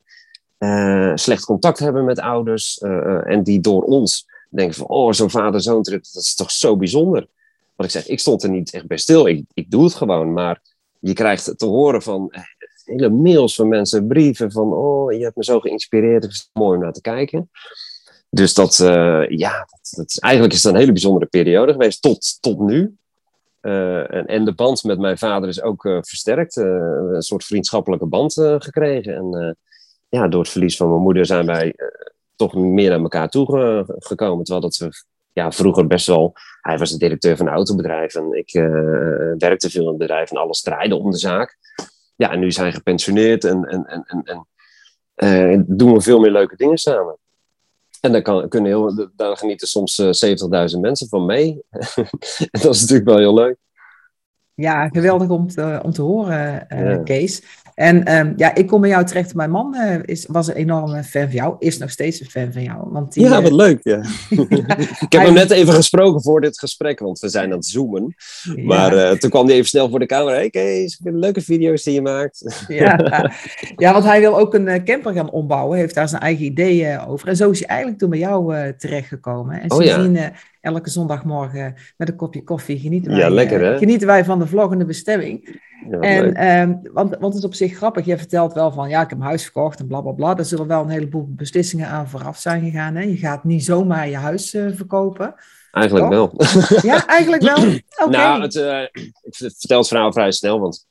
Uh, 0.58 1.12
slecht 1.14 1.44
contact 1.44 1.78
hebben 1.78 2.04
met 2.04 2.20
ouders. 2.20 2.78
en 3.24 3.42
die 3.42 3.60
door 3.60 3.82
ons 3.82 4.26
denken 4.48 4.74
van, 4.74 4.86
oh, 4.86 5.12
zo'n 5.12 5.30
vader-zoon 5.30 5.82
trip, 5.82 6.04
dat 6.12 6.22
is 6.22 6.34
toch 6.34 6.50
zo 6.50 6.76
bijzonder. 6.76 7.28
Wat 7.76 7.86
ik 7.86 7.92
zeg, 7.92 8.06
ik 8.06 8.20
stond 8.20 8.42
er 8.42 8.50
niet 8.50 8.72
echt 8.72 8.86
bij 8.86 8.96
stil. 8.96 9.26
Ik, 9.26 9.44
ik 9.54 9.70
doe 9.70 9.84
het 9.84 9.94
gewoon, 9.94 10.32
maar 10.32 10.60
je 10.98 11.12
krijgt 11.12 11.58
te 11.58 11.66
horen 11.66 12.02
van 12.02 12.30
eh, 12.30 12.42
hele 12.84 13.08
mails 13.08 13.54
van 13.54 13.68
mensen, 13.68 14.06
brieven 14.06 14.52
van, 14.52 14.72
oh, 14.72 15.12
je 15.12 15.22
hebt 15.22 15.36
me 15.36 15.44
zo 15.44 15.60
geïnspireerd, 15.60 16.22
het 16.22 16.32
is 16.32 16.50
mooi 16.52 16.76
om 16.76 16.82
naar 16.82 16.92
te 16.92 17.00
kijken. 17.00 17.50
Dus 18.30 18.54
dat, 18.54 18.78
uh, 18.78 19.28
ja, 19.28 19.68
dat, 19.90 20.16
eigenlijk 20.18 20.54
is 20.54 20.62
het 20.62 20.72
een 20.72 20.78
hele 20.78 20.92
bijzondere 20.92 21.26
periode 21.26 21.72
geweest, 21.72 22.02
tot, 22.02 22.38
tot 22.40 22.58
nu. 22.58 22.96
Uh, 23.62 24.14
en, 24.14 24.26
en, 24.26 24.44
de 24.44 24.54
band 24.54 24.84
met 24.84 24.98
mijn 24.98 25.18
vader 25.18 25.48
is 25.48 25.62
ook 25.62 25.84
uh, 25.84 25.98
versterkt. 26.00 26.56
Een 26.56 27.22
soort 27.22 27.44
vriendschappelijke 27.44 28.06
band 28.06 28.32
gekregen. 28.58 29.14
En 29.14 29.56
ja, 30.08 30.28
door 30.28 30.40
het 30.40 30.50
verlies 30.50 30.76
van 30.76 30.88
mijn 30.88 31.02
moeder 31.02 31.26
zijn 31.26 31.46
wij 31.46 31.74
toch 32.38 32.54
meer 32.54 32.90
naar 32.90 33.00
elkaar 33.00 33.28
toe 33.28 33.84
gekomen. 33.98 34.44
Terwijl 34.44 34.66
dat 34.66 34.76
we 34.76 34.90
ja, 35.32 35.52
vroeger 35.52 35.86
best 35.86 36.06
wel. 36.06 36.32
Hij 36.60 36.78
was 36.78 36.90
de 36.90 36.98
directeur 36.98 37.36
van 37.36 37.46
een 37.46 37.52
autobedrijf 37.52 38.14
en 38.14 38.32
ik 38.32 38.54
uh, 38.54 39.32
werkte 39.38 39.70
veel 39.70 39.82
in 39.82 39.88
het 39.88 39.98
bedrijf 39.98 40.30
en 40.30 40.36
alles 40.36 40.60
draaide 40.60 40.96
om 40.96 41.10
de 41.10 41.18
zaak. 41.18 41.56
Ja, 42.16 42.30
en 42.30 42.40
nu 42.40 42.52
zijn 42.52 42.72
gepensioneerd 42.72 43.44
en, 43.44 43.64
en, 43.64 43.84
en, 43.86 44.04
en, 44.06 44.22
en 44.24 44.46
uh, 45.54 45.62
doen 45.66 45.92
we 45.92 46.00
veel 46.00 46.20
meer 46.20 46.30
leuke 46.30 46.56
dingen 46.56 46.78
samen. 46.78 47.18
En 48.00 48.12
dan 48.12 48.22
kan, 48.22 48.48
kunnen 48.48 48.70
heel, 48.70 49.08
daar 49.16 49.36
genieten 49.36 49.68
soms 49.68 49.98
uh, 49.98 50.30
eh, 50.30 50.70
70.000 50.74 50.80
mensen 50.80 51.08
van 51.08 51.26
mee. 51.26 51.62
dat 52.62 52.74
is 52.74 52.80
natuurlijk 52.80 53.08
wel 53.08 53.18
heel 53.18 53.34
leuk. 53.34 53.56
Ja, 54.54 54.88
geweldig 54.88 55.28
om 55.28 55.48
te, 55.48 55.80
om 55.82 55.92
te 55.92 56.02
horen, 56.02 56.66
Kees. 57.04 57.42
En 57.78 58.16
um, 58.16 58.32
ja, 58.36 58.54
ik 58.54 58.66
kom 58.66 58.80
bij 58.80 58.90
jou 58.90 59.04
terecht. 59.04 59.34
Mijn 59.34 59.50
man 59.50 59.74
uh, 59.76 59.96
is, 60.04 60.26
was 60.28 60.48
een 60.48 60.54
enorme 60.54 61.04
fan 61.04 61.22
van 61.22 61.30
jou, 61.30 61.56
is 61.58 61.78
nog 61.78 61.90
steeds 61.90 62.20
een 62.20 62.30
fan 62.30 62.52
van 62.52 62.62
jou. 62.62 62.78
Want 62.90 63.12
die, 63.12 63.22
ja, 63.22 63.42
wat 63.42 63.50
uh, 63.50 63.56
leuk. 63.56 63.80
Ja. 63.82 63.96
ik 65.06 65.12
heb 65.12 65.22
hem 65.22 65.34
net 65.34 65.50
even 65.50 65.74
gesproken 65.74 66.22
voor 66.22 66.40
dit 66.40 66.58
gesprek, 66.58 66.98
want 66.98 67.18
we 67.18 67.28
zijn 67.28 67.50
aan 67.50 67.56
het 67.56 67.66
zoomen. 67.66 68.14
Maar 68.64 68.96
ja. 68.96 69.16
toen 69.16 69.30
kwam 69.30 69.46
hij 69.46 69.54
even 69.54 69.68
snel 69.68 69.90
voor 69.90 69.98
de 69.98 70.06
camera. 70.06 70.36
Hey 70.36 70.50
Kees, 70.50 71.00
leuke 71.02 71.40
video's 71.40 71.82
die 71.82 71.94
je 71.94 72.02
maakt. 72.02 72.44
ja. 72.68 73.30
ja, 73.76 73.92
want 73.92 74.04
hij 74.04 74.20
wil 74.20 74.38
ook 74.38 74.54
een 74.54 74.84
camper 74.84 75.12
gaan 75.12 75.30
ombouwen, 75.30 75.78
heeft 75.78 75.94
daar 75.94 76.08
zijn 76.08 76.22
eigen 76.22 76.44
ideeën 76.44 77.00
over. 77.00 77.28
En 77.28 77.36
zo 77.36 77.50
is 77.50 77.58
hij 77.58 77.68
eigenlijk 77.68 77.98
toen 77.98 78.10
bij 78.10 78.18
jou 78.18 78.72
terechtgekomen. 78.78 79.60
En 79.60 79.70
oh, 79.70 79.78
sindsdien 79.78 80.14
ja 80.14 80.32
elke 80.60 80.90
zondagmorgen 80.90 81.74
met 81.96 82.08
een 82.08 82.16
kopje 82.16 82.44
koffie 82.44 82.78
genieten 82.78 83.10
wij, 83.10 83.20
ja, 83.20 83.30
lekker, 83.30 83.60
hè? 83.60 83.78
genieten 83.78 84.06
wij 84.06 84.24
van 84.24 84.38
de 84.38 84.46
vloggende 84.46 84.84
bestemming. 84.84 85.60
Ja, 85.90 85.98
en, 85.98 86.46
um, 86.60 86.80
want, 86.92 87.16
want 87.18 87.34
het 87.34 87.42
is 87.42 87.48
op 87.48 87.54
zich 87.54 87.76
grappig. 87.76 88.04
Je 88.04 88.18
vertelt 88.18 88.52
wel 88.52 88.72
van, 88.72 88.88
ja, 88.88 89.02
ik 89.02 89.10
heb 89.10 89.18
een 89.18 89.24
huis 89.24 89.42
verkocht 89.42 89.80
en 89.80 89.86
bla 89.86 90.00
bla 90.00 90.12
bla. 90.12 90.34
Daar 90.34 90.44
zullen 90.44 90.66
wel 90.66 90.82
een 90.82 90.88
heleboel 90.88 91.26
beslissingen 91.28 91.88
aan 91.88 92.08
vooraf 92.08 92.38
zijn 92.38 92.64
gegaan. 92.64 92.94
Hè? 92.94 93.02
Je 93.02 93.16
gaat 93.16 93.44
niet 93.44 93.64
zomaar 93.64 94.08
je 94.08 94.16
huis 94.16 94.54
uh, 94.54 94.70
verkopen. 94.74 95.34
Eigenlijk 95.70 96.08
wel. 96.08 96.32
Ja, 96.82 97.06
eigenlijk 97.06 97.42
wel. 97.42 97.56
Okay. 98.04 98.20
Nou, 98.22 98.42
het, 98.42 98.54
uh, 98.54 98.82
ik 98.82 99.34
vertel 99.34 99.78
het 99.78 99.88
verhaal 99.88 100.12
vrij 100.12 100.32
snel, 100.32 100.60
want 100.60 100.86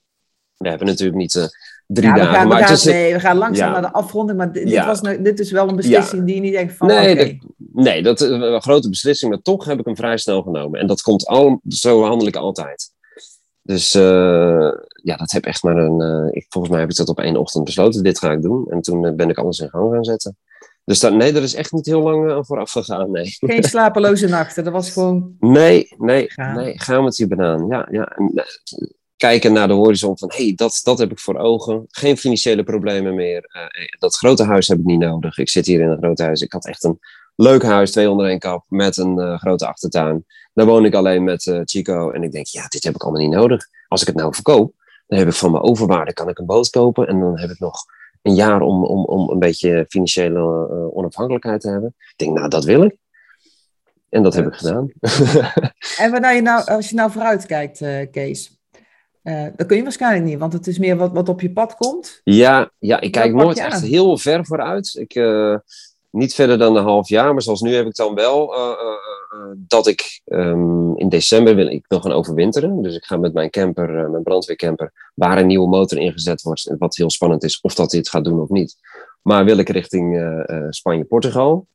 we 0.58 0.70
hebben 0.70 0.88
natuurlijk 0.88 1.18
niet 1.18 1.34
uh, 1.36 1.44
drie 1.88 2.08
ja, 2.08 2.14
we 2.14 2.20
dagen. 2.20 2.36
Gaan, 2.36 2.48
maar 2.48 2.60
we, 2.60 2.66
gaan, 2.66 2.94
nee, 2.94 3.14
we 3.14 3.20
gaan 3.20 3.38
langzaam 3.38 3.68
ja. 3.68 3.80
naar 3.80 3.92
de 3.92 3.98
afronding, 3.98 4.38
maar 4.38 4.52
dit, 4.52 4.86
was, 4.86 5.02
dit 5.02 5.40
is 5.40 5.52
wel 5.52 5.70
een 5.70 5.76
beslissing 5.76 6.26
die 6.26 6.36
je 6.36 6.42
niet 6.42 6.54
denkt 6.54 6.74
van, 6.74 6.88
nee, 6.88 7.14
okay. 7.14 7.40
dat, 7.58 7.84
nee, 7.84 8.04
dat 8.04 8.22
is 8.22 8.30
een 8.30 8.62
grote 8.62 8.90
beslissing, 8.90 9.32
maar 9.32 9.42
toch 9.42 9.66
heb 9.66 9.80
ik 9.80 9.86
hem 9.86 9.96
vrij 9.96 10.18
snel 10.18 10.42
genomen. 10.42 10.80
En 10.80 10.88
dat 10.88 11.02
komt 11.02 11.28
al, 11.28 11.62
zo 11.68 12.04
handel 12.04 12.28
ik 12.28 12.36
altijd. 12.36 12.96
Dus 13.68 13.96
uh, 13.96 14.72
ja, 15.04 15.16
dat 15.16 15.32
heb 15.32 15.46
echt 15.46 15.64
maar 15.64 15.78
een. 15.78 16.02
Uh, 16.02 16.28
ik, 16.32 16.46
volgens 16.50 16.74
mij 16.74 16.82
heb 16.82 16.92
ik 16.92 16.98
dat 16.98 17.10
op 17.10 17.20
één 17.20 17.38
ochtend 17.38 17.64
besloten. 17.64 18.04
Dit 18.04 18.20
ga 18.20 18.32
ik 18.32 18.42
doen. 18.42 18.68
En 18.70 18.82
toen 18.82 19.04
uh, 19.04 19.14
ben 19.14 19.30
ik 19.30 19.38
alles 19.38 19.60
in 19.60 19.70
gang 19.70 19.94
gaan 19.94 20.04
zetten. 20.04 20.38
Dus 20.84 21.00
dat, 21.00 21.14
nee, 21.14 21.34
er 21.34 21.44
is 21.44 21.54
echt 21.54 21.72
niet 21.72 21.86
heel 21.86 22.02
lang 22.02 22.32
aan 22.32 22.46
vooraf 22.46 22.72
gegaan. 22.72 23.12
Nee. 23.12 23.36
Geen 23.40 23.64
slapeloze 23.74 24.28
nachten. 24.28 24.64
Dat 24.64 24.74
was 24.74 24.92
gewoon. 24.92 25.36
Nee, 25.40 25.88
nee, 25.98 26.32
gaan. 26.32 26.56
nee. 26.56 26.80
Gaan 26.80 27.04
met 27.04 27.18
je 27.18 27.28
banaan. 27.28 27.68
Ja, 27.68 27.88
ja. 27.92 28.06
En, 28.06 28.46
kijken 29.18 29.54
naar 29.54 29.68
de 29.68 29.74
horizon 29.74 30.18
van 30.18 30.32
hé, 30.36 30.44
hey, 30.44 30.54
dat, 30.56 30.80
dat 30.84 30.98
heb 30.98 31.12
ik 31.12 31.20
voor 31.20 31.38
ogen. 31.38 31.86
Geen 31.88 32.18
financiële 32.18 32.64
problemen 32.64 33.16
meer. 33.16 33.50
dat 34.00 34.16
grote 34.16 34.44
huis 34.44 34.68
heb 34.68 34.80
ik 34.80 34.86
niet 34.86 35.00
nodig. 35.00 35.38
Ik 35.38 35.50
zit 35.50 35.66
hier 35.66 35.80
in 35.80 35.90
een 35.90 35.98
groot 35.98 36.20
huis. 36.20 36.42
Ik 36.42 36.52
had 36.52 36.66
echt 36.68 36.84
een 36.84 37.00
leuk 37.38 37.64
huis, 37.64 37.92
twee 37.92 38.10
onder 38.10 38.28
één 38.28 38.40
kap, 38.40 38.66
met 38.68 38.98
een 38.98 39.40
grote 39.40 39.68
achtertuin. 39.68 40.26
Dan 40.54 40.68
woon 40.68 40.86
ik 40.86 40.94
alleen 40.94 41.24
met 41.24 41.46
uh, 41.46 41.62
Chico 41.64 42.12
en 42.12 42.24
ik 42.24 42.32
denk, 42.32 42.46
ja, 42.46 42.68
dit 42.68 42.84
heb 42.84 42.96
ik 42.96 43.04
allemaal 43.04 43.22
niet 43.22 43.32
nodig. 43.32 43.68
Als 43.88 44.02
ik 44.02 44.08
het 44.08 44.16
nou 44.16 44.34
verkoop, 44.34 44.74
dan 45.08 45.20
heb 45.20 45.28
ik 45.28 45.34
van 45.34 45.52
mijn 45.52 45.64
overwaarde 45.64 46.14
kan 46.14 46.30
ik 46.30 46.40
een 46.40 46.46
boot 46.46 46.70
kopen 46.70 47.08
en 47.08 47.20
dan 47.20 47.40
heb 47.40 47.50
ik 47.50 47.60
nog 47.60 47.86
een 48.22 48.36
jaar 48.36 48.62
om, 48.62 48.86
om, 48.86 49.06
om 49.06 49.30
een 49.30 49.40
beetje 49.40 49.86
financiële 49.90 50.40
uh, 50.40 50.98
onafhankelijkheid 50.98 51.62
te 51.62 51.70
hebben. 51.70 51.96
Ik 51.98 52.14
denk, 52.16 52.38
nou, 52.38 52.50
dat 52.50 52.64
wil 52.64 52.84
ik. 52.84 52.98
En 54.10 54.24
dat 54.24 54.34
heb 54.34 54.48
ik 54.48 54.54
gedaan. 54.54 54.92
en 56.04 56.12
wanneer 56.12 56.34
je 56.34 56.42
nou, 56.42 56.66
als 56.66 56.90
je 56.90 56.96
nou 56.96 57.12
vooruit 57.12 57.46
kijkt, 57.46 57.78
Kees, 58.12 58.58
Uh, 59.28 59.48
dat 59.56 59.68
kun 59.68 59.78
je 59.78 59.84
waarschijnlijk 59.84 60.26
niet, 60.26 60.40
want 60.40 60.54
het 60.54 60.68
is 60.68 60.78
meer 60.78 60.98
wat, 60.98 61.12
wat 61.12 61.30
op 61.30 61.42
je 61.42 61.52
pad 61.52 61.76
komt. 61.76 62.22
Ja, 62.24 62.72
ja 62.80 63.00
ik 63.00 63.12
kijk 63.12 63.34
nooit 63.34 63.58
echt 63.58 63.82
heel 63.82 64.18
ver 64.18 64.46
vooruit. 64.46 64.96
Ik, 65.00 65.16
uh, 65.16 65.58
niet 66.18 66.34
verder 66.34 66.58
dan 66.58 66.76
een 66.76 66.84
half 66.84 67.10
jaar, 67.10 67.34
maar 67.34 67.42
zoals 67.42 67.62
nu 67.62 67.76
heb 67.76 67.86
ik 67.86 67.96
dan 67.96 68.16
wel 68.16 68.56
uh, 68.56 68.72
dat 69.56 69.88
ik 69.88 70.22
um, 70.26 70.98
in 70.98 71.10
december 71.10 71.56
wil 71.56 71.68
ik 71.68 71.86
wil 71.88 72.00
gaan 72.00 72.12
overwinteren. 72.12 72.82
Dus 72.82 72.96
ik 72.96 73.06
ga 73.06 73.18
met 73.18 73.34
mijn 73.34 73.50
camper, 73.50 74.10
mijn 74.10 74.24
brandweercamper, 74.24 75.12
waar 75.14 75.38
een 75.38 75.48
nieuwe 75.48 75.68
motor 75.68 75.98
ingezet 75.98 76.42
wordt. 76.42 76.76
Wat 76.78 76.96
heel 76.96 77.10
spannend 77.10 77.44
is, 77.44 77.62
of 77.62 77.76
dat 77.76 77.90
dit 77.90 78.10
gaat 78.10 78.24
doen 78.24 78.42
of 78.42 78.50
niet. 78.50 78.76
Maar 79.22 79.46
wil 79.46 79.58
ik 79.58 79.70
richting 79.70 80.36
Spanje-Portugal. 80.70 81.68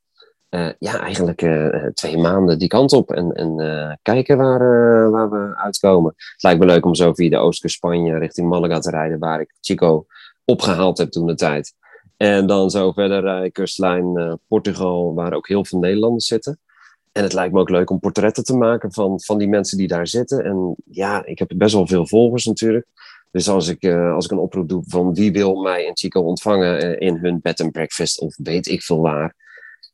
Ja, 0.79 1.01
eigenlijk 1.01 1.47
twee 1.95 2.19
maanden 2.19 2.59
die 2.59 2.69
kant 2.69 2.93
op 2.93 3.13
en, 3.13 3.33
en 3.33 3.99
kijken 4.03 4.37
waar, 4.37 5.11
waar 5.11 5.31
we 5.31 5.57
uitkomen. 5.57 6.13
Het 6.17 6.43
lijkt 6.43 6.61
me 6.61 6.67
leuk 6.67 6.85
om 6.85 6.95
zo 6.95 7.13
via 7.13 7.31
de 7.31 7.37
oostkust 7.37 7.75
Spanje 7.75 8.19
richting 8.19 8.49
Malaga 8.49 8.79
te 8.79 8.91
rijden, 8.91 9.19
waar 9.19 9.41
ik 9.41 9.55
Chico 9.61 10.07
opgehaald 10.45 10.99
heb 10.99 11.11
toen 11.11 11.27
de 11.27 11.35
tijd. 11.35 11.75
En 12.23 12.47
dan 12.47 12.71
zo 12.71 12.93
verder 12.93 13.21
rijden 13.21 13.53
kustlijn 13.53 14.39
Portugal, 14.49 15.15
waar 15.15 15.33
ook 15.33 15.49
heel 15.49 15.65
veel 15.65 15.79
Nederlanders 15.79 16.27
zitten. 16.27 16.59
En 17.13 17.23
het 17.23 17.33
lijkt 17.33 17.55
me 17.55 17.61
ook 17.61 17.71
leuk 17.71 17.91
om 17.91 18.01
portretten 18.01 18.45
te 18.45 18.57
maken 18.57 18.93
van, 18.93 19.21
van 19.21 19.39
die 19.39 19.49
mensen 19.49 19.79
die 19.79 19.89
daar 19.89 20.07
zitten. 20.07 20.45
En 20.45 20.77
ja, 20.85 21.25
ik 21.25 21.39
heb 21.39 21.53
best 21.57 21.75
wel 21.75 21.87
veel 21.87 22.07
volgers 22.07 22.45
natuurlijk. 22.45 22.87
Dus 23.31 23.49
als 23.49 23.69
ik, 23.69 23.85
als 23.95 24.25
ik 24.25 24.31
een 24.31 24.39
oproep 24.39 24.69
doe 24.69 24.83
van 24.87 25.15
wie 25.15 25.33
wil 25.33 25.55
mij 25.55 25.85
in 25.85 25.97
Chico 25.97 26.21
ontvangen 26.21 26.99
in 26.99 27.17
hun 27.17 27.41
bed 27.43 27.61
and 27.61 27.73
breakfast 27.73 28.21
of 28.21 28.37
weet 28.37 28.67
ik 28.67 28.83
veel 28.83 29.01
waar 29.01 29.35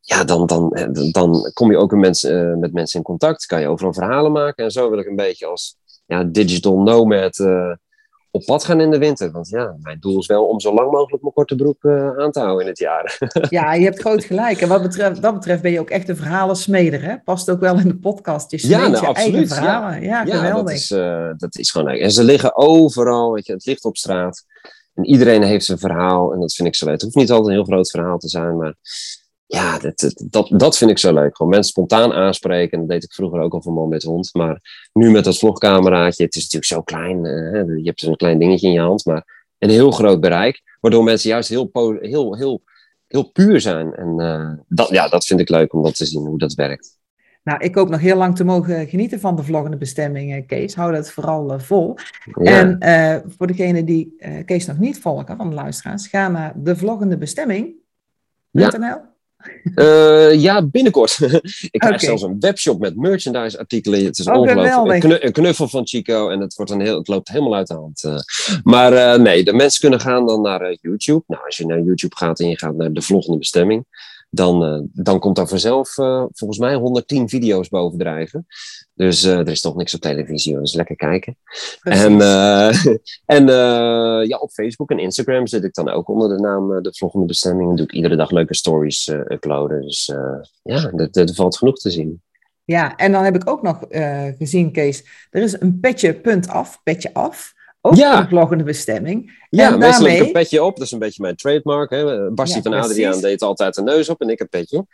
ja, 0.01 0.25
dan, 0.25 0.47
dan, 0.47 0.73
eh, 0.73 1.11
dan 1.13 1.51
kom 1.53 1.71
je 1.71 1.77
ook 1.77 1.91
met 1.91 2.01
mensen, 2.01 2.59
met 2.59 2.73
mensen 2.73 2.99
in 2.99 3.05
contact. 3.05 3.47
Kan 3.47 3.61
je 3.61 3.69
overal 3.69 3.93
verhalen 3.93 4.33
maken. 4.33 4.65
En 4.65 4.71
zo 4.71 4.91
wil 4.91 4.99
ik 4.99 5.07
een 5.07 5.17
beetje 5.17 5.47
als 5.47 5.77
ja, 6.07 6.25
digital 6.25 6.81
nomad 6.81 7.39
op 8.31 8.45
pad 8.45 8.65
gaan 8.65 8.81
in 8.81 8.91
de 8.91 8.99
winter. 8.99 9.31
Want 9.31 9.49
ja, 9.49 9.77
mijn 9.81 10.01
doel 10.01 10.19
is 10.19 10.27
wel 10.27 10.45
om 10.45 10.61
zo 10.61 10.75
lang 10.75 10.91
mogelijk 10.91 11.23
mijn 11.23 11.35
korte 11.35 11.55
broek 11.55 11.85
uh, 11.85 12.19
aan 12.19 12.33
te 12.33 12.41
houden 12.41 12.63
in 12.63 12.69
het 12.69 12.79
jaar. 12.79 13.19
ja, 13.49 13.75
je 13.75 13.85
hebt 13.85 14.01
groot 14.01 14.25
gelijk. 14.25 14.61
En 14.61 14.69
wat 14.69 14.83
betreft, 14.83 15.23
dat 15.23 15.35
betreft 15.35 15.63
ben 15.63 15.71
je 15.71 15.81
ook 15.81 15.91
echt 15.91 16.09
een 16.09 16.17
verhalensmeder. 16.17 17.03
Hè? 17.03 17.19
Past 17.19 17.51
ook 17.51 17.61
wel 17.61 17.79
in 17.79 17.89
de 17.89 17.99
podcast. 17.99 18.51
Je 18.51 18.69
ja, 18.69 18.79
nou, 18.79 18.91
je 18.91 19.07
absoluut. 19.07 19.35
eigen 19.35 19.49
verhalen. 19.49 20.03
Ja, 20.03 20.23
ja, 20.25 20.37
geweldig. 20.37 20.65
Dat 20.65 20.73
is, 20.73 20.89
dat 21.37 21.57
is 21.57 21.71
gewoon 21.71 21.87
leuk. 21.93 22.01
En 22.01 22.11
ze 22.11 22.25
liggen 22.25 22.57
overal. 22.57 23.33
Weet 23.33 23.47
je, 23.47 23.53
het 23.53 23.67
ligt 23.67 23.85
op 23.85 23.97
straat. 23.97 24.45
En 24.95 25.05
iedereen 25.05 25.43
heeft 25.43 25.65
zijn 25.65 25.79
verhaal. 25.79 26.33
En 26.33 26.41
dat 26.41 26.55
vind 26.55 26.69
ik 26.69 26.75
zo 26.75 26.85
leuk. 26.85 26.95
Het 26.95 27.03
hoeft 27.03 27.17
niet 27.17 27.31
altijd 27.31 27.49
een 27.49 27.55
heel 27.55 27.73
groot 27.73 27.91
verhaal 27.91 28.19
te 28.19 28.29
zijn. 28.29 28.57
Maar 28.57 28.75
ja, 29.51 29.79
dat, 29.79 30.15
dat, 30.31 30.51
dat 30.57 30.77
vind 30.77 30.91
ik 30.91 30.99
zo 30.99 31.13
leuk. 31.13 31.37
Gewoon 31.37 31.53
mensen 31.53 31.71
spontaan 31.71 32.13
aanspreken. 32.13 32.79
Dat 32.79 32.89
deed 32.89 33.05
ik 33.05 33.13
vroeger 33.13 33.41
ook 33.41 33.53
al 33.53 33.63
van 33.63 33.73
man 33.73 33.89
met 33.89 34.03
hond. 34.03 34.31
Maar 34.33 34.61
nu 34.93 35.11
met 35.11 35.25
dat 35.25 35.39
vlogcameraatje, 35.39 36.25
het 36.25 36.35
is 36.35 36.43
natuurlijk 36.43 36.73
zo 36.73 36.83
klein. 36.83 37.25
Uh, 37.25 37.77
je 37.77 37.85
hebt 37.85 38.01
zo'n 38.01 38.17
klein 38.17 38.39
dingetje 38.39 38.67
in 38.67 38.73
je 38.73 38.81
hand, 38.81 39.05
maar 39.05 39.51
een 39.59 39.71
heel 39.71 39.91
groot 39.91 40.21
bereik. 40.21 40.63
Waardoor 40.81 41.05
mensen 41.05 41.31
juist 41.31 41.49
heel, 41.49 41.71
heel, 42.01 42.37
heel, 42.37 42.63
heel 43.07 43.31
puur 43.31 43.61
zijn. 43.61 43.95
En 43.95 44.15
uh, 44.21 44.53
dat, 44.69 44.89
ja, 44.89 45.09
dat 45.09 45.25
vind 45.25 45.41
ik 45.41 45.49
leuk 45.49 45.73
om 45.73 45.83
dat 45.83 45.97
te 45.97 46.07
zien, 46.07 46.27
hoe 46.27 46.39
dat 46.39 46.55
werkt. 46.55 46.97
Nou, 47.43 47.61
ik 47.61 47.75
hoop 47.75 47.89
nog 47.89 48.01
heel 48.01 48.17
lang 48.17 48.37
te 48.37 48.45
mogen 48.45 48.89
genieten 48.89 49.21
van 49.21 49.37
de 49.37 49.43
vloggende 49.43 49.77
bestemming, 49.77 50.47
Kees. 50.47 50.75
Hou 50.75 50.93
dat 50.93 51.11
vooral 51.11 51.53
uh, 51.53 51.59
vol. 51.59 51.97
En 52.33 52.77
uh, 52.81 53.17
voor 53.37 53.47
degenen 53.47 53.85
die 53.85 54.17
Kees 54.45 54.67
nog 54.67 54.79
niet 54.79 55.01
volgen 55.01 55.37
van 55.37 55.49
de 55.49 55.55
luisteraars, 55.55 56.07
ga 56.07 56.29
naar 56.29 56.53
devloggendebestemming.nl. 56.57 57.77
Ja. 58.51 59.17
Uh, 59.75 60.35
ja, 60.35 60.67
binnenkort. 60.67 61.19
ik 61.71 61.81
krijg 61.81 62.01
zelfs 62.01 62.23
een 62.23 62.37
webshop 62.41 62.81
met 62.81 62.97
merchandise 62.97 63.59
artikelen. 63.59 64.05
Het 64.05 64.19
is 64.19 64.27
oh, 64.27 64.37
ongelooflijk. 64.37 65.05
Een, 65.05 65.27
een, 65.27 65.33
knuffel 65.33 65.69
van 65.69 65.87
Chico 65.87 66.29
en 66.29 66.41
het, 66.41 66.55
wordt 66.55 66.71
een 66.71 66.81
heel, 66.81 66.99
het 66.99 67.09
loopt 67.09 67.29
helemaal 67.29 67.55
uit 67.55 67.67
de 67.67 67.75
hand. 67.75 68.05
Uh, 68.05 68.17
maar 68.63 68.93
uh, 68.93 69.23
nee, 69.23 69.45
de 69.45 69.53
mensen 69.53 69.81
kunnen 69.81 70.01
gaan 70.01 70.27
dan 70.27 70.41
naar 70.41 70.77
YouTube. 70.81 71.23
Nou, 71.27 71.45
als 71.45 71.57
je 71.57 71.67
naar 71.67 71.81
YouTube 71.81 72.17
gaat 72.17 72.41
en 72.41 72.49
je 72.49 72.59
gaat 72.59 72.77
naar 72.77 72.93
de 72.93 73.03
volgende 73.03 73.39
bestemming, 73.39 73.85
dan, 74.31 74.89
dan 74.93 75.19
komt 75.19 75.37
daar 75.37 75.49
vanzelf 75.49 75.95
volgens 76.33 76.59
mij 76.59 76.75
110 76.75 77.29
video's 77.29 77.69
bovendrijven. 77.69 78.47
Dus 78.99 79.25
uh, 79.25 79.39
er 79.39 79.49
is 79.49 79.61
toch 79.61 79.77
niks 79.77 79.95
op 79.95 80.01
televisie, 80.01 80.59
dus 80.59 80.75
lekker 80.75 80.97
kijken. 80.97 81.37
En, 81.83 82.21
en 83.37 83.47
ja, 84.27 84.37
op 84.37 84.51
Facebook 84.51 84.91
en 84.91 84.99
Instagram 84.99 85.47
zit 85.47 85.65
ik 85.65 85.75
dan 85.75 85.89
ook 85.89 86.09
onder 86.09 86.29
de 86.29 86.43
naam 86.43 86.83
De 86.83 86.95
Volgende 86.97 87.27
Bestemming. 87.27 87.71
En 87.71 87.77
doe 87.77 87.87
ik 87.87 87.93
iedere 87.93 88.17
dag 88.17 88.31
leuke 88.31 88.55
stories 88.55 89.09
uploaden. 89.09 89.83
Dus 89.83 90.13
ja, 90.63 90.93
er 91.13 91.35
valt 91.35 91.57
genoeg 91.57 91.79
te 91.79 91.91
zien. 91.91 92.23
Ja, 92.65 92.97
en 92.97 93.13
dan 93.13 93.25
heb 93.25 93.35
ik 93.35 93.51
ook 93.51 93.63
nog 93.63 93.85
gezien, 94.39 94.73
Kees, 94.73 95.05
er 95.31 95.43
is 95.43 95.61
een 95.61 95.81
petje 95.81 96.15
punt 96.15 96.49
af, 96.49 96.83
petje 96.83 97.15
af. 97.15 97.57
Ook 97.81 97.95
ja. 97.95 98.21
een 98.21 98.29
vloggende 98.29 98.65
bestemming. 98.65 99.47
Ja, 99.51 99.73
en 99.73 99.79
meestal 99.79 100.05
daarmee... 100.05 100.27
een 100.27 100.33
petje 100.33 100.63
op. 100.63 100.77
Dat 100.77 100.87
is 100.87 100.93
een 100.93 100.99
beetje 100.99 101.23
mijn 101.23 101.37
trademark. 101.37 101.91
Hè. 101.91 102.31
Basti 102.31 102.63
van 102.63 102.73
Adriaan 102.73 103.21
deed 103.21 103.43
altijd 103.43 103.77
een 103.77 103.85
neus 103.85 104.09
op 104.09 104.21
en 104.21 104.29
ik 104.29 104.41
een 104.41 104.49
petje. 104.49 104.87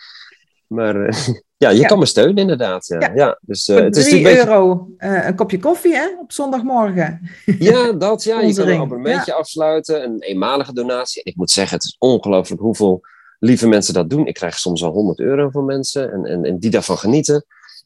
Maar 0.66 0.94
ja, 1.70 1.78
je 1.80 1.86
kan 1.86 1.98
me 1.98 2.06
steunen 2.06 2.36
inderdaad. 2.36 2.86
Ja. 2.86 3.10
Ja. 3.14 3.38
dus, 3.40 3.68
uh, 3.68 3.76
het 3.76 3.96
is 3.96 4.08
3 4.08 4.36
euro 4.36 4.88
uh, 4.98 5.26
een 5.26 5.34
kopje 5.34 5.58
koffie 5.58 5.94
hè, 5.94 6.06
op 6.20 6.32
zondagmorgen. 6.32 7.20
Ja, 7.58 7.92
dat 7.92 8.24
ja. 8.24 8.40
Je 8.40 8.54
kan 8.54 8.68
een 8.68 8.80
abonnementje 8.80 9.32
afsluiten. 9.32 10.02
Een 10.02 10.20
eenmalige 10.20 10.72
donatie. 10.72 11.22
Ik 11.22 11.36
moet 11.36 11.50
zeggen, 11.50 11.76
het 11.76 11.84
is 11.84 11.96
ongelooflijk 11.98 12.60
hoeveel 12.60 13.00
lieve 13.38 13.68
mensen 13.68 13.94
dat 13.94 14.10
doen. 14.10 14.26
Ik 14.26 14.34
krijg 14.34 14.58
soms 14.58 14.84
al 14.84 14.90
100 14.90 15.20
euro 15.20 15.50
van 15.50 15.64
mensen 15.64 16.12
en, 16.12 16.24
en, 16.24 16.44
en 16.44 16.58
die 16.58 16.70
daarvan 16.70 16.98
genieten. 16.98 17.44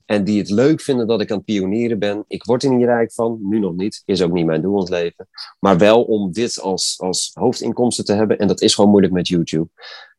En 0.09 0.25
die 0.25 0.39
het 0.39 0.51
leuk 0.51 0.81
vinden 0.81 1.07
dat 1.07 1.21
ik 1.21 1.31
aan 1.31 1.37
het 1.37 1.47
pionieren 1.47 1.99
ben. 1.99 2.25
Ik 2.29 2.45
word 2.45 2.63
er 2.63 2.75
niet 2.75 2.85
rijk 2.85 3.13
van, 3.13 3.39
nu 3.43 3.59
nog 3.59 3.75
niet. 3.75 4.03
Is 4.05 4.23
ook 4.23 4.33
niet 4.33 4.47
mijn 4.47 4.63
doel 4.63 4.75
in 4.75 4.81
het 4.81 4.89
leven. 4.89 5.29
Maar 5.61 5.79
wel 5.79 6.03
om 6.03 6.33
dit 6.33 6.61
als, 6.61 6.95
als 7.01 7.31
hoofdinkomsten 7.35 8.05
te 8.05 8.13
hebben. 8.13 8.39
En 8.39 8.49
dat 8.49 8.61
is 8.61 8.75
gewoon 8.75 8.91
moeilijk 8.91 9.13
met 9.13 9.29
YouTube. 9.29 9.69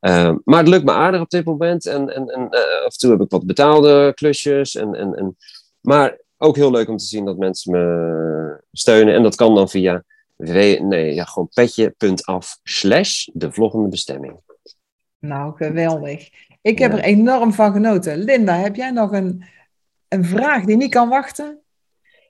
Uh, 0.02 0.36
maar 0.44 0.60
het 0.60 0.68
lukt 0.68 0.84
me 0.84 0.92
aardig 0.92 1.22
op 1.22 1.30
dit 1.30 1.46
moment. 1.46 1.86
En, 1.86 2.16
en, 2.16 2.28
en 2.28 2.42
uh, 2.42 2.86
af 2.86 2.94
en 2.94 2.98
toe 2.98 3.12
heb 3.12 3.22
ik 3.22 3.30
wat 3.30 3.46
betaalde 3.46 4.12
klusjes. 4.14 4.76
En, 4.76 4.96
en, 4.96 5.16
en, 5.16 5.38
maar 5.82 6.20
ook 6.38 6.56
heel 6.56 6.72
leuk 6.72 6.90
om 6.90 6.98
te 6.98 7.06
zien 7.06 7.26
dat 7.26 7.38
mensen 7.38 7.72
me 7.72 8.64
steunen. 8.72 9.14
En 9.14 9.24
dat 9.24 9.36
kan 9.36 9.56
dan 9.56 9.70
via 9.70 10.04
nee, 10.38 11.14
ja, 11.14 11.24
gewoon 11.24 11.50
petje.af 11.54 12.60
slash 12.64 13.28
de 13.34 13.52
volgende 13.52 13.88
bestemming. 13.88 14.40
Nou, 15.20 15.56
geweldig. 15.56 16.30
Ik 16.62 16.80
heb 16.80 16.94
er 16.94 17.04
enorm 17.04 17.54
van 17.54 17.72
genoten. 17.72 18.18
Linda, 18.18 18.56
heb 18.56 18.76
jij 18.76 18.92
nog 18.92 19.12
een 19.12 19.44
een 20.10 20.26
vraag 20.26 20.66
die 20.66 20.78
niet 20.78 20.92
kan 20.92 21.10
wachten? 21.10 21.58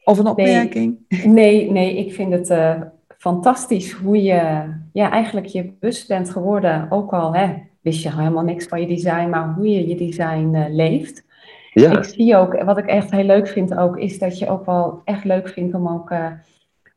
Of 0.04 0.18
een 0.18 0.28
opmerking? 0.28 0.98
Nee, 1.08 1.28
nee, 1.28 1.72
nee 1.72 1.98
ik 1.98 2.14
vind 2.14 2.32
het 2.34 2.50
uh, 2.50 2.82
fantastisch 3.18 3.92
hoe 3.92 4.24
je 4.24 4.64
ja, 4.94 5.12
eigenlijk 5.12 5.48
je 5.48 5.74
bewust 5.80 6.08
bent 6.08 6.30
geworden. 6.30 6.88
Ook 6.90 7.14
al 7.14 7.36
hè, 7.36 7.54
wist 7.82 8.04
je 8.04 8.16
helemaal 8.16 8.44
niks 8.44 8.66
van 8.66 8.82
je 8.82 8.88
design, 8.88 9.30
maar 9.30 9.54
hoe 9.54 9.70
je 9.70 9.88
je 9.88 9.96
design 9.96 10.52
uh, 10.54 10.66
leeft. 10.70 11.28
Ja. 11.74 11.98
Ik 11.98 12.04
zie 12.04 12.36
ook, 12.36 12.64
wat 12.64 12.78
ik 12.78 12.86
echt 12.86 13.12
heel 13.12 13.24
leuk 13.24 13.48
vind 13.48 13.76
ook, 13.76 13.98
is 13.98 14.20
dat 14.20 14.40
je 14.40 14.50
ook 14.50 14.66
wel 14.66 15.02
echt 15.06 15.24
leuk 15.24 15.50
vindt 15.50 15.74
om 15.74 15.88
ook 15.88 16.12
uh, 16.12 16.26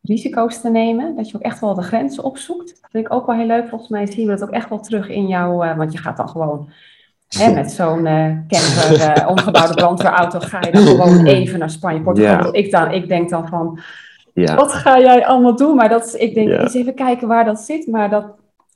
risico's 0.03 0.61
te 0.61 0.71
nemen. 0.71 1.17
Dat 1.17 1.31
je 1.31 1.37
ook 1.37 1.43
echt 1.43 1.61
wel 1.61 1.75
de 1.75 1.83
grenzen 1.83 2.25
opzoekt. 2.25 2.81
Dat 2.81 2.91
vind 2.91 3.07
ik 3.07 3.13
ook 3.13 3.27
wel 3.27 3.37
heel 3.37 3.47
leuk. 3.47 3.69
Volgens 3.69 3.91
mij 3.91 4.07
zien 4.07 4.27
we 4.27 4.33
dat 4.33 4.43
ook 4.43 4.55
echt 4.55 4.69
wel 4.69 4.81
terug 4.81 5.09
in 5.09 5.27
jou, 5.27 5.77
want 5.77 5.93
je 5.93 5.99
gaat 5.99 6.17
dan 6.17 6.29
gewoon 6.29 6.69
Hè, 7.39 7.53
met 7.53 7.73
zo'n 7.73 8.07
uh, 8.07 8.37
camper, 8.49 9.19
uh, 9.19 9.29
omgebouwde 9.33 9.75
brandweerauto, 9.75 10.39
ga 10.41 10.61
je 10.61 10.73
dan 10.73 10.87
gewoon 10.87 11.27
even 11.27 11.59
naar 11.59 11.71
Spanje, 11.71 12.01
Portugal. 12.01 12.45
Ja. 12.45 12.53
Ik, 12.53 12.71
dan, 12.71 12.91
ik 12.91 13.09
denk 13.09 13.31
dan 13.31 13.49
van, 13.49 13.81
ja. 14.35 14.55
wat 14.55 14.73
ga 14.73 15.01
jij 15.01 15.27
allemaal 15.27 15.57
doen? 15.57 15.77
Maar 15.77 15.89
dat, 15.89 16.15
ik 16.19 16.35
denk, 16.35 16.51
eens 16.51 16.75
even 16.75 16.95
kijken 16.95 17.29
waar 17.29 17.45
dat 17.45 17.61
zit. 17.61 17.87
Maar 17.87 18.11
dat 18.11 18.25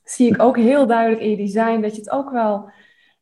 zie 0.03 0.27
ik 0.27 0.41
ook 0.41 0.57
heel 0.57 0.87
duidelijk 0.87 1.21
in 1.21 1.29
je 1.29 1.37
design, 1.37 1.81
dat 1.81 1.95
je 1.95 2.01
het 2.01 2.11
ook 2.11 2.31
wel 2.31 2.69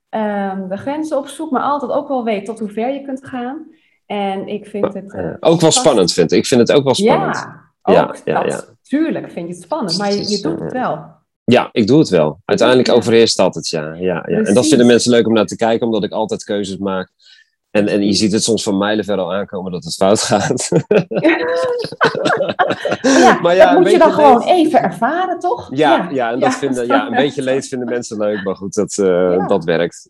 um, 0.09 0.67
de 0.69 0.77
grenzen 0.77 1.17
opzoekt, 1.17 1.51
maar 1.51 1.61
altijd 1.61 1.91
ook 1.91 2.07
wel 2.07 2.23
weet 2.23 2.45
tot 2.45 2.59
hoe 2.59 2.69
ver 2.69 2.93
je 2.93 3.01
kunt 3.01 3.25
gaan. 3.27 3.67
En 4.05 4.47
ik 4.47 4.65
vind 4.65 4.93
het... 4.93 5.13
Uh, 5.13 5.33
ook 5.39 5.61
wel 5.61 5.71
spannend, 5.71 6.13
vind 6.13 6.31
ik. 6.31 6.37
Ik 6.37 6.45
vind 6.45 6.61
het 6.61 6.71
ook 6.71 6.83
wel 6.83 6.95
spannend. 6.95 7.35
Ja, 7.83 8.05
ook 8.05 8.15
ja, 8.25 8.43
dat, 8.43 8.75
tuurlijk 8.81 9.31
vind 9.31 9.47
je 9.47 9.53
het 9.53 9.63
spannend, 9.63 9.97
maar 9.97 10.11
je, 10.13 10.29
je 10.29 10.41
doet 10.41 10.59
het 10.59 10.71
wel. 10.71 11.14
Ja, 11.45 11.69
ik 11.71 11.87
doe 11.87 11.99
het 11.99 12.09
wel. 12.09 12.39
Uiteindelijk 12.45 12.91
overheerst 12.91 13.37
dat 13.37 13.55
het, 13.55 13.69
ja. 13.69 13.93
ja, 13.93 14.25
ja. 14.27 14.41
En 14.41 14.53
dat 14.53 14.67
vinden 14.67 14.87
mensen 14.87 15.11
leuk 15.11 15.27
om 15.27 15.33
naar 15.33 15.45
te 15.45 15.55
kijken, 15.55 15.85
omdat 15.85 16.03
ik 16.03 16.11
altijd 16.11 16.43
keuzes 16.43 16.77
maak. 16.77 17.11
En, 17.75 17.87
en 17.87 18.05
je 18.05 18.13
ziet 18.13 18.31
het 18.31 18.43
soms 18.43 18.63
van 18.63 18.77
mijlenver 18.77 19.17
al 19.17 19.33
aankomen 19.33 19.71
dat 19.71 19.83
het 19.83 19.95
fout 19.95 20.21
gaat. 20.21 20.69
ja, 23.01 23.39
maar 23.41 23.55
ja, 23.55 23.71
dat 23.71 23.79
moet 23.79 23.91
je 23.91 23.97
dan 23.97 24.11
gewoon 24.11 24.43
even 24.43 24.81
ervaren, 24.81 25.39
toch? 25.39 25.69
Ja, 25.71 26.09
ja. 26.11 26.31
en 26.31 26.39
dat 26.39 26.55
Vinden, 26.55 26.87
ja, 26.87 27.07
een 27.07 27.15
beetje 27.15 27.41
leed 27.41 27.67
vinden 27.67 27.89
mensen 27.89 28.17
leuk, 28.17 28.43
maar 28.43 28.55
goed, 28.55 28.73
dat, 28.73 28.97
uh, 28.97 29.47
dat 29.47 29.63
werkt. 29.63 30.09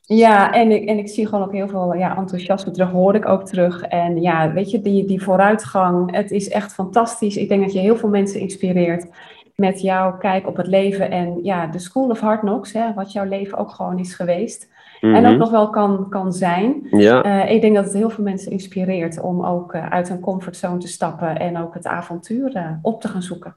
ja, 0.00 0.52
en 0.52 0.70
ik, 0.70 0.88
en 0.88 0.98
ik 0.98 1.08
zie 1.08 1.26
gewoon 1.26 1.44
ook 1.44 1.52
heel 1.52 1.68
veel 1.68 1.94
ja, 1.94 2.16
enthousiasme 2.16 2.70
terug, 2.70 2.90
hoor 2.90 3.14
ik 3.14 3.28
ook 3.28 3.46
terug. 3.46 3.82
En 3.82 4.20
ja, 4.20 4.52
weet 4.52 4.70
je, 4.70 4.80
die, 4.80 5.06
die 5.06 5.22
vooruitgang, 5.22 6.16
het 6.16 6.30
is 6.30 6.48
echt 6.48 6.72
fantastisch. 6.72 7.36
Ik 7.36 7.48
denk 7.48 7.62
dat 7.62 7.72
je 7.72 7.78
heel 7.78 7.96
veel 7.96 8.08
mensen 8.08 8.40
inspireert. 8.40 9.06
Met 9.54 9.80
jouw 9.80 10.16
kijk 10.18 10.46
op 10.46 10.56
het 10.56 10.66
leven 10.66 11.10
en 11.10 11.38
ja, 11.42 11.66
de 11.66 11.78
School 11.78 12.08
of 12.10 12.20
Hard 12.20 12.40
Knocks, 12.40 12.72
hè, 12.72 12.92
wat 12.94 13.12
jouw 13.12 13.24
leven 13.24 13.58
ook 13.58 13.70
gewoon 13.70 13.98
is 13.98 14.14
geweest. 14.14 14.72
En 15.00 15.16
ook 15.16 15.22
Mhm. 15.30 15.38
nog 15.38 15.50
wel 15.50 15.70
kan, 15.70 16.06
kan 16.08 16.32
zijn. 16.32 16.86
Ja, 16.90 17.22
Eh, 17.22 17.54
ik 17.54 17.60
denk 17.60 17.74
dat 17.74 17.84
het 17.84 17.92
heel 17.94 18.10
veel 18.10 18.24
mensen 18.24 18.50
inspireert 18.52 19.20
om 19.20 19.44
ook 19.44 19.72
eh, 19.72 19.88
uit 19.90 20.08
hun 20.08 20.20
comfortzone 20.20 20.78
te 20.78 20.88
stappen 20.88 21.38
en 21.38 21.58
ook 21.58 21.74
het 21.74 21.86
avontuur 21.86 22.54
eh, 22.56 22.70
op 22.82 23.00
te 23.00 23.08
gaan 23.08 23.22
zoeken. 23.22 23.56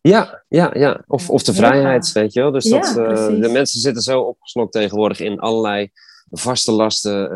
ja, 0.00 0.42
ja, 0.48 0.70
ja. 0.74 1.00
Of, 1.06 1.30
of 1.30 1.42
de 1.42 1.54
vrijheid, 1.54 2.12
weet 2.12 2.32
je 2.32 2.40
wel. 2.40 2.50
Dus 2.50 2.64
Ja, 2.68 2.80
dat, 2.94 2.94
de 3.42 3.48
mensen 3.52 3.80
zitten 3.80 4.02
zo 4.02 4.20
opgeslokt 4.20 4.72
tegenwoordig 4.72 5.20
in 5.20 5.38
allerlei 5.40 5.90
vaste 6.30 6.72
lasten, 6.72 7.30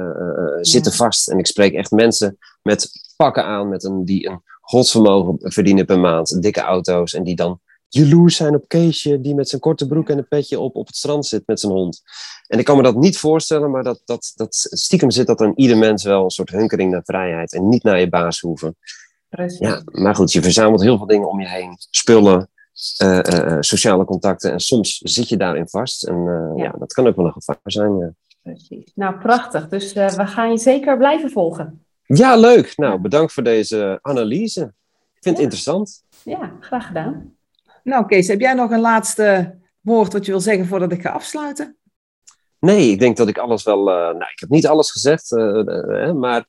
zitten 0.60 0.92
vast. 0.92 1.28
En 1.28 1.38
ik 1.38 1.46
spreek 1.46 1.72
echt 1.74 1.90
mensen 1.90 2.38
met 2.62 2.90
pakken 3.16 3.44
aan, 3.44 3.68
met 3.68 3.84
een, 3.84 4.04
die 4.04 4.28
een 4.28 4.42
godsvermogen 4.60 5.36
verdienen 5.40 5.86
per 5.86 5.98
maand, 5.98 6.42
dikke 6.42 6.60
auto's, 6.60 7.14
en 7.14 7.22
die 7.22 7.36
dan 7.36 7.60
jaloers 7.88 8.36
zijn 8.36 8.54
op 8.54 8.68
Keesje, 8.68 9.20
die 9.20 9.34
met 9.34 9.48
zijn 9.48 9.60
korte 9.60 9.86
broek 9.86 10.08
en 10.08 10.18
een 10.18 10.28
petje 10.28 10.60
op 10.60 10.76
op 10.76 10.86
het 10.86 10.96
strand 10.96 11.26
zit 11.26 11.42
met 11.46 11.60
zijn 11.60 11.72
hond. 11.72 12.02
En 12.46 12.58
ik 12.58 12.64
kan 12.64 12.76
me 12.76 12.82
dat 12.82 12.96
niet 12.96 13.18
voorstellen, 13.18 13.70
maar 13.70 13.82
dat, 13.82 14.00
dat, 14.04 14.32
dat 14.34 14.54
stiekem 14.54 15.10
zit 15.10 15.26
dat 15.26 15.40
aan 15.40 15.52
ieder 15.54 15.76
mens 15.76 16.04
wel 16.04 16.24
een 16.24 16.30
soort 16.30 16.50
hunkering 16.50 16.90
naar 16.90 17.04
vrijheid 17.04 17.52
en 17.52 17.68
niet 17.68 17.82
naar 17.82 18.00
je 18.00 18.08
baas 18.08 18.40
hoeven. 18.40 18.76
Precies. 19.28 19.58
Ja, 19.58 19.82
maar 19.84 20.14
goed, 20.14 20.32
je 20.32 20.42
verzamelt 20.42 20.82
heel 20.82 20.96
veel 20.96 21.06
dingen 21.06 21.28
om 21.28 21.40
je 21.40 21.48
heen. 21.48 21.76
Spullen, 21.90 22.50
eh, 22.96 23.18
eh, 23.18 23.52
eh, 23.52 23.56
sociale 23.60 24.04
contacten. 24.04 24.52
En 24.52 24.60
soms 24.60 24.98
zit 24.98 25.28
je 25.28 25.36
daarin 25.36 25.68
vast. 25.68 26.04
En 26.04 26.22
ja. 26.56 26.64
Ja. 26.64 26.74
dat 26.78 26.92
kan 26.92 27.06
ook 27.06 27.16
wel 27.16 27.26
een 27.26 27.32
gevaar 27.32 27.60
zijn. 27.64 27.98
Ja, 27.98 28.12
Precies. 28.42 28.92
Nou, 28.94 29.18
prachtig. 29.18 29.68
Dus 29.68 29.92
we 29.92 30.26
gaan 30.26 30.50
je 30.50 30.58
zeker 30.58 30.98
blijven 30.98 31.30
volgen. 31.30 31.84
ja 32.02 32.36
leuk. 32.36 32.76
Nou, 32.76 33.00
bedankt 33.00 33.32
voor 33.32 33.42
deze 33.42 33.98
analyse. 34.02 34.60
Ik 35.14 35.22
vind 35.24 35.34
het 35.34 35.44
interessant. 35.44 36.02
Ja, 36.22 36.52
graag 36.60 36.86
gedaan. 36.86 37.37
Nou, 37.88 38.06
Kees, 38.06 38.28
heb 38.28 38.40
jij 38.40 38.54
nog 38.54 38.70
een 38.70 38.80
laatste 38.80 39.58
woord 39.80 40.12
wat 40.12 40.24
je 40.24 40.30
wil 40.30 40.40
zeggen 40.40 40.66
voordat 40.66 40.92
ik 40.92 41.02
ga 41.02 41.10
afsluiten? 41.10 41.76
Nee, 42.58 42.90
ik 42.90 42.98
denk 42.98 43.16
dat 43.16 43.28
ik 43.28 43.38
alles 43.38 43.62
wel. 43.62 43.78
eh, 43.78 43.94
nou, 43.94 44.30
ik 44.32 44.40
heb 44.40 44.48
niet 44.48 44.66
alles 44.66 44.90
gezegd, 44.90 45.32
eh, 45.32 46.06
eh, 46.06 46.14
maar 46.14 46.46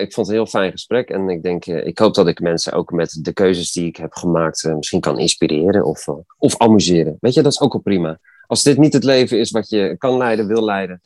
ik 0.00 0.12
vond 0.12 0.26
het 0.26 0.28
een 0.28 0.32
heel 0.32 0.46
fijn 0.46 0.70
gesprek. 0.70 1.08
En 1.08 1.28
ik 1.28 1.42
denk, 1.42 1.66
ik 1.66 1.98
hoop 1.98 2.14
dat 2.14 2.28
ik 2.28 2.40
mensen 2.40 2.72
ook 2.72 2.90
met 2.90 3.18
de 3.22 3.32
keuzes 3.32 3.72
die 3.72 3.86
ik 3.86 3.96
heb 3.96 4.12
gemaakt 4.12 4.64
misschien 4.64 5.00
kan 5.00 5.18
inspireren 5.18 5.84
of, 5.84 6.06
of 6.38 6.58
amuseren. 6.58 7.16
Weet 7.20 7.34
je, 7.34 7.42
dat 7.42 7.52
is 7.52 7.60
ook 7.60 7.74
al 7.74 7.80
prima. 7.80 8.18
Als 8.46 8.62
dit 8.62 8.78
niet 8.78 8.92
het 8.92 9.04
leven 9.04 9.38
is 9.38 9.50
wat 9.50 9.68
je 9.68 9.94
kan 9.98 10.16
leiden, 10.16 10.46
wil 10.46 10.64
leiden, 10.64 11.00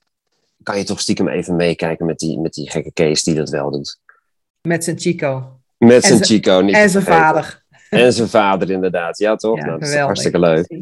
kan 0.62 0.78
je 0.78 0.84
toch 0.84 1.00
stiekem 1.00 1.28
even 1.28 1.56
meekijken 1.56 2.06
met 2.06 2.18
die, 2.18 2.38
met 2.38 2.52
die 2.52 2.70
gekke 2.70 2.92
Kees 2.92 3.22
die 3.22 3.34
dat 3.34 3.50
wel 3.50 3.70
doet. 3.70 4.00
Met 4.60 4.84
zijn 4.84 4.98
Chico. 4.98 5.60
Met 5.78 6.04
zijn 6.04 6.24
Chico. 6.24 6.60
Niet 6.60 6.74
En 6.74 6.90
zijn 6.90 7.04
vader. 7.04 7.66
En 7.90 8.12
zijn 8.12 8.28
vader, 8.28 8.70
inderdaad. 8.70 9.18
Ja, 9.18 9.36
toch? 9.36 9.56
Ja, 9.58 9.64
nou, 9.66 9.78
dat 9.78 9.88
is 9.88 9.94
hartstikke 9.96 10.38
leuk. 10.38 10.78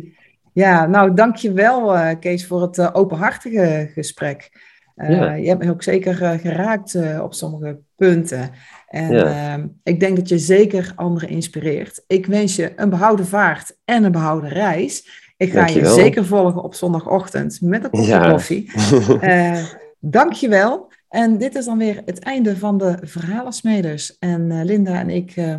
Ja, 0.53 0.87
nou, 0.87 1.15
dankjewel 1.15 1.97
eh 1.97 2.15
Kees 2.21 2.47
voor 2.47 2.63
het 2.63 2.79
eh, 2.79 2.89
openhartige 2.93 3.91
gesprek. 3.95 4.51
Eh, 4.95 5.11
Ja. 5.11 5.33
Je 5.33 5.49
hebt 5.49 5.65
me 5.65 5.71
ook 5.71 5.83
zeker 5.83 6.15
geraakt 6.15 6.99
op 7.21 7.35
sommige 7.35 7.79
punten. 7.97 8.51
En 8.89 9.13
Ja. 9.13 9.53
ehm, 9.53 9.67
ik 9.83 10.01
denk 10.01 10.17
dat 10.17 10.29
je 10.29 10.39
zeker 10.39 10.93
anderen 10.97 11.29
inspireert. 11.29 12.05
Ik 12.07 12.27
wens 12.27 12.57
je 12.57 12.73
een 12.77 12.91
behouden 12.91 13.27
vaart 13.27 13.77
en 13.85 14.05
een 14.05 14.13
behouden 14.13 14.51
reis. 14.51 15.25
Ik 15.37 15.53
ga 15.53 15.67
je 15.67 15.87
zeker 15.87 16.25
volgen 16.25 16.63
op 16.63 16.75
zondagochtend 16.75 17.61
met 17.61 17.85
een 17.85 17.91
kopje 17.91 18.07
Ja. 18.07 18.31
koffie. 18.31 18.71
Dankjewel. 20.01 20.93
En 21.09 21.39
dit 21.39 21.55
is 21.55 21.65
dan 21.65 21.79
weer 21.79 22.03
het 22.05 22.19
einde 22.19 22.57
van 22.57 22.79
de 22.79 22.99
Verhalensmeders. 23.03 24.19
En 24.19 24.65
Linda 24.65 24.99
en 25.01 25.11
ik 25.11 25.33
eh, 25.37 25.55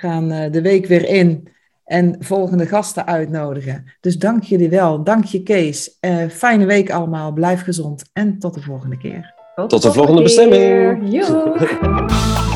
gaan 0.00 0.30
eh, 0.30 0.52
de 0.52 0.62
week 0.62 0.86
weer 0.86 1.08
in 1.08 1.48
en 1.84 2.16
volgende 2.18 2.66
gasten 2.66 3.06
uitnodigen. 3.06 3.84
Dus 4.00 4.18
dank 4.18 4.42
jullie 4.42 4.68
wel. 4.68 5.04
Dank 5.04 5.24
je 5.24 5.42
Kees. 5.42 5.98
Eh, 6.00 6.26
fijne 6.28 6.64
week 6.64 6.90
allemaal. 6.90 7.32
Blijf 7.32 7.62
gezond 7.62 8.10
en 8.12 8.38
tot 8.38 8.54
de 8.54 8.60
volgende 8.60 8.98
keer. 8.98 9.34
Tot 9.66 9.82
de 9.82 9.92
volgende 9.92 10.22
keer. 10.22 10.22
bestemming. 10.22 11.12
Joe. 11.12 12.48